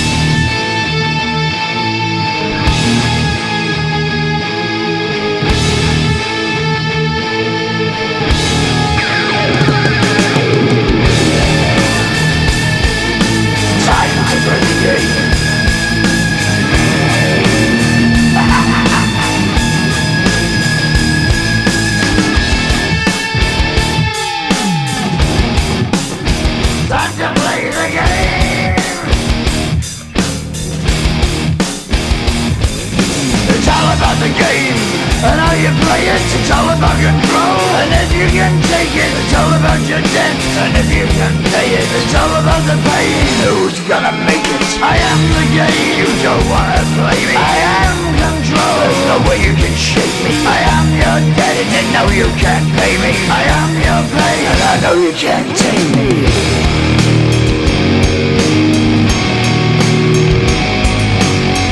You 35.70 35.76
play 35.86 36.02
it. 36.10 36.22
It's 36.34 36.50
all 36.50 36.66
about 36.66 36.96
control, 36.98 37.62
and 37.78 37.90
if 38.02 38.10
you 38.10 38.26
can 38.34 38.54
take 38.66 38.94
it, 38.94 39.10
it's 39.22 39.34
all 39.38 39.52
about 39.54 39.80
your 39.86 40.02
debt. 40.02 40.34
And 40.62 40.72
if 40.82 40.88
you 40.90 41.06
can 41.06 41.34
pay 41.54 41.68
it, 41.78 41.86
it's 41.86 42.14
all 42.14 42.32
about 42.42 42.62
the 42.66 42.74
pain. 42.74 43.22
Who's 43.46 43.78
gonna 43.86 44.14
make 44.26 44.42
it? 44.42 44.62
I 44.82 44.98
am 44.98 45.20
the 45.38 45.46
game. 45.54 45.94
You 46.02 46.08
don't 46.26 46.46
wanna 46.50 46.82
play 46.98 47.20
me. 47.30 47.36
I 47.38 47.56
am 47.86 47.98
control. 48.18 48.76
There's 48.82 49.02
no 49.10 49.18
way 49.30 49.38
you 49.46 49.54
can 49.54 49.74
shake 49.78 50.16
me. 50.26 50.32
I 50.42 50.58
am 50.74 50.86
your 51.02 51.18
debt, 51.38 51.56
and 51.78 51.86
know 51.94 52.06
you 52.10 52.28
can't 52.42 52.66
pay 52.74 52.92
me. 52.98 53.12
I 53.30 53.42
am 53.60 53.70
your 53.78 54.02
pain, 54.10 54.42
and 54.50 54.60
I 54.70 54.74
know 54.82 54.94
you 54.98 55.12
can't 55.14 55.50
take 55.54 55.86
me. 55.94 56.08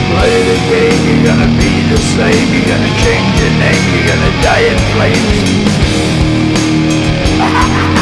Play 0.09 0.35
the 0.51 0.59
game, 0.71 1.01
you're 1.07 1.25
gonna 1.31 1.51
be 1.59 1.68
the 1.99 2.05
same. 2.15 2.55
You're 2.55 2.67
gonna 2.67 2.95
change 3.03 3.41
your 3.41 3.55
name, 3.59 3.83
you're 3.95 4.07
gonna 4.07 4.43
die 4.43 4.65
in 4.71 4.79
flames 4.95 5.39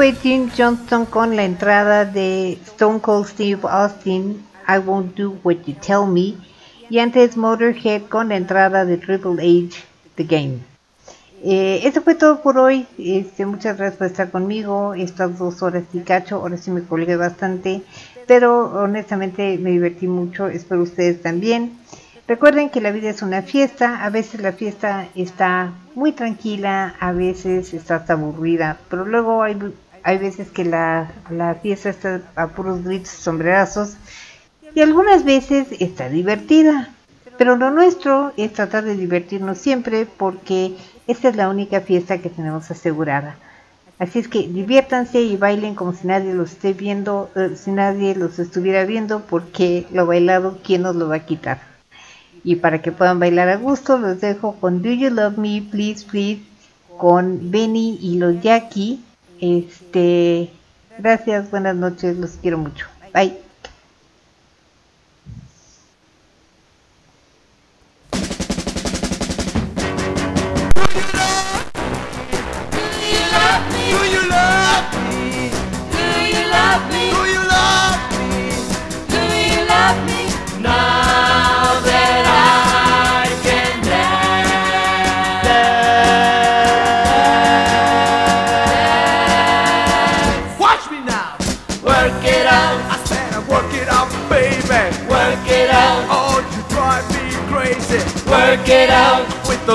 fue 0.06 0.14
Jim 0.14 0.52
Johnston 0.56 1.08
con 1.08 1.36
la 1.36 1.46
entrada 1.46 2.06
de 2.06 2.60
Stone 2.64 3.00
Cold 3.00 3.26
Steve 3.26 3.62
Austin, 3.64 4.40
I 4.68 4.78
Won't 4.78 5.16
Do 5.16 5.36
What 5.44 5.64
You 5.66 5.74
Tell 5.74 6.06
Me, 6.08 6.36
y 6.92 7.00
antes 7.00 7.36
Motorhead 7.36 8.04
con 8.04 8.30
la 8.30 8.36
entrada 8.36 8.86
de 8.86 8.98
Triple 8.98 9.42
H, 9.42 9.84
The 10.14 10.24
Game. 10.26 10.60
Eh, 11.44 11.82
eso 11.86 12.04
fue 12.04 12.14
todo 12.14 12.44
por 12.44 12.60
hoy. 12.60 12.86
Este, 13.00 13.48
muchas 13.48 13.78
gracias 13.78 13.98
por 13.98 14.06
estar 14.06 14.30
conmigo. 14.30 14.94
Estas 14.94 15.40
dos 15.40 15.64
horas 15.64 15.86
y 15.92 16.02
cacho. 16.02 16.36
Ahora 16.36 16.58
sí 16.58 16.70
me 16.70 16.84
colgué 16.84 17.16
bastante. 17.16 17.82
Pero 18.28 18.84
honestamente 18.84 19.58
me 19.58 19.72
divertí 19.72 20.08
mucho. 20.08 20.46
Espero 20.46 20.84
ustedes 20.84 21.24
también. 21.24 21.80
Recuerden 22.28 22.70
que 22.70 22.82
la 22.82 22.92
vida 22.92 23.10
es 23.10 23.24
una 23.24 23.42
fiesta. 23.42 24.04
A 24.04 24.12
veces 24.12 24.42
la 24.42 24.52
fiesta 24.52 25.08
está 25.16 25.74
muy 25.96 26.12
tranquila. 26.12 26.96
A 27.00 27.12
veces 27.12 27.74
está 27.74 27.96
hasta 27.98 28.14
aburrida. 28.14 28.78
Pero 28.90 29.06
luego 29.06 29.44
hay, 29.44 29.56
hay 30.06 30.20
veces 30.20 30.52
que 30.52 30.64
la, 30.64 31.12
la 31.32 31.56
fiesta 31.56 31.90
está 31.90 32.22
a 32.36 32.50
puros 32.50 32.84
gritos 32.84 33.12
y 33.12 33.22
sombrerazos. 33.24 33.98
Y 34.76 34.82
algunas 34.82 35.26
veces 35.26 35.68
está 35.80 36.10
divertida. 36.10 36.92
Pero 37.40 37.58
lo 37.58 37.72
nuestro 37.72 38.32
es 38.38 38.54
tratar 38.54 38.84
de 38.84 38.96
divertirnos 38.96 39.58
siempre 39.58 40.06
porque 40.06 40.76
esta 41.08 41.30
es 41.30 41.36
la 41.36 41.50
única 41.50 41.82
fiesta 41.82 42.20
que 42.20 42.30
tenemos 42.30 42.70
asegurada. 42.70 43.36
Así 43.98 44.20
es 44.20 44.28
que 44.28 44.48
diviértanse 44.48 45.22
y 45.22 45.38
bailen 45.38 45.74
como 45.74 45.94
si 45.94 46.06
nadie 46.06 46.36
los 46.36 46.52
esté 46.52 46.74
viendo, 46.74 47.32
eh, 47.36 47.56
si 47.56 47.72
nadie 47.72 48.14
los 48.14 48.38
estuviera 48.38 48.86
viendo, 48.86 49.22
porque 49.22 49.88
lo 49.92 50.06
bailado, 50.06 50.60
¿quién 50.64 50.84
nos 50.84 50.96
lo 50.96 51.10
va 51.10 51.16
a 51.16 51.26
quitar? 51.26 51.62
Y 52.44 52.58
para 52.58 52.80
que 52.84 52.92
puedan 52.92 53.20
bailar 53.20 53.50
a 53.50 53.58
gusto, 53.58 53.98
los 53.98 54.22
dejo 54.22 54.56
con 54.58 54.84
Do 54.84 54.92
You 54.92 55.10
Love 55.10 55.40
Me, 55.40 55.64
Please, 55.72 56.06
Please, 56.06 56.44
con 56.96 57.50
Benny 57.50 57.98
y 58.00 58.20
los 58.20 58.40
Jackie. 58.44 59.00
Este, 59.40 60.50
gracias, 60.98 61.50
buenas 61.52 61.76
noches, 61.76 62.18
los 62.18 62.38
quiero 62.38 62.58
mucho. 62.58 62.86
Bye. 63.14 63.45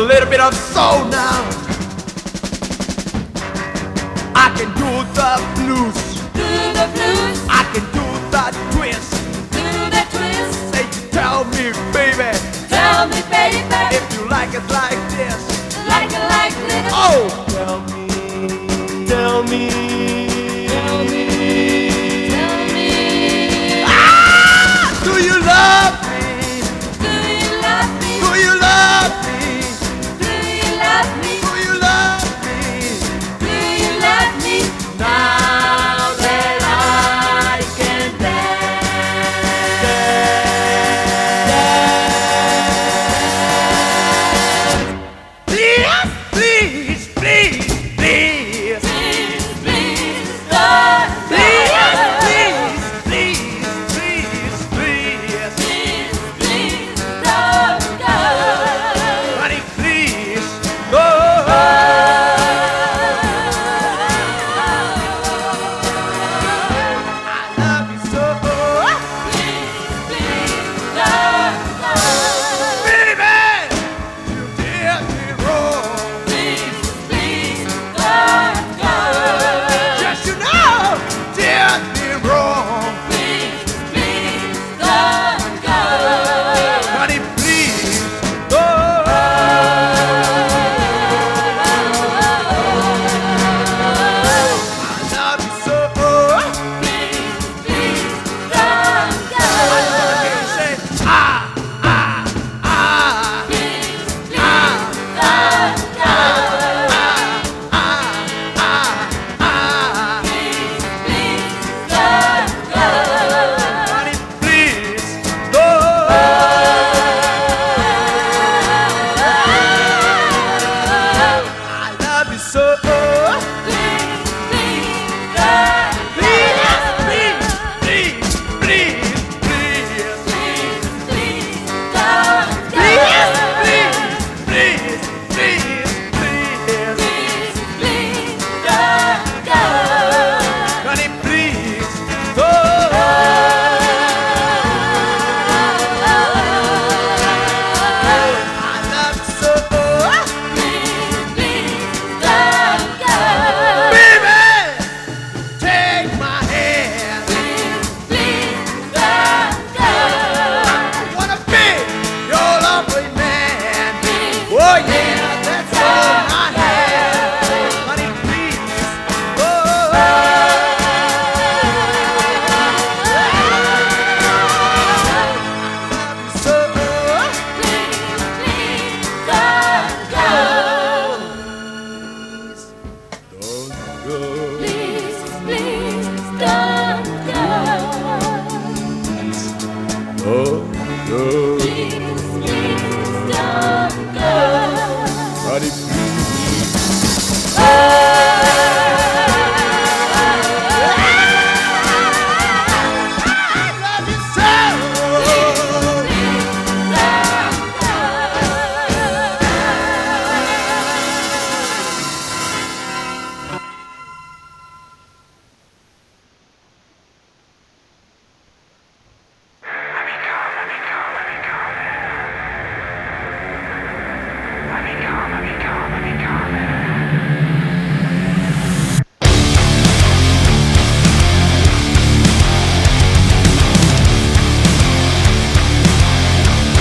a 0.00 0.02
little 0.02 0.30
bit 0.30 0.40
of 0.40 0.54
soul 0.54 1.04
now. 1.08 1.44
I 4.34 4.48
can 4.56 4.72
do 4.80 4.90
the 5.12 5.32
blues. 5.56 5.98
Do 6.32 6.48
the 6.72 6.86
blues. 6.96 7.38
I 7.50 7.62
can 7.72 7.84
do 7.92 8.06
the 8.32 8.46
twist. 8.72 9.12
Do 9.52 9.60
the 9.92 10.02
twist. 10.14 10.56
Say, 10.72 10.84
tell 11.10 11.44
me, 11.52 11.72
baby. 11.92 12.32
Tell 12.68 13.08
me, 13.08 13.20
baby. 13.28 13.60
If 13.92 14.04
you 14.14 14.26
like 14.30 14.54
it 14.54 14.64
like 14.72 15.00
this. 15.12 15.40
Like 15.86 16.10
it 16.16 16.24
like 16.32 16.54
this. 16.64 16.92
Oh, 16.96 17.28
tell 17.52 17.80
me. 17.92 18.08
Tell 19.06 19.42
me. 19.42 19.68
Tell 20.68 21.04
me. 21.04 21.24
Tell 22.30 22.56
me. 22.72 23.84
Ah, 23.84 25.00
do 25.04 25.22
you 25.22 25.36
love? 25.44 25.99